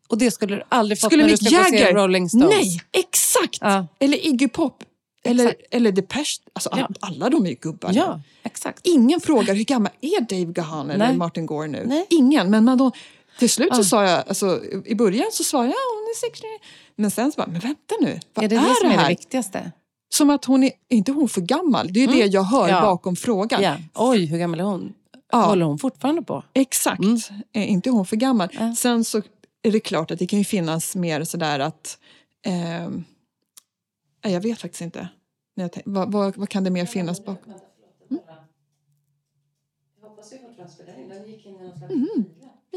Och 0.08 0.18
det 0.18 0.30
skulle 0.30 0.56
du 0.56 0.62
aldrig 0.68 1.00
fått 1.00 1.10
Skulle 1.10 1.22
när 1.22 1.30
du 1.30 1.36
ska 1.36 1.56
gå 1.56 1.60
och 1.62 1.66
se 1.68 1.76
Jagger? 1.80 1.94
Rolling 1.94 2.28
Stones. 2.28 2.48
Nej, 2.50 2.80
exakt! 2.92 3.58
Ja. 3.60 3.86
Eller 4.00 4.26
Iggy 4.26 4.48
Pop. 4.48 4.82
Eller, 5.26 5.44
Exakt. 5.48 5.62
eller 5.70 5.92
Depeche. 5.92 6.40
Alltså, 6.52 6.70
Ja. 6.76 6.88
alla, 7.00 7.30
de 7.30 7.46
är 7.46 7.50
ju 7.50 7.56
gubbar. 7.56 7.90
Ja, 7.94 8.20
exakt. 8.42 8.80
Ingen 8.86 9.20
frågar 9.20 9.54
hur 9.54 9.64
gammal 9.64 9.92
är 10.00 10.20
Dave 10.20 10.52
Gahan 10.52 10.90
eller 10.90 11.06
Nej. 11.06 11.16
Martin 11.16 11.46
Gore 11.46 11.68
nu. 11.68 11.82
Nej. 11.86 12.06
Ingen. 12.10 12.50
Men 12.50 12.78
då, 12.78 12.90
till 13.38 13.50
slut 13.50 13.74
så 13.74 13.80
Ja. 13.80 13.84
sa 13.84 14.04
jag, 14.04 14.28
alltså, 14.28 14.64
i 14.84 14.94
början 14.94 15.26
så 15.32 15.44
svarade 15.44 15.68
jag 15.68 15.74
ja, 15.74 15.98
hon 16.00 16.02
är 16.02 16.30
60. 16.30 16.46
Men 16.96 17.10
sen 17.10 17.32
så 17.32 17.36
bara, 17.36 17.46
men 17.46 17.60
vänta 17.60 17.94
nu, 18.00 18.20
vad 18.34 18.44
Är 18.44 18.48
det 18.48 18.56
är, 18.56 18.60
det 18.60 18.74
som 18.80 18.86
är 18.90 18.94
det 18.94 19.00
här? 19.00 19.08
viktigaste? 19.08 19.72
Som 20.08 20.30
att 20.30 20.44
hon 20.44 20.62
är, 20.64 20.70
är 20.88 20.96
inte 20.96 21.12
hon 21.12 21.28
för 21.28 21.40
gammal? 21.40 21.92
Det 21.92 22.00
är 22.04 22.06
ju 22.08 22.12
det 22.12 22.26
jag 22.26 22.42
hör 22.42 22.68
Ja. 22.68 22.80
bakom 22.80 23.16
frågan. 23.16 23.62
Ja. 23.62 23.76
Oj, 23.94 24.24
hur 24.26 24.38
gammal 24.38 24.60
är 24.60 24.64
hon? 24.64 24.94
Ja. 25.32 25.38
Håller 25.46 25.64
hon 25.66 25.78
fortfarande 25.78 26.22
på? 26.22 26.44
Exakt, 26.52 26.98
Mm. 27.02 27.18
är 27.52 27.64
inte 27.64 27.90
hon 27.90 28.06
för 28.06 28.16
gammal? 28.16 28.48
Ja. 28.52 28.74
Sen 28.78 29.04
så 29.04 29.22
är 29.62 29.70
det 29.72 29.80
klart 29.80 30.10
att 30.10 30.18
det 30.18 30.26
kan 30.26 30.38
ju 30.38 30.44
finnas 30.44 30.96
mer 30.96 31.24
sådär 31.24 31.58
att, 31.58 31.98
nej, 34.24 34.32
jag 34.32 34.40
vet 34.40 34.60
faktiskt 34.60 34.80
inte. 34.82 35.08
När 35.56 35.64
jag 35.64 35.72
tänk, 35.72 35.86
vad, 35.86 36.12
vad, 36.12 36.36
vad 36.36 36.48
kan 36.48 36.64
det 36.64 36.70
mer 36.70 36.86
finnas 36.86 37.24
bakom? 37.24 37.54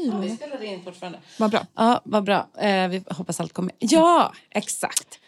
Ja, 0.06 0.18
vi 0.18 0.36
spelade 0.36 0.66
in 0.66 0.82
fortfarande. 0.84 1.18
Vad 1.38 1.50
bra. 1.50 1.66
Ja, 1.74 2.00
vad 2.04 2.24
bra. 2.24 2.48
Eh, 2.58 2.88
vi 2.88 3.02
hoppas 3.10 3.40
allt 3.40 3.52
kommer... 3.52 3.72
Ja, 3.78 4.32
exakt. 4.50 5.20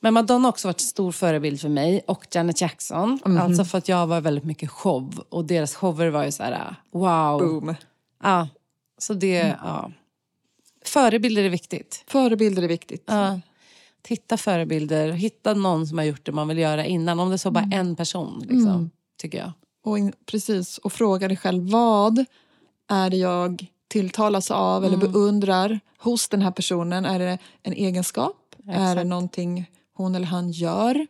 Men 0.00 0.14
Madonna 0.14 0.44
har 0.46 0.48
också 0.52 0.68
varit 0.68 0.80
en 0.80 0.86
stor 0.86 1.12
förebild 1.12 1.60
för 1.60 1.68
mig 1.68 2.02
och 2.06 2.26
Janet 2.34 2.60
Jackson. 2.60 3.18
Mhm. 3.24 3.38
Alltså 3.38 3.64
för 3.64 3.78
att 3.78 3.88
jag 3.88 4.06
var 4.06 4.20
väldigt 4.20 4.44
mycket 4.44 4.70
show 4.70 5.24
och 5.28 5.44
deras 5.44 5.74
shower 5.74 6.08
var 6.08 6.24
ju 6.24 6.32
så 6.32 6.42
här 6.42 6.74
wow. 6.92 7.38
Boom. 7.38 7.74
Ja, 8.22 8.48
så 8.98 9.14
det, 9.14 9.40
Mm. 9.40 9.56
ja. 9.64 9.90
Förebilder 10.84 11.44
är 11.44 11.48
viktigt. 11.48 12.04
Förebilder 12.06 12.62
är 12.62 12.68
viktigt. 12.68 13.04
Ja. 13.06 13.40
Hitta 14.08 14.36
förebilder, 14.36 15.10
hitta 15.12 15.54
någon 15.54 15.86
som 15.86 15.98
har 15.98 16.04
gjort 16.04 16.26
det 16.26 16.32
man 16.32 16.48
vill 16.48 16.58
göra 16.58 16.84
innan. 16.84 17.20
Om 17.20 17.30
det 17.30 17.38
så 17.38 17.50
bara 17.50 17.64
Mm. 17.64 17.78
en 17.80 17.96
person, 17.96 18.44
liksom, 18.48 18.90
tycker 19.18 19.38
jag. 19.38 19.52
Och 19.84 19.98
in, 19.98 20.12
precis, 20.26 20.78
och 20.78 20.92
fråga 20.92 21.28
dig 21.28 21.36
själv 21.36 21.70
vad 21.70 22.24
är 22.88 23.10
det 23.10 23.16
jag 23.16 23.66
tilltalas 23.92 24.50
av 24.50 24.84
eller 24.84 24.96
Mm. 24.96 25.12
beundrar 25.12 25.80
hos 25.98 26.28
den 26.28 26.42
här 26.42 26.50
personen? 26.50 27.04
Är 27.04 27.18
det 27.18 27.38
en 27.62 27.72
egenskap? 27.72 28.54
Är 28.68 28.72
det 28.84 28.90
Exakt. 28.90 29.06
någonting 29.06 29.70
hon 29.94 30.14
eller 30.14 30.26
han 30.26 30.50
gör 30.50 31.06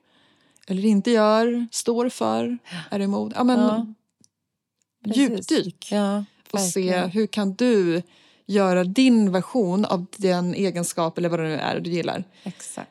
eller 0.67 0.85
inte 0.85 1.11
gör, 1.11 1.67
står 1.73 2.09
för, 2.09 2.59
är 2.91 3.01
emot? 3.01 3.33
Ja, 3.37 3.45
men, 3.45 3.59
Ja, 3.59 3.87
djupdyk 5.15 5.89
Ja, 5.93 6.25
och 6.53 6.61
se 6.61 7.01
hur 7.07 7.27
kan 7.27 7.55
du 7.55 8.03
göra 8.47 8.85
din 8.85 9.33
version 9.33 9.85
av 9.85 10.07
den 10.17 10.55
egenskap 10.55 11.19
eller 11.19 11.29
vad 11.29 11.39
det 11.41 11.49
nu 11.49 11.55
är 11.55 11.81
du 11.81 11.91
gillar. 11.91 12.25
Exakt. 12.43 12.89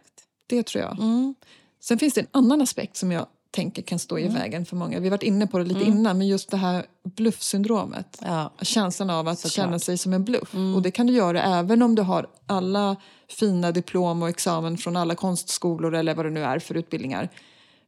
Det 0.48 0.64
tror 0.64 0.84
jag. 0.84 1.00
Mm. 1.00 1.36
Sen 1.80 2.00
finns 2.00 2.14
det 2.14 2.22
en 2.22 2.28
annan 2.32 2.62
aspekt 2.62 2.98
som 2.98 3.12
jag 3.12 3.26
tänker 3.52 3.82
kan 3.82 4.00
stå 4.00 4.20
i 4.20 4.28
vägen 4.28 4.66
för 4.66 4.76
många. 4.76 5.00
Vi 5.00 5.06
har 5.06 5.12
varit 5.12 5.24
inne 5.24 5.48
på 5.48 5.58
det 5.58 5.64
lite 5.64 5.84
innan, 5.84 6.18
men 6.18 6.28
just 6.28 6.50
det 6.52 6.58
här 6.58 6.86
bluffsyndromet. 7.04 8.20
Ja. 8.22 8.54
Känslan 8.62 9.10
av 9.10 9.28
att 9.28 9.40
Såklart. 9.40 9.54
känna 9.54 9.80
sig 9.80 9.98
som 9.98 10.14
en 10.14 10.24
bluff. 10.24 10.54
Och 10.76 10.82
det 10.82 10.92
kan 10.92 11.08
du 11.08 11.14
göra 11.14 11.44
även 11.44 11.82
om 11.82 11.96
du 11.96 12.02
har 12.02 12.28
alla 12.46 12.96
fina 13.30 13.72
diplom 13.72 14.22
och 14.22 14.30
examen 14.30 14.78
från 14.78 14.96
alla 14.96 15.16
konstskolor 15.16 15.96
eller 15.96 16.16
vad 16.16 16.26
det 16.26 16.30
nu 16.30 16.44
är 16.44 16.60
för 16.60 16.76
utbildningar. 16.78 17.30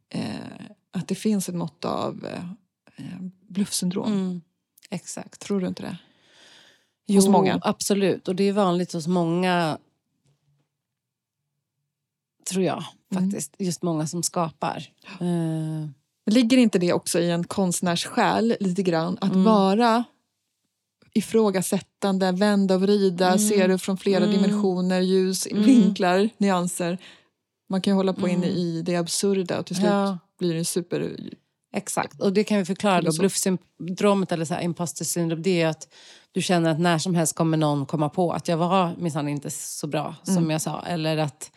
Eh, 0.09 0.22
att 0.91 1.07
det 1.07 1.16
finns 1.16 1.49
ett 1.49 1.55
mått 1.55 1.86
av 1.86 2.26
eh, 2.26 2.49
eh, 3.05 3.20
bluffsyndrom. 3.49 4.14
Mm. 4.14 4.41
Exakt. 4.89 5.39
Tror 5.41 5.61
du 5.61 5.68
inte 5.68 5.84
det? 5.84 5.97
Jo, 7.07 7.16
Hos 7.18 7.28
många. 7.28 7.59
absolut. 7.61 8.28
Och 8.28 8.36
det 8.36 8.43
är 8.43 8.53
vanligt 8.53 8.93
hos 8.93 9.07
många, 9.07 9.78
tror 12.51 12.64
jag. 12.64 12.84
Mm. 13.18 13.24
faktiskt. 13.32 13.55
Just 13.59 13.82
många 13.84 14.07
som 14.07 14.24
skapar. 14.24 14.84
Eh, 15.20 15.88
Men 16.26 16.34
Ligger 16.34 16.57
inte 16.57 16.80
det 16.80 16.93
också 16.93 17.20
i 17.20 17.32
en 17.32 17.43
konstnärs 17.43 18.05
själ 18.05 18.55
lite 18.59 18.84
grann? 18.84 19.18
Att 19.22 19.32
Mm. 19.32 19.43
vara 19.43 20.03
ifrågasättande, 21.14 22.32
vända 22.32 22.76
och 22.76 22.82
vrida, 22.82 23.28
Mm. 23.28 23.39
se 23.39 23.68
det 23.68 23.78
från 23.78 23.97
flera 23.97 24.24
Mm. 24.26 24.41
dimensioner, 24.41 24.99
ljus, 25.01 25.47
Mm. 25.47 25.64
vinklar, 25.64 26.30
nyanser. 26.38 26.97
Man 27.70 27.82
kan 27.82 27.91
ju 27.91 27.95
hålla 27.95 28.14
på 28.14 28.28
inne 28.28 28.45
Mm. 28.47 28.57
i 28.57 28.82
det 28.82 28.95
absurda 28.95 29.59
och 29.59 29.66
till 29.66 29.76
slut 29.76 29.88
Ja. 29.88 30.18
blir 30.39 30.53
det 30.53 30.66
super... 30.66 31.16
Exakt, 31.76 32.22
och 32.22 32.34
det 32.34 32.43
kan 32.43 32.57
vi 32.57 32.66
förklara. 32.66 33.01
Då. 33.01 33.11
Bluffsyndromet 33.20 34.32
eller 34.32 34.45
så 34.45 34.53
här 34.53 34.61
imposter 34.61 35.05
syndrome, 35.05 35.41
det 35.41 35.61
är 35.61 35.68
att 35.68 35.88
du 36.32 36.41
känner 36.41 36.70
att 36.72 36.80
när 36.80 36.97
som 36.97 37.16
helst 37.16 37.36
kommer 37.36 37.57
någon 37.57 37.86
komma 37.86 38.09
på 38.09 38.32
att 38.32 38.47
jag 38.47 38.57
var 38.57 38.95
minsann 38.97 39.28
inte 39.28 39.49
så 39.51 39.88
bra 39.88 40.16
som 40.24 40.49
jag 40.49 40.61
sa. 40.61 40.82
Eller 40.82 41.18
att 41.18 41.51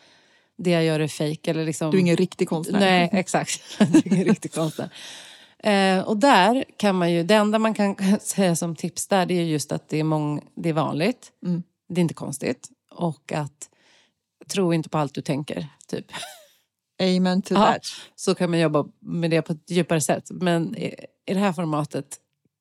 det 0.57 0.69
jag 0.69 0.83
gör 0.83 0.99
är 0.99 1.07
fejk. 1.07 1.47
Liksom, 1.47 1.91
Du 1.91 1.97
är 1.97 2.01
ingen 2.01 2.17
riktig 2.17 2.49
konstnär. 2.49 2.79
Nej, 2.79 3.09
exakt. 3.13 3.61
Du 3.79 3.97
är 3.97 4.07
ingen 4.13 4.25
riktig 4.25 4.53
konstnär. 4.53 4.89
Eh, 5.63 5.99
och 5.99 6.17
där 6.17 6.65
kan 6.77 6.95
man 6.95 7.11
ju, 7.11 7.23
det 7.23 7.35
enda 7.35 7.59
man 7.59 7.73
kan 7.73 7.95
säga 8.21 8.55
som 8.55 8.75
tips 8.75 9.07
där 9.07 9.25
det 9.25 9.33
är 9.33 9.43
just 9.43 9.71
att 9.71 9.89
det 9.89 9.97
är, 9.99 10.03
mång, 10.03 10.41
det 10.55 10.69
är 10.69 10.73
vanligt. 10.73 11.31
Mm. 11.45 11.63
Det 11.89 11.99
är 11.99 12.03
inte 12.03 12.13
konstigt. 12.13 12.69
Och 12.91 13.31
att 13.31 13.69
tro 14.51 14.73
inte 14.73 14.89
på 14.89 14.97
allt 14.97 15.13
du 15.13 15.21
tänker. 15.21 15.67
Typ. 15.87 16.05
Amen 17.03 17.41
to 17.41 17.53
Ja, 17.53 17.59
that. 17.73 17.81
så 18.15 18.35
kan 18.35 18.49
man 18.49 18.59
jobba 18.59 18.85
med 19.01 19.31
det 19.31 19.41
på 19.41 19.53
ett 19.53 19.71
djupare 19.71 20.01
sätt. 20.01 20.23
Men 20.31 20.75
i, 20.77 20.95
i 21.25 21.33
det 21.33 21.39
här 21.39 21.53
formatet, 21.53 22.05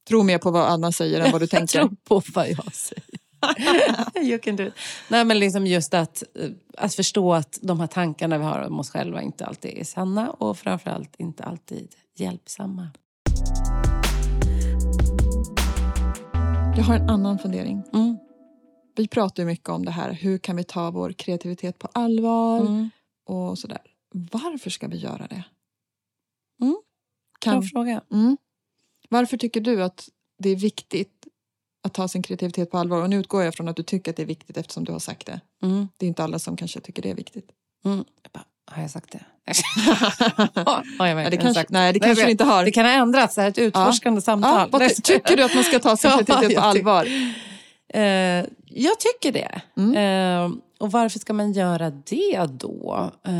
Tro 0.08 0.22
mer 0.22 0.38
på 0.38 0.50
vad 0.50 0.62
Anna 0.70 0.92
säger 0.92 1.20
än 1.20 1.32
vad 1.32 1.40
du 1.40 1.46
tänker. 1.56 1.78
tro 1.80 1.96
på 2.04 2.22
vad 2.34 2.48
jag 2.50 2.74
säger. 2.74 3.04
you 4.22 4.38
can 4.38 4.56
do 4.56 4.66
it. 4.66 4.74
Nej, 5.08 5.24
men 5.24 5.38
liksom 5.38 5.66
just 5.66 5.94
att, 5.94 6.22
eh, 6.34 6.50
att 6.78 6.94
förstå 6.94 7.34
att 7.34 7.58
de 7.62 7.80
här 7.80 7.86
tankarna 7.86 8.38
vi 8.38 8.44
har 8.44 8.60
om 8.60 8.80
oss 8.80 8.90
själva 8.90 9.22
inte 9.22 9.46
alltid 9.46 9.78
är 9.78 9.84
sanna 9.84 10.30
och 10.30 10.58
framförallt 10.58 11.14
inte 11.18 11.44
alltid 11.44 11.94
hjälpsamma. 12.16 12.88
Jag 16.76 16.84
har 16.84 16.94
en 16.96 17.10
annan 17.10 17.38
fundering. 17.38 17.82
Mm. 17.92 18.18
Vi 18.96 19.08
pratar 19.08 19.42
ju 19.42 19.46
mycket 19.46 19.68
om 19.68 19.84
det 19.84 19.90
här. 19.90 20.12
Hur 20.12 20.38
kan 20.38 20.56
vi 20.56 20.64
ta 20.64 20.90
vår 20.90 21.12
kreativitet 21.12 21.78
på 21.78 21.88
allvar? 21.92 22.60
Mm. 22.60 22.90
och 23.26 23.58
sådär. 23.58 23.80
Varför 24.32 24.70
ska 24.70 24.88
vi 24.88 24.96
göra 24.96 25.26
det? 25.26 25.44
Mm. 26.60 26.72
Bra 27.44 27.52
Kan, 27.52 27.62
fråga. 27.62 28.00
mm. 28.12 28.36
Varför 29.08 29.36
tycker 29.36 29.60
du 29.60 29.82
att 29.82 30.08
det 30.38 30.50
är 30.50 30.56
viktigt 30.56 31.15
att 31.86 31.94
ta 31.94 32.08
sin 32.08 32.22
kreativitet 32.22 32.70
på 32.70 32.78
allvar? 32.78 33.02
Och 33.02 33.10
nu 33.10 33.20
utgår 33.20 33.42
jag 33.44 33.54
från 33.54 33.68
att 33.68 33.76
du 33.76 33.82
tycker 33.82 34.10
att 34.10 34.16
det 34.16 34.22
är 34.22 34.26
viktigt 34.26 34.56
eftersom 34.56 34.84
du 34.84 34.92
har 34.92 34.98
sagt 34.98 35.26
det. 35.26 35.40
Mm. 35.62 35.88
Det 35.96 36.06
är 36.06 36.08
inte 36.08 36.24
alla 36.24 36.38
som 36.38 36.56
kanske 36.56 36.80
tycker 36.80 37.02
det 37.02 37.10
är 37.10 37.14
viktigt. 37.14 37.48
Mm. 37.84 38.04
Jag 38.22 38.32
bara, 38.32 38.44
har 38.74 38.82
jag 38.82 38.90
sagt 38.90 39.12
det? 39.12 39.24
har 40.64 40.76
jag 40.76 40.84
Nej, 40.98 41.14
verkligen 41.14 41.30
det 41.30 41.36
kanske, 41.36 41.54
sagt 41.60 41.70
nej, 41.70 41.92
det 41.92 41.98
Nej, 42.00 42.08
kanske 42.08 42.24
vet. 42.24 42.30
inte 42.30 42.44
har. 42.44 42.64
Det 42.64 42.70
kan 42.70 42.84
ha 42.84 42.92
ändrats, 42.92 43.34
det 43.34 43.40
här 43.40 43.46
är 43.46 43.50
ett 43.50 43.58
utforskande 43.58 44.18
ja, 44.18 44.22
samtal. 44.22 44.70
ty- 44.80 44.94
tycker 45.02 45.36
du 45.36 45.42
att 45.42 45.54
man 45.54 45.64
ska 45.64 45.78
ta 45.78 45.96
sin 45.96 46.10
Ja, 46.16 46.16
kreativitet 46.24 46.56
på 46.56 46.62
allvar? 46.62 47.06
Eh, 47.88 48.44
jag 48.64 49.00
tycker 49.00 49.32
det. 49.32 49.60
Mm. 49.76 49.96
Eh, 49.96 50.58
och 50.78 50.92
varför 50.92 51.18
ska 51.18 51.32
man 51.32 51.52
göra 51.52 51.90
det 51.90 52.46
då? 52.52 53.10
Eh, 53.24 53.32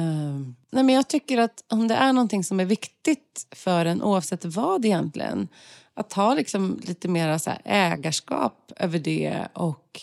nej 0.70 0.84
men 0.84 0.88
jag 0.88 1.09
tycker 1.09 1.38
att 1.38 1.64
om 1.68 1.88
det 1.88 1.94
är 1.94 2.12
någonting 2.12 2.44
som 2.44 2.61
är 2.61 2.64
viktigt 2.64 3.47
för 3.51 3.86
en, 3.86 4.03
oavsett 4.03 4.44
vad 4.44 4.84
egentligen, 4.84 5.49
att 5.97 6.11
ta 6.11 6.34
liksom 6.34 6.80
lite 6.82 7.09
mer 7.09 7.38
så 7.38 7.53
ägarskap 7.64 8.72
över 8.76 8.99
det 8.99 9.49
och 9.53 10.01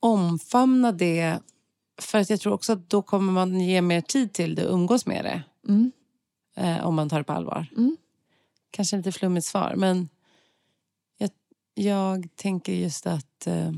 omfamna 0.00 0.92
det. 0.92 1.38
För 2.00 2.18
att 2.18 2.30
jag 2.30 2.40
tror 2.40 2.52
också 2.52 2.72
att 2.72 2.90
då 2.90 3.02
kommer 3.02 3.32
man 3.32 3.60
ge 3.60 3.82
mer 3.82 4.00
tid 4.00 4.32
till 4.32 4.54
det 4.54 4.66
och 4.66 4.74
umgås 4.74 5.06
med 5.06 5.24
det. 5.24 5.42
Mm. 5.68 5.92
Eh, 6.56 6.86
om 6.86 6.94
man 6.94 7.08
tar 7.08 7.18
det 7.18 7.24
på 7.24 7.32
allvar. 7.32 7.66
Mm. 7.76 7.96
Kanske 8.70 8.96
lite 8.96 9.12
flummigt 9.12 9.46
svar, 9.46 9.74
men 9.76 10.08
jag, 11.18 11.30
jag 11.74 12.28
tänker 12.36 12.72
just 12.72 13.06
att 13.06 13.46
eh, 13.46 13.72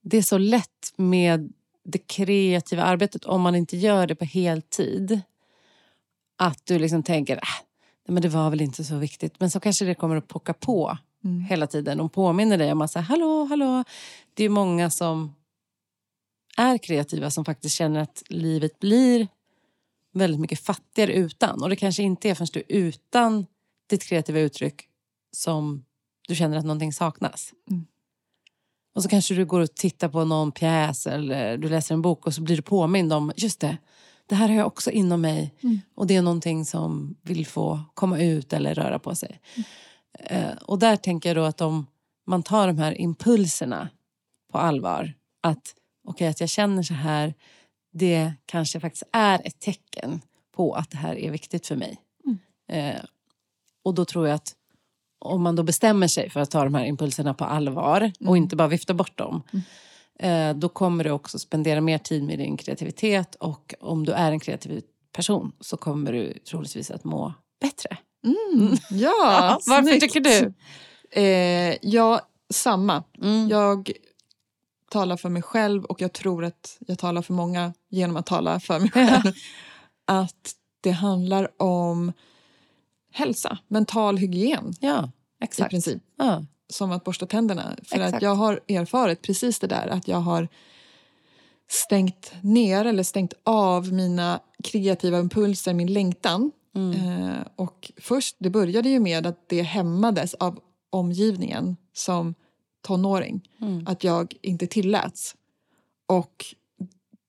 det 0.00 0.16
är 0.16 0.22
så 0.22 0.38
lätt 0.38 0.92
med 0.96 1.52
det 1.84 1.98
kreativa 1.98 2.82
arbetet, 2.82 3.24
om 3.24 3.42
man 3.42 3.54
inte 3.54 3.76
gör 3.76 4.06
det 4.06 4.14
på 4.14 4.24
heltid, 4.24 5.20
att 6.36 6.66
du 6.66 6.78
liksom 6.78 7.02
tänker 7.02 7.36
äh, 7.36 7.69
men 8.10 8.22
det 8.22 8.28
var 8.28 8.50
väl 8.50 8.60
inte 8.60 8.84
så 8.84 8.96
viktigt. 8.96 9.40
Men 9.40 9.50
så 9.50 9.60
kanske 9.60 9.84
det 9.84 9.94
kommer 9.94 10.16
att 10.16 10.28
pocka 10.28 10.54
på 10.54 10.98
Mm. 11.24 11.40
hela 11.40 11.66
tiden 11.66 12.00
och 12.00 12.12
påminner 12.12 12.58
dig 12.58 12.72
om 12.72 12.80
att 12.80 12.90
säga, 12.90 13.02
hallå, 13.02 13.44
hallå. 13.44 13.84
Det 14.34 14.44
är 14.44 14.48
många 14.48 14.90
som 14.90 15.34
är 16.56 16.78
kreativa 16.78 17.30
som 17.30 17.44
faktiskt 17.44 17.76
känner 17.76 18.00
att 18.00 18.22
livet 18.28 18.78
blir 18.78 19.28
väldigt 20.12 20.40
mycket 20.40 20.60
fattigare 20.60 21.12
utan. 21.12 21.62
Och 21.62 21.68
det 21.68 21.76
kanske 21.76 22.02
inte 22.02 22.28
är 22.28 22.34
förrän 22.34 22.48
du 22.52 22.60
är 22.60 22.64
utan 22.68 23.46
ditt 23.90 24.04
kreativa 24.04 24.38
uttryck 24.38 24.88
som 25.32 25.84
du 26.28 26.34
känner 26.34 26.56
att 26.56 26.64
någonting 26.64 26.92
saknas. 26.92 27.52
Mm. 27.70 27.86
Och 28.94 29.02
så 29.02 29.08
kanske 29.08 29.34
du 29.34 29.44
går 29.44 29.60
och 29.60 29.74
tittar 29.74 30.08
på 30.08 30.24
någon 30.24 30.52
pjäs 30.52 31.06
eller 31.06 31.56
du 31.56 31.68
läser 31.68 31.94
en 31.94 32.02
bok 32.02 32.26
och 32.26 32.34
så 32.34 32.42
blir 32.42 32.56
du 32.56 32.62
påmind 32.62 33.12
om, 33.12 33.32
just 33.36 33.60
det, 33.60 33.78
det 34.30 34.36
här 34.36 34.48
har 34.48 34.56
jag 34.56 34.66
också 34.66 34.90
inom 34.90 35.20
mig. 35.20 35.54
Mm. 35.60 35.80
Och 35.94 36.06
det 36.06 36.16
är 36.16 36.22
någonting 36.22 36.64
som 36.64 37.16
vill 37.22 37.46
få 37.46 37.80
komma 37.94 38.18
ut 38.18 38.52
eller 38.52 38.74
röra 38.74 38.98
på 38.98 39.14
sig. 39.14 39.40
Eh, 40.18 40.52
och 40.62 40.78
där 40.78 40.96
tänker 40.96 41.28
jag 41.28 41.36
då 41.36 41.44
att 41.44 41.60
om 41.60 41.86
man 42.26 42.42
tar 42.42 42.66
de 42.66 42.78
här 42.78 43.00
impulserna 43.00 43.88
på 44.52 44.58
allvar. 44.58 45.14
Att 45.40 45.74
okej, 46.08 46.28
att 46.28 46.40
jag 46.40 46.48
känner 46.48 46.82
så 46.82 46.94
här, 46.94 47.34
det 47.92 48.32
kanske 48.46 48.80
faktiskt 48.80 49.02
är 49.12 49.46
ett 49.46 49.60
tecken 49.60 50.20
på 50.56 50.74
att 50.74 50.90
det 50.90 50.96
här 50.96 51.18
är 51.18 51.30
viktigt 51.30 51.66
för 51.66 51.76
mig. 51.76 51.96
Eh, 52.68 53.00
och 53.84 53.94
då 53.94 54.04
tror 54.04 54.28
jag 54.28 54.34
att 54.34 54.54
om 55.18 55.42
man 55.42 55.56
då 55.56 55.62
bestämmer 55.62 56.08
sig 56.08 56.30
för 56.30 56.40
att 56.40 56.50
ta 56.50 56.64
de 56.64 56.74
här 56.74 56.84
impulserna 56.84 57.34
på 57.34 57.44
allvar 57.44 58.12
och 58.26 58.36
inte 58.36 58.56
bara 58.56 58.68
vifta 58.68 58.94
bort 58.94 59.18
dem. 59.18 59.42
Eh, 60.22 60.54
då 60.54 60.68
kommer 60.68 61.04
du 61.04 61.10
också 61.10 61.38
spendera 61.38 61.80
mer 61.80 61.98
tid 61.98 62.22
med 62.22 62.38
din 62.38 62.56
kreativitet 62.56 63.34
och 63.34 63.74
om 63.80 64.06
du 64.06 64.12
är 64.12 64.32
en 64.32 64.40
kreativ 64.40 64.82
person 65.12 65.52
så 65.60 65.76
kommer 65.76 66.12
du 66.12 66.32
troligtvis 66.38 66.90
att 66.90 67.04
må 67.04 67.34
bättre. 67.60 67.96
Mm. 68.24 68.76
Ja, 68.90 69.60
Varför 69.66 69.82
snyggt. 69.88 70.00
tycker 70.00 70.20
du? 70.20 70.52
Eh, 71.20 71.76
ja, 71.82 72.20
samma. 72.52 73.02
Mm. 73.22 73.48
Jag 73.48 73.90
talar 74.90 75.16
för 75.16 75.28
mig 75.28 75.42
själv 75.42 75.84
och 75.84 76.00
jag 76.00 76.12
tror 76.12 76.44
att 76.44 76.76
jag 76.80 76.98
talar 76.98 77.22
för 77.22 77.34
många 77.34 77.72
genom 77.88 78.16
att 78.16 78.26
tala 78.26 78.60
för 78.60 78.78
mig 78.80 78.90
själv. 78.94 79.32
att 80.06 80.52
det 80.80 80.90
handlar 80.90 81.62
om 81.62 82.12
hälsa, 83.12 83.58
mental 83.68 84.16
hygien 84.18 84.72
Ja, 84.80 85.10
i 85.40 85.44
exakt. 85.44 85.70
princip. 85.70 86.02
Ja. 86.18 86.44
Som 86.70 86.92
att 86.92 87.04
borsta 87.04 87.26
tänderna. 87.26 87.76
För 87.84 87.96
Exakt. 87.96 88.14
att 88.14 88.22
jag 88.22 88.34
har 88.34 88.60
erfarit 88.68 89.22
precis 89.22 89.58
det 89.58 89.66
där 89.66 89.88
att 89.88 90.08
jag 90.08 90.20
har 90.20 90.48
stängt 91.68 92.32
ner 92.42 92.84
eller 92.84 93.02
stängt 93.02 93.34
av 93.42 93.92
mina 93.92 94.40
kreativa 94.64 95.18
impulser, 95.18 95.74
min 95.74 95.92
längtan. 95.92 96.52
Eh, 96.74 97.46
och 97.56 97.92
först, 97.96 98.36
det 98.38 98.50
började 98.50 98.88
ju 98.88 99.00
med 99.00 99.26
att 99.26 99.48
det 99.48 99.62
hämmades 99.62 100.34
av 100.34 100.60
omgivningen 100.90 101.76
som 101.92 102.34
tonåring. 102.82 103.48
Mm. 103.60 103.86
Att 103.86 104.04
jag 104.04 104.34
inte 104.42 104.66
tilläts. 104.66 105.36
Och 106.06 106.44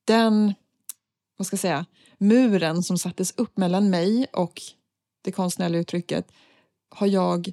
den, 0.06 0.54
vad 1.38 1.48
ska 1.48 1.54
jag 1.54 1.60
säga, 1.60 1.86
muren 2.18 2.84
som 2.84 2.98
sattes 2.98 3.34
upp 3.38 3.58
mellan 3.58 3.90
mig 3.90 4.26
och 4.34 4.62
det 5.22 5.32
konstnärliga 5.32 5.82
uttrycket 5.82 6.32
har 6.90 7.08
jag 7.08 7.48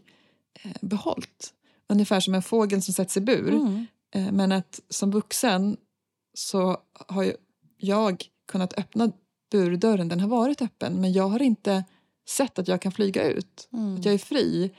eh, 0.63 0.71
behållit. 0.81 1.55
Ungefär 1.89 2.21
som 2.21 2.35
en 2.35 2.43
fågel 2.43 2.83
som 2.83 2.95
sätts 2.95 3.17
i 3.17 3.21
bur. 3.21 3.53
Mm. 3.53 3.87
Eh, 4.15 4.33
Men 4.33 4.53
att 4.53 4.81
som 4.89 5.11
vuxen 5.11 5.77
så 6.35 6.77
har 7.09 7.35
jag 7.77 8.25
kunnat 8.47 8.79
öppna 8.79 9.13
burdörren. 9.51 10.09
Den 10.09 10.21
har 10.21 10.29
varit 10.29 10.63
öppen 10.63 11.01
men 11.01 11.13
jag 11.13 11.29
har 11.29 11.43
inte 11.43 11.85
sett 12.29 12.59
att 12.59 12.69
jag 12.69 12.83
kan 12.83 12.93
flyga 12.93 13.31
ut. 13.31 13.69
Mm. 13.73 13.95
Att 13.95 14.05
jag 14.05 14.15
är 14.15 14.19
fri. 14.19 14.71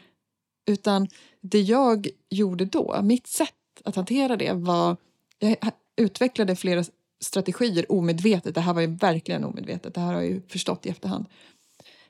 Utan 0.65 1.07
det 1.41 1.61
jag 1.61 2.07
gjorde 2.29 2.65
då, 2.65 3.01
mitt 3.03 3.27
sätt 3.27 3.53
att 3.83 3.95
hantera 3.95 4.35
det 4.37 4.53
var... 4.53 4.97
Jag 5.39 5.57
utvecklade 5.95 6.55
flera 6.55 6.83
strategier 7.21 7.91
omedvetet. 7.91 8.55
Det 8.55 8.61
här 8.61 8.73
var 8.73 8.81
ju 8.81 8.87
verkligen 8.87 9.43
omedvetet. 9.43 9.93
Det 9.93 10.01
här 10.01 10.13
har 10.13 10.21
jag 10.21 10.31
ju 10.31 10.41
förstått 10.47 10.85
i 10.85 10.89
efterhand. 10.89 11.25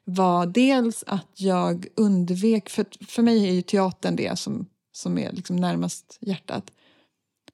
Var 0.03 0.45
dels 0.45 1.03
att 1.07 1.31
jag 1.35 1.87
undvek... 1.95 2.69
För, 2.69 2.85
för 3.07 3.21
mig 3.21 3.47
är 3.47 3.51
ju 3.51 3.61
teatern 3.61 4.15
det 4.15 4.39
som, 4.39 4.65
som 4.99 5.17
är 5.17 5.31
liksom 5.31 5.55
närmast 5.55 6.17
hjärtat. 6.21 6.71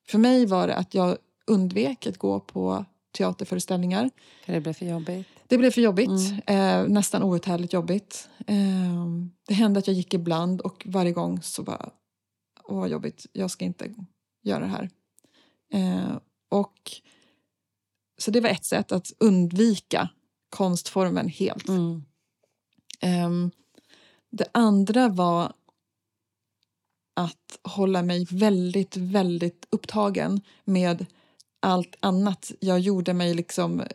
För 0.07 0.17
mig 0.17 0.45
var 0.45 0.67
det 0.67 0.75
att 0.75 0.93
jag 0.93 1.17
undvek 1.47 2.07
att 2.07 2.17
gå 2.17 2.39
på 2.39 2.85
teaterföreställningar. 3.17 4.09
För 4.45 4.53
det 4.53 4.61
blev 4.61 4.73
för 4.73 4.85
jobbigt. 4.85 5.27
Det 5.47 5.57
blev 5.57 5.71
för 5.71 5.81
jobbigt. 5.81 6.09
Eh, 6.45 6.87
nästan 6.87 7.23
outhärdligt 7.23 7.73
jobbigt. 7.73 8.29
Eh, 8.47 9.05
det 9.47 9.53
hände 9.53 9.79
att 9.79 9.87
jag 9.87 9.95
gick 9.95 10.13
ibland 10.13 10.61
och 10.61 10.83
varje 10.85 11.11
gång 11.11 11.41
så 11.41 11.63
bara... 11.63 11.89
Åh, 12.63 12.79
vad 12.79 12.89
jobbigt. 12.89 13.25
Jag 13.31 13.51
ska 13.51 13.65
inte 13.65 13.93
göra 14.43 14.59
det 14.59 14.71
här. 14.71 14.89
Eh, 15.73 16.17
och, 16.49 16.91
så 18.17 18.31
det 18.31 18.41
var 18.41 18.49
ett 18.49 18.65
sätt 18.65 18.91
att 18.91 19.11
undvika 19.19 20.09
konstformen 20.49 21.29
helt. 21.29 21.67
Mm. 21.67 22.03
Ehm, 23.01 23.51
det 24.31 24.45
andra 24.51 25.09
var 25.09 25.53
att 27.17 27.59
hålla 27.63 28.01
mig 28.01 28.25
väldigt, 28.29 28.97
väldigt 28.97 29.67
upptagen 29.69 30.41
med 30.65 31.05
allt 31.59 31.95
annat. 31.99 32.51
Jag 32.59 32.79
gjorde 32.79 33.13
mig 33.13 33.33
liksom 33.33 33.79
eh, 33.81 33.87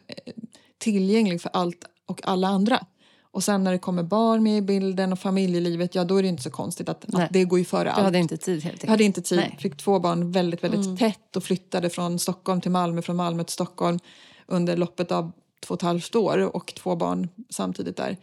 tillgänglig 0.78 1.40
för 1.42 1.50
allt 1.52 1.84
och 2.06 2.20
alla 2.28 2.48
andra. 2.48 2.86
Och 3.32 3.44
sen 3.44 3.64
när 3.64 3.72
det 3.72 3.78
kommer 3.78 4.02
barn 4.02 4.42
med 4.42 4.58
i 4.58 4.62
bilden 4.62 5.12
och 5.12 5.18
familjelivet, 5.18 5.94
ja 5.94 6.04
då 6.04 6.16
är 6.16 6.22
det 6.22 6.28
inte 6.28 6.42
så 6.42 6.50
konstigt 6.50 6.88
att, 6.88 7.14
att 7.14 7.32
det 7.32 7.44
går 7.44 7.58
ju 7.58 7.64
före 7.64 7.84
Du 7.84 7.90
allt. 7.90 8.02
hade 8.04 8.18
inte 8.18 8.36
tid 8.36 8.54
helt 8.54 8.64
Jag 8.64 8.72
enkelt. 8.72 8.90
hade 8.90 9.04
inte 9.04 9.22
tid. 9.22 9.38
Nej. 9.38 9.56
Fick 9.60 9.76
två 9.76 9.98
barn 9.98 10.32
väldigt, 10.32 10.64
väldigt 10.64 10.84
Mm. 10.86 10.96
tätt 10.96 11.36
och 11.36 11.44
flyttade 11.44 11.90
från 11.90 12.18
Stockholm 12.18 12.60
till 12.60 12.70
Malmö, 12.70 13.02
från 13.02 13.16
Malmö 13.16 13.44
till 13.44 13.52
Stockholm 13.52 13.98
under 14.46 14.76
loppet 14.76 15.12
av 15.12 15.32
två 15.66 15.72
och 15.74 15.78
ett 15.78 15.82
halvt 15.82 16.14
år 16.14 16.56
och 16.56 16.74
två 16.76 16.96
barn 16.96 17.28
samtidigt 17.50 17.96
där. 17.96 18.16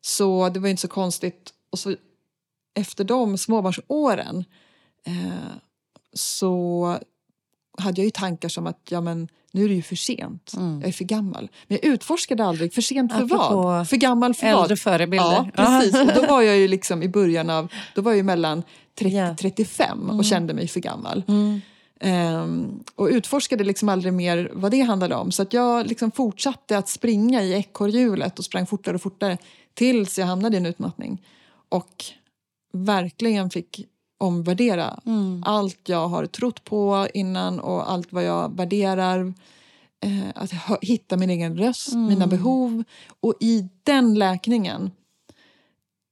Så 0.00 0.48
det 0.48 0.60
var 0.60 0.66
ju 0.66 0.70
inte 0.70 0.80
så 0.82 0.88
konstigt. 0.88 1.50
Och 1.70 1.78
så 1.78 1.94
efter 2.74 3.04
de 3.04 3.38
småbarnsåren 3.38 4.44
eh, 5.06 5.52
så 6.12 6.98
hade 7.78 8.00
jag 8.00 8.04
ju 8.04 8.10
tankar 8.10 8.48
som 8.48 8.66
att 8.66 8.80
ja, 8.88 9.00
men, 9.00 9.28
nu 9.52 9.64
är 9.64 9.68
det 9.68 9.74
ju 9.74 9.82
för 9.82 9.96
sent. 9.96 10.52
Mm. 10.56 10.80
Jag 10.80 10.88
är 10.88 10.92
för 10.92 11.04
gammal. 11.04 11.48
Men 11.66 11.78
jag 11.82 11.92
utforskade 11.92 12.44
aldrig. 12.44 12.74
För 12.74 12.82
sent 12.82 13.12
för 13.12 13.24
Apropå 13.24 13.62
vad? 13.62 13.88
För 13.88 13.96
gammal 13.96 14.34
för 14.34 14.52
vad? 14.52 14.62
Äldre 14.62 14.76
förebilder. 14.76 15.52
Ja, 15.56 15.80
precis. 15.80 16.00
Och 16.00 16.14
då 16.14 16.26
var 16.28 16.42
jag 16.42 16.56
ju 16.56 16.68
liksom 16.68 17.02
i 17.02 17.08
början 17.08 17.50
av, 17.50 17.72
då 17.94 18.02
var 18.02 18.10
jag 18.12 18.16
ju 18.16 18.22
mellan 18.22 18.62
30 18.98 19.16
Ja. 19.16 19.36
35 19.40 20.10
och 20.10 20.24
kände 20.24 20.54
mig 20.54 20.68
för 20.68 20.80
gammal. 20.80 21.22
Mm. 21.28 21.60
Ehm, 22.00 22.82
och 22.94 23.06
utforskade 23.06 23.64
liksom 23.64 23.88
aldrig 23.88 24.12
mer 24.12 24.50
vad 24.54 24.70
det 24.70 24.80
handlade 24.80 25.14
om. 25.14 25.32
Så 25.32 25.42
att 25.42 25.52
jag 25.52 25.86
liksom 25.86 26.10
fortsatte 26.10 26.78
att 26.78 26.88
springa 26.88 27.42
i 27.42 27.52
ekorrhjulet 27.52 28.38
och 28.38 28.44
sprang 28.44 28.66
fortare 28.66 28.94
och 28.94 29.02
fortare 29.02 29.38
tills 29.74 30.18
jag 30.18 30.26
hamnade 30.26 30.56
i 30.56 30.60
en 30.60 30.66
utmattning. 30.66 31.22
Och 31.68 32.04
verkligen 32.74 33.50
fick 33.50 33.86
omvärdera 34.18 35.00
Mm. 35.06 35.42
allt 35.46 35.88
jag 35.88 36.08
har 36.08 36.26
trott 36.26 36.64
på 36.64 37.08
innan 37.14 37.60
och 37.60 37.90
allt 37.92 38.12
vad 38.12 38.24
jag 38.24 38.56
värderar. 38.56 39.34
Eh, 40.04 40.28
att 40.34 40.52
hitta 40.82 41.16
min 41.16 41.30
egen 41.30 41.58
röst, 41.58 41.92
Mm. 41.92 42.06
mina 42.06 42.26
behov. 42.26 42.84
Och 43.20 43.34
i 43.40 43.68
den 43.82 44.14
läkningen 44.14 44.90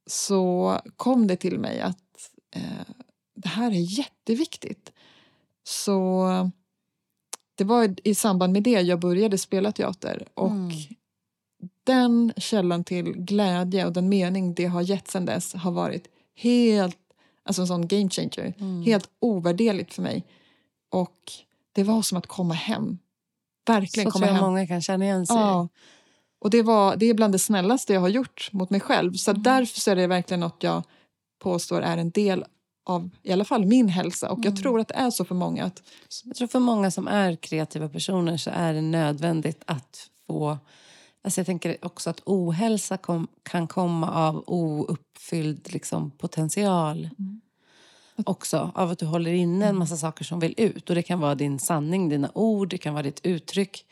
så 0.06 0.78
kom 0.96 1.26
det 1.26 1.36
till 1.36 1.58
mig 1.58 1.80
att 1.80 2.30
eh, 2.56 2.62
det 3.36 3.48
här 3.48 3.70
är 3.70 3.98
jätteviktigt. 3.98 4.92
Så 5.64 6.26
det 7.54 7.64
var 7.64 7.94
i 8.04 8.14
samband 8.14 8.52
med 8.52 8.62
det 8.62 8.80
jag 8.80 9.00
började 9.00 9.38
spela 9.38 9.72
teater. 9.72 10.28
Och 10.34 10.50
Mm. 10.50 10.70
den 11.84 12.32
källan 12.36 12.84
till 12.84 13.12
glädje 13.12 13.86
och 13.86 13.92
den 13.92 14.08
mening 14.08 14.54
det 14.54 14.66
har 14.66 14.82
gett 14.82 15.08
sen 15.08 15.24
dess 15.26 15.54
har 15.54 15.70
varit 15.72 16.08
helt, 16.36 16.98
alltså 17.44 17.62
en 17.62 17.68
sån 17.68 17.86
game 17.88 18.08
changer. 18.10 18.54
Mm. 18.58 18.82
Helt 18.82 19.10
ovärderligt 19.20 19.94
för 19.94 20.02
mig. 20.02 20.24
Och 20.90 21.32
det 21.72 21.82
var 21.84 22.02
som 22.02 22.18
att 22.18 22.26
komma 22.26 22.54
hem. 22.54 22.98
Verkligen 23.66 24.10
Så 24.10 24.12
komma 24.12 24.26
tror 24.26 24.36
jag 24.36 24.42
hem. 24.42 24.50
många 24.52 24.66
kan 24.66 24.82
känna 24.82 25.04
igen 25.04 25.26
sig. 25.26 25.36
Ja. 25.36 25.68
Och 26.40 26.50
det, 26.50 26.62
var, 26.62 26.96
det 26.96 27.06
är 27.06 27.14
bland 27.14 27.34
det 27.34 27.38
snällaste 27.38 27.92
jag 27.92 28.00
har 28.00 28.08
gjort 28.08 28.48
mot 28.52 28.70
mig 28.70 28.80
själv. 28.80 29.12
Så 29.14 29.30
Mm. 29.30 29.42
därför 29.42 29.80
så 29.80 29.90
är 29.90 29.96
det 29.96 30.06
verkligen 30.06 30.40
något 30.40 30.62
jag 30.62 30.82
påstår 31.42 31.82
är 31.82 31.96
en 31.96 32.10
del 32.10 32.44
av 32.86 33.10
i 33.22 33.32
alla 33.32 33.44
fall 33.44 33.64
min 33.66 33.88
hälsa. 33.88 34.30
Och 34.30 34.38
Mm. 34.38 34.52
jag 34.52 34.62
tror 34.62 34.80
att 34.80 34.88
det 34.88 34.94
är 34.94 35.10
så 35.10 35.24
för 35.24 35.34
många. 35.34 35.64
Att, 35.64 35.82
Jag 36.24 36.36
tror 36.36 36.48
för 36.48 36.58
många 36.60 36.90
som 36.90 37.08
är 37.08 37.36
kreativa 37.36 37.88
personer 37.88 38.36
så 38.36 38.50
är 38.54 38.74
det 38.74 38.80
nödvändigt 38.80 39.62
att 39.66 40.08
få... 40.26 40.58
Alltså 41.24 41.40
jag 41.40 41.46
tänker 41.46 41.76
också 41.82 42.10
att 42.10 42.20
ohälsa 42.24 42.96
kom, 42.96 43.28
kan 43.42 43.66
komma 43.66 44.10
av 44.10 44.44
ouppfylld 44.46 45.72
liksom, 45.72 46.10
potential. 46.10 47.08
också 48.26 48.72
av 48.74 48.90
att 48.90 48.98
du 48.98 49.06
håller 49.06 49.32
inne 49.32 49.66
en 49.66 49.76
massa 49.76 49.96
saker 49.96 50.24
som 50.24 50.40
vill 50.40 50.54
ut. 50.56 50.88
Och 50.90 50.96
Det 50.96 51.02
kan 51.02 51.20
vara 51.20 51.34
din 51.34 51.58
sanning, 51.58 52.08
dina 52.08 52.30
ord, 52.34 52.68
det 52.68 52.78
kan 52.78 52.94
vara 52.94 53.02
ditt 53.02 53.26
uttryck. 53.26 53.86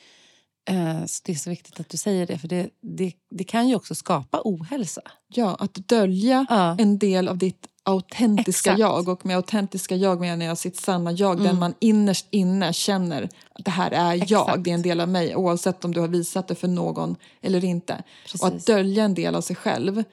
Eh, 0.70 1.04
så 1.06 1.20
Det 1.24 1.32
är 1.32 1.36
så 1.36 1.50
viktigt 1.50 1.80
att 1.80 1.88
du 1.88 1.96
säger 1.96 2.26
det, 2.26 2.38
för 2.38 2.48
det, 2.48 2.70
det, 2.82 3.12
det 3.30 3.44
kan 3.44 3.68
ju 3.68 3.74
också 3.74 3.94
skapa 3.94 4.40
ohälsa. 4.44 5.00
Ja, 5.28 5.56
att 5.60 5.74
dölja 5.74 6.46
Ja. 6.50 6.76
en 6.78 6.98
del 6.98 7.28
av 7.28 7.38
ditt 7.38 7.66
autentiska 7.82 8.70
Exakt. 8.70 8.80
jag. 8.80 9.08
Och 9.08 9.26
med 9.26 9.36
autentiska 9.36 9.96
jag 9.96 10.20
menar 10.20 10.46
jag 10.46 10.58
sitt 10.58 10.76
sanna 10.76 11.12
jag. 11.12 11.36
Den 11.36 11.46
Mm. 11.46 11.58
man 11.58 11.74
innerst 11.78 12.26
inne 12.30 12.72
känner 12.72 13.22
att 13.52 13.64
det 13.64 13.70
här 13.70 13.90
är 13.90 14.14
jag, 14.14 14.22
Exakt. 14.22 14.64
det 14.64 14.70
är 14.70 14.74
en 14.74 14.82
del 14.82 15.00
av 15.00 15.08
mig. 15.08 15.36
Oavsett 15.36 15.84
om 15.84 15.94
du 15.94 16.00
har 16.00 16.08
visat 16.08 16.48
det 16.48 16.54
för 16.54 16.68
någon 16.68 17.16
eller 17.42 17.64
inte. 17.64 18.02
Precis. 18.22 18.40
Och 18.42 18.48
att 18.48 18.66
dölja 18.66 19.04
en 19.04 19.14
del 19.14 19.34
av 19.34 19.40
sig 19.40 19.56
själv 19.56 20.04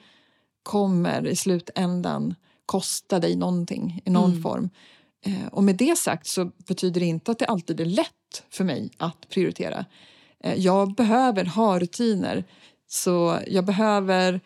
kommer 0.62 1.26
i 1.26 1.36
slutändan 1.36 2.34
kosta 2.66 3.18
dig 3.18 3.36
någonting 3.36 4.02
i 4.04 4.10
någon 4.10 4.30
Mm. 4.30 4.42
form. 4.42 4.70
Eh, 5.26 5.46
och 5.52 5.64
med 5.64 5.76
det 5.76 5.98
sagt 5.98 6.26
så 6.26 6.44
betyder 6.66 7.00
det 7.00 7.06
inte 7.06 7.30
att 7.30 7.38
det 7.38 7.46
alltid 7.46 7.80
är 7.80 7.84
lätt 7.84 8.42
för 8.50 8.64
mig 8.64 8.90
att 8.96 9.28
prioritera. 9.28 9.84
Eh, 10.44 10.54
jag 10.54 10.94
behöver 10.94 11.44
ha 11.44 11.78
rutiner. 11.78 12.44
Så 12.86 13.38
jag 13.46 13.64
behöver 13.64 14.40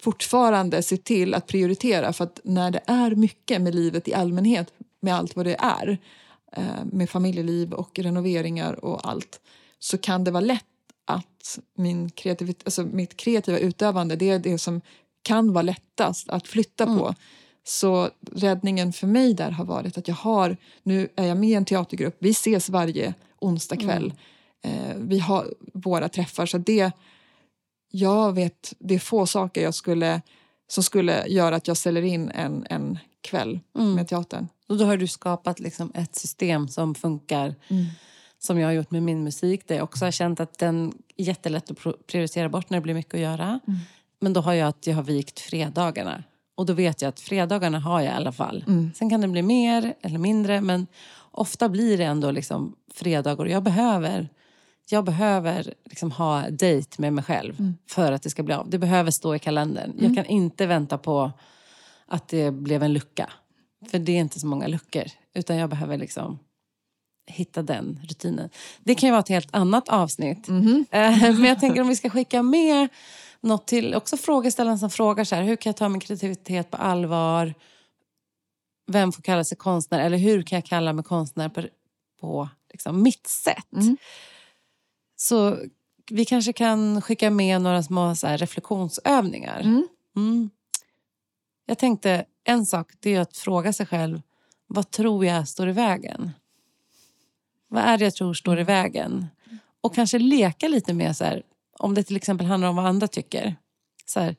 fortfarande 0.00 0.82
se 0.82 0.96
till 0.96 1.34
att 1.34 1.46
prioritera. 1.46 2.12
För 2.12 2.24
att 2.24 2.40
när 2.44 2.70
det 2.70 2.80
är 2.86 3.14
mycket 3.14 3.62
med 3.62 3.74
livet 3.74 4.08
i 4.08 4.14
allmänhet, 4.14 4.72
med 5.00 5.14
allt 5.14 5.36
vad 5.36 5.46
det 5.46 5.56
är, 5.58 5.98
eh, 6.52 6.84
med 6.92 7.10
familjeliv 7.10 7.72
och 7.72 7.98
renoveringar 7.98 8.84
och 8.84 9.08
allt, 9.08 9.40
så 9.78 9.98
kan 9.98 10.24
det 10.24 10.30
vara 10.30 10.40
lätt 10.40 10.64
att 11.04 11.58
min 11.74 12.10
kreativit- 12.10 12.62
alltså 12.64 12.82
mitt 12.82 13.16
kreativa 13.16 13.58
utövande, 13.58 14.16
det 14.16 14.30
är 14.30 14.38
det 14.38 14.58
som 14.58 14.80
kan 15.22 15.52
vara 15.52 15.62
lättast 15.62 16.28
att 16.28 16.48
flytta 16.48 16.86
på. 16.86 17.14
Så 17.64 18.10
räddningen 18.32 18.92
för 18.92 19.06
mig 19.06 19.34
där 19.34 19.50
har 19.50 19.64
varit 19.64 19.98
att 19.98 20.08
jag 20.08 20.14
har, 20.14 20.56
nu 20.82 21.08
är 21.16 21.26
jag 21.26 21.36
med 21.36 21.48
i 21.48 21.54
en 21.54 21.64
teatergrupp, 21.64 22.16
vi 22.18 22.30
ses 22.30 22.68
varje 22.68 23.14
onsdag 23.38 23.76
kväll. 23.76 24.06
Eh, 24.06 24.12
vi 24.96 25.18
har 25.18 25.54
våra 25.74 26.08
träffar, 26.08 26.46
så 26.46 26.58
det, 26.58 26.92
jag 27.90 28.32
vet, 28.32 28.74
det 28.78 28.94
är 28.94 28.98
få 28.98 29.26
saker 29.26 29.62
jag 29.62 29.74
skulle, 29.74 30.22
som 30.68 30.82
skulle 30.82 31.26
göra 31.26 31.56
att 31.56 31.68
jag 31.68 31.76
ställer 31.76 32.02
in 32.02 32.30
en, 32.30 32.66
en 32.70 32.98
kväll 33.20 33.60
med 33.72 34.08
teatern. 34.08 34.48
Och 34.68 34.76
då 34.76 34.84
har 34.84 34.96
du 34.96 35.06
skapat 35.06 35.60
liksom 35.60 35.92
ett 35.94 36.16
system 36.16 36.68
som 36.68 36.94
funkar. 36.94 37.54
Som 38.40 38.58
jag 38.58 38.68
har 38.68 38.72
gjort 38.72 38.90
med 38.90 39.02
min 39.02 39.24
musik. 39.24 39.68
Där 39.68 39.74
jag 39.74 39.84
också 39.84 40.04
har 40.04 40.10
känt 40.10 40.40
att 40.40 40.58
den 40.58 40.92
är 41.16 41.24
jättelätt 41.24 41.70
att 41.70 42.06
prioritera 42.06 42.48
bort 42.48 42.70
när 42.70 42.78
det 42.78 42.82
blir 42.82 42.94
mycket 42.94 43.14
att 43.14 43.20
göra. 43.20 43.60
Men 44.20 44.32
då 44.32 44.40
har 44.40 44.52
jag 44.52 44.68
att 44.68 44.86
jag 44.86 44.94
har 44.94 45.02
vikt 45.02 45.40
fredagarna. 45.40 46.24
Och 46.54 46.66
då 46.66 46.72
vet 46.72 47.02
jag 47.02 47.08
att 47.08 47.20
fredagarna 47.20 47.78
har 47.78 48.00
jag 48.00 48.12
i 48.12 48.16
alla 48.16 48.32
fall. 48.32 48.64
Sen 48.94 49.10
kan 49.10 49.20
det 49.20 49.28
bli 49.28 49.42
mer 49.42 49.94
eller 50.02 50.18
mindre. 50.18 50.60
Men 50.60 50.86
ofta 51.30 51.68
blir 51.68 51.98
det 51.98 52.04
ändå 52.04 52.30
liksom 52.30 52.74
fredagar. 52.94 53.46
Jag 53.46 53.62
behöver, 53.62 54.28
jag 54.92 55.04
behöver 55.04 55.74
liksom 55.84 56.10
ha 56.12 56.50
dejt 56.50 56.94
med 56.98 57.12
mig 57.12 57.24
själv. 57.24 57.74
För 57.90 58.12
att 58.12 58.22
det 58.22 58.30
ska 58.30 58.42
bli 58.42 58.54
av. 58.54 58.70
Det 58.70 58.78
behöver 58.78 59.10
stå 59.10 59.34
i 59.34 59.38
kalendern. 59.38 59.92
Jag 59.98 60.14
kan 60.14 60.26
inte 60.26 60.66
vänta 60.66 60.98
på 60.98 61.32
att 62.06 62.28
det 62.28 62.50
blev 62.50 62.82
en 62.82 62.92
lucka. 62.92 63.30
För 63.90 63.98
det 63.98 64.12
är 64.12 64.20
inte 64.20 64.40
så 64.40 64.46
många 64.46 64.66
luckor. 64.66 65.04
Utan 65.34 65.56
jag 65.56 65.70
behöver 65.70 65.98
liksom 65.98 66.38
hitta 67.26 67.62
den 67.62 68.00
rutinen. 68.08 68.50
Det 68.84 68.94
kan 68.94 69.06
ju 69.06 69.10
vara 69.10 69.20
ett 69.20 69.28
helt 69.28 69.54
annat 69.54 69.88
avsnitt. 69.88 70.48
Eh, 70.90 71.20
Men 71.22 71.44
jag 71.44 71.60
tänker 71.60 71.80
om 71.80 71.88
vi 71.88 71.96
ska 71.96 72.10
skicka 72.18 72.42
med 72.42 72.88
något 73.40 73.66
till 73.66 73.94
också 73.94 74.16
frågeställaren 74.16 74.78
som 74.78 74.90
frågar 74.90 75.24
så 75.24 75.34
här, 75.34 75.42
hur 75.42 75.56
kan 75.56 75.70
jag 75.70 75.76
ta 75.76 75.88
min 75.88 76.00
kreativitet 76.00 76.70
på 76.70 76.76
allvar? 76.76 77.54
Vem 78.86 79.12
får 79.12 79.22
kalla 79.22 79.44
sig 79.44 79.56
konstnär? 79.56 80.00
Eller 80.00 80.18
hur 80.18 80.42
kan 80.42 80.56
jag 80.56 80.64
kalla 80.64 80.92
mig 80.92 81.04
konstnär 81.04 81.48
på, 81.48 81.62
på 82.20 82.48
liksom 82.72 83.02
mitt 83.02 83.26
sätt? 83.26 83.72
Mm. 83.72 83.96
Så 85.20 85.58
vi 86.10 86.24
kanske 86.24 86.52
kan 86.52 87.02
skicka 87.02 87.30
med 87.30 87.62
några 87.62 87.82
små 87.82 88.14
så 88.14 88.26
reflektionsövningar. 88.26 89.60
Mm. 89.60 89.88
Mm. 90.16 90.50
Jag 91.66 91.78
tänkte, 91.78 92.24
en 92.44 92.66
sak 92.66 92.92
det 93.00 93.14
är 93.14 93.20
att 93.20 93.36
fråga 93.36 93.72
sig 93.72 93.86
själv, 93.86 94.22
vad 94.66 94.90
tror 94.90 95.24
jag 95.24 95.48
står 95.48 95.68
i 95.68 95.72
vägen? 95.72 96.30
Vad 97.68 97.82
är 97.82 97.98
det 97.98 98.04
jag 98.04 98.14
tror 98.14 98.34
står 98.34 98.60
i 98.60 98.64
vägen? 98.64 99.26
Och 99.80 99.94
kanske 99.94 100.18
leka 100.18 100.68
lite 100.68 100.94
med 100.94 101.16
så 101.16 101.24
här, 101.24 101.42
om 101.78 101.94
det 101.94 102.02
till 102.02 102.16
exempel 102.16 102.46
handlar 102.46 102.68
om 102.68 102.76
vad 102.76 102.86
andra 102.86 103.08
tycker. 103.08 103.56
Så 104.06 104.20
här, 104.20 104.36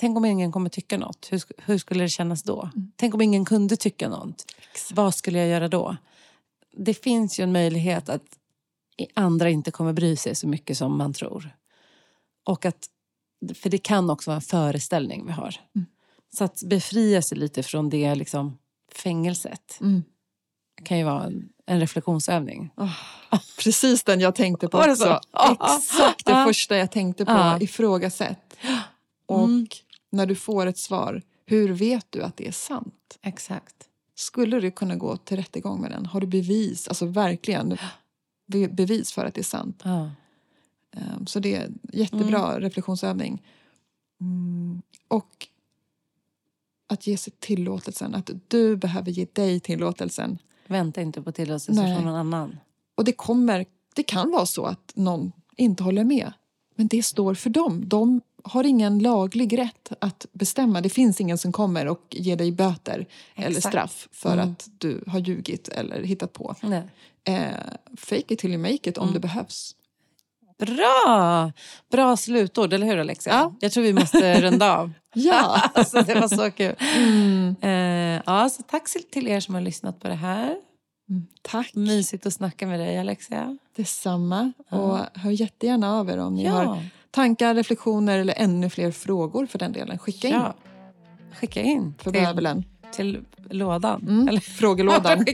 tänk 0.00 0.16
om 0.16 0.24
ingen 0.24 0.52
kommer 0.52 0.70
tycka 0.70 0.98
något, 0.98 1.28
hur, 1.30 1.42
hur 1.58 1.78
skulle 1.78 2.04
det 2.04 2.08
kännas 2.08 2.42
då? 2.42 2.70
Tänk 2.96 3.14
om 3.14 3.20
ingen 3.20 3.44
kunde 3.44 3.76
tycka 3.76 4.08
något, 4.08 4.52
vad 4.92 5.14
skulle 5.14 5.38
jag 5.38 5.48
göra 5.48 5.68
då? 5.68 5.96
Det 6.76 6.94
finns 6.94 7.40
ju 7.40 7.44
en 7.44 7.52
möjlighet 7.52 8.08
att 8.08 8.22
andra 9.14 9.50
inte 9.50 9.70
kommer 9.70 9.92
bry 9.92 10.16
sig 10.16 10.34
så 10.34 10.48
mycket 10.48 10.78
som 10.78 10.98
man 10.98 11.12
tror. 11.12 11.50
Och 12.44 12.64
att, 12.64 12.86
för 13.54 13.70
det 13.70 13.78
kan 13.78 14.10
också 14.10 14.30
vara 14.30 14.36
en 14.36 14.42
föreställning 14.42 15.26
vi 15.26 15.32
har. 15.32 15.54
Så 16.36 16.44
att 16.44 16.62
befria 16.62 17.22
sig 17.22 17.38
lite 17.38 17.62
från 17.62 17.90
det 17.90 18.14
liksom, 18.14 18.58
fängelset 18.92 19.78
Mm. 19.80 20.02
kan 20.84 20.98
ju 20.98 21.04
vara 21.04 21.24
en, 21.24 21.48
en 21.66 21.80
reflektionsövning. 21.80 22.70
Precis 23.58 24.02
den 24.04 24.20
jag 24.20 24.34
tänkte 24.34 24.68
på 24.68 24.78
också. 24.78 25.20
Ja. 25.32 25.76
Exakt 25.78 26.26
det 26.26 26.32
Ja. 26.32 26.44
första 26.44 26.76
jag 26.76 26.90
tänkte 26.90 27.24
på. 27.24 27.30
Ja. 27.32 27.60
Ifrågasätt. 27.60 28.56
Och 29.26 29.44
Mm. 29.44 29.66
när 30.12 30.26
du 30.26 30.34
får 30.34 30.66
ett 30.66 30.78
svar, 30.78 31.22
hur 31.46 31.68
vet 31.72 32.06
du 32.10 32.22
att 32.22 32.36
det 32.36 32.48
är 32.48 32.52
sant? 32.52 33.18
Exakt. 33.22 33.74
Skulle 34.14 34.60
du 34.60 34.70
kunna 34.70 34.96
gå 34.96 35.16
till 35.16 35.36
rättegång 35.36 35.80
med 35.80 35.90
den? 35.90 36.06
Har 36.06 36.20
du 36.20 36.26
bevis, 36.26 36.88
alltså 36.88 37.06
verkligen 37.06 37.78
be- 38.46 38.68
bevis 38.68 39.12
för 39.12 39.24
att 39.24 39.34
det 39.34 39.40
är 39.40 39.44
sant? 39.44 39.80
Ja. 39.84 40.10
Um, 40.96 41.26
Så 41.26 41.40
det 41.40 41.54
är 41.56 41.70
jättebra 41.92 42.60
reflektionsövning. 42.60 43.42
Mm. 44.20 44.82
Och 45.08 45.48
att 46.88 47.06
ge 47.06 47.16
sig 47.16 47.32
tillåtelsen, 47.38 48.14
att 48.14 48.30
du 48.48 48.76
behöver 48.76 49.10
ge 49.10 49.26
dig 49.32 49.60
tillåtelsen. 49.60 50.38
Vänta 50.66 51.00
inte 51.02 51.22
på 51.22 51.32
tillåtelse 51.32 51.72
Nej. 51.82 51.94
från 51.96 52.04
någon 52.04 52.14
annan. 52.14 52.56
Och 52.94 53.04
det 53.04 53.12
kommer, 53.12 53.66
det 53.94 54.02
kan 54.02 54.30
vara 54.30 54.46
så 54.46 54.64
att 54.64 54.92
någon 54.94 55.32
inte 55.56 55.82
håller 55.82 56.04
med. 56.04 56.32
Men 56.74 56.86
det 56.88 57.02
står 57.02 57.34
för 57.34 57.50
dem. 57.50 57.88
De 57.88 58.20
har 58.44 58.64
ingen 58.64 58.98
laglig 58.98 59.58
rätt 59.58 59.92
att 60.00 60.26
bestämma. 60.32 60.80
Det 60.80 60.88
finns 60.88 61.20
ingen 61.20 61.38
som 61.38 61.52
kommer 61.52 61.86
och 61.88 62.02
ger 62.10 62.36
dig 62.36 62.52
böter 62.52 63.06
eller 63.34 63.48
Exakt. 63.56 63.66
straff 63.72 64.08
för 64.12 64.32
Mm. 64.32 64.50
att 64.50 64.68
du 64.78 65.04
har 65.06 65.18
ljugit 65.18 65.68
eller 65.68 66.02
hittat 66.02 66.32
på. 66.32 66.54
Nej. 66.62 66.82
Eh, 67.26 67.50
fake 67.96 68.34
it 68.34 68.38
till 68.38 68.50
you 68.50 68.58
make 68.62 68.90
it 68.90 68.98
om 68.98 69.12
det 69.12 69.20
behövs. 69.20 69.72
Bra! 70.58 71.52
Bra 71.90 72.16
slutord, 72.16 72.72
eller 72.72 72.86
hur 72.86 72.98
Alexia? 72.98 73.32
Ja. 73.32 73.54
Jag 73.60 73.72
tror 73.72 73.84
vi 73.84 73.92
måste 73.92 74.40
runda 74.40 74.76
av. 74.78 74.92
Ja! 75.18 75.62
alltså, 75.74 76.02
det 76.02 76.14
var 76.14 76.28
så 76.28 76.50
kul. 76.50 76.74
Mm. 76.96 77.56
Eh, 77.60 78.22
ja, 78.26 78.48
så 78.48 78.62
tack 78.62 78.84
till 79.12 79.28
er 79.28 79.40
som 79.40 79.54
har 79.54 79.62
lyssnat 79.62 80.00
på 80.00 80.08
det 80.08 80.14
här. 80.14 80.56
Mm, 81.10 81.26
Tack 81.42 81.74
Mysigt 81.74 82.26
att 82.26 82.32
snacka 82.34 82.66
med 82.66 82.80
dig 82.80 82.98
Alexia. 82.98 83.58
detsamma. 83.76 84.52
Och 84.70 84.98
hör 85.14 85.30
jättegärna 85.30 85.92
av 85.98 86.10
er 86.10 86.18
om 86.18 86.34
ni 86.34 86.44
Ja. 86.44 86.52
har 86.52 86.78
tankar, 87.10 87.54
reflektioner 87.54 88.18
eller 88.18 88.34
ännu 88.36 88.70
fler 88.70 88.90
frågor 88.90 89.46
för 89.46 89.58
den 89.58 89.72
delen. 89.72 89.98
Skicka 89.98 90.28
in 90.28 90.34
Ja. 90.34 90.54
Skicka 91.40 91.62
in 91.62 91.94
för 91.98 92.10
till, 92.12 92.20
bävelen. 92.22 92.64
Till 92.92 93.20
lådan. 93.50 94.02
Mm. 94.08 94.28
Eller? 94.28 94.40
Frågelådan. 94.58 95.24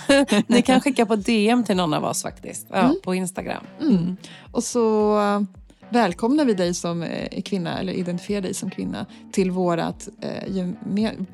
Ni 0.46 0.62
kan 0.62 0.80
skicka 0.80 1.06
på 1.06 1.16
DM 1.16 1.64
till 1.64 1.76
någon 1.76 1.94
av 1.94 2.04
oss 2.04 2.22
faktiskt. 2.22 2.66
Ja, 2.70 2.78
Mm. 2.82 2.96
På 3.04 3.14
Instagram. 3.14 3.64
Mm. 3.80 4.16
Och 4.52 4.64
så 4.64 5.18
eh, 5.20 5.40
välkomnar 5.88 6.44
vi 6.44 6.54
dig 6.54 6.74
som 6.74 7.02
eh, 7.02 7.38
är 7.38 7.40
kvinna, 7.40 7.78
eller 7.78 7.92
identifierar 7.92 8.40
dig 8.40 8.54
som 8.54 8.70
kvinna, 8.70 9.06
till, 9.32 9.50
vårat, 9.50 10.08
eh, 10.20 10.68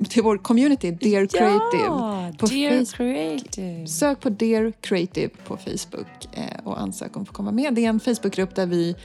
till 0.08 0.22
vår 0.22 0.38
community, 0.38 0.90
Dear 0.90 1.26
Creative. 1.26 1.84
Ja, 1.84 2.32
på 2.38 2.46
Dear 2.46 2.70
Facebook. 2.70 2.96
Creative. 2.96 3.86
Sök 3.86 4.20
på 4.20 4.28
Dear 4.28 4.72
Creative 4.80 5.30
på 5.46 5.56
Facebook 5.56 6.28
och 6.64 6.80
ansök 6.80 7.16
om 7.16 7.22
att 7.22 7.28
få 7.28 7.34
komma 7.34 7.52
med. 7.52 7.74
Det 7.74 7.84
är 7.84 7.88
en 7.88 8.00
Facebookgrupp 8.00 8.54
där 8.54 8.66
vi 8.66 8.96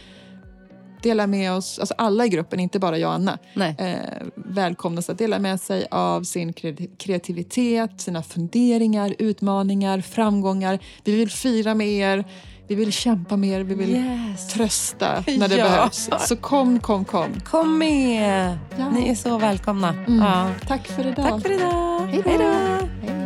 delar 1.04 1.28
med 1.28 1.52
oss, 1.54 1.80
alltså 1.80 1.94
alla 1.98 2.26
i 2.26 2.30
gruppen, 2.30 2.60
inte 2.60 2.80
bara 2.80 2.98
jag 2.98 3.08
och 3.08 3.14
Anna, 3.14 3.38
Nej. 3.54 3.76
eh, 3.80 3.96
välkomnas 4.36 5.10
att 5.10 5.18
dela 5.18 5.40
med 5.40 5.62
sig 5.62 5.86
av 5.92 6.24
sin 6.24 6.54
kre- 6.54 6.90
kreativitet, 6.98 8.02
sina 8.02 8.24
funderingar, 8.24 9.16
utmaningar, 9.20 10.02
framgångar. 10.02 10.80
Vi 11.04 11.16
vill 11.16 11.30
fira 11.32 11.74
med 11.76 11.88
er, 11.88 12.26
vi 12.68 12.76
vill 12.76 12.92
kämpa 12.94 13.38
med 13.38 13.50
er, 13.50 13.64
vi 13.64 13.76
vill 13.76 13.96
Yes. 13.96 14.48
trösta 14.54 15.24
när 15.38 15.48
det 15.48 15.56
Ja. 15.58 15.64
behövs. 15.64 16.10
Så 16.20 16.36
kom, 16.36 16.80
kom, 16.80 17.06
kom. 17.06 17.30
Kom 17.46 17.78
med! 17.78 18.58
Ja. 18.78 18.90
Ni 18.90 19.10
är 19.10 19.16
så 19.16 19.38
välkomna. 19.38 19.90
Mm. 19.90 20.20
Ja. 20.20 20.50
Tack 20.68 20.88
för 20.88 21.08
idag. 21.08 21.30
Tack 21.30 21.42
för 21.42 21.52
idag. 21.52 22.00
Hej 22.26 22.38
då. 22.38 23.23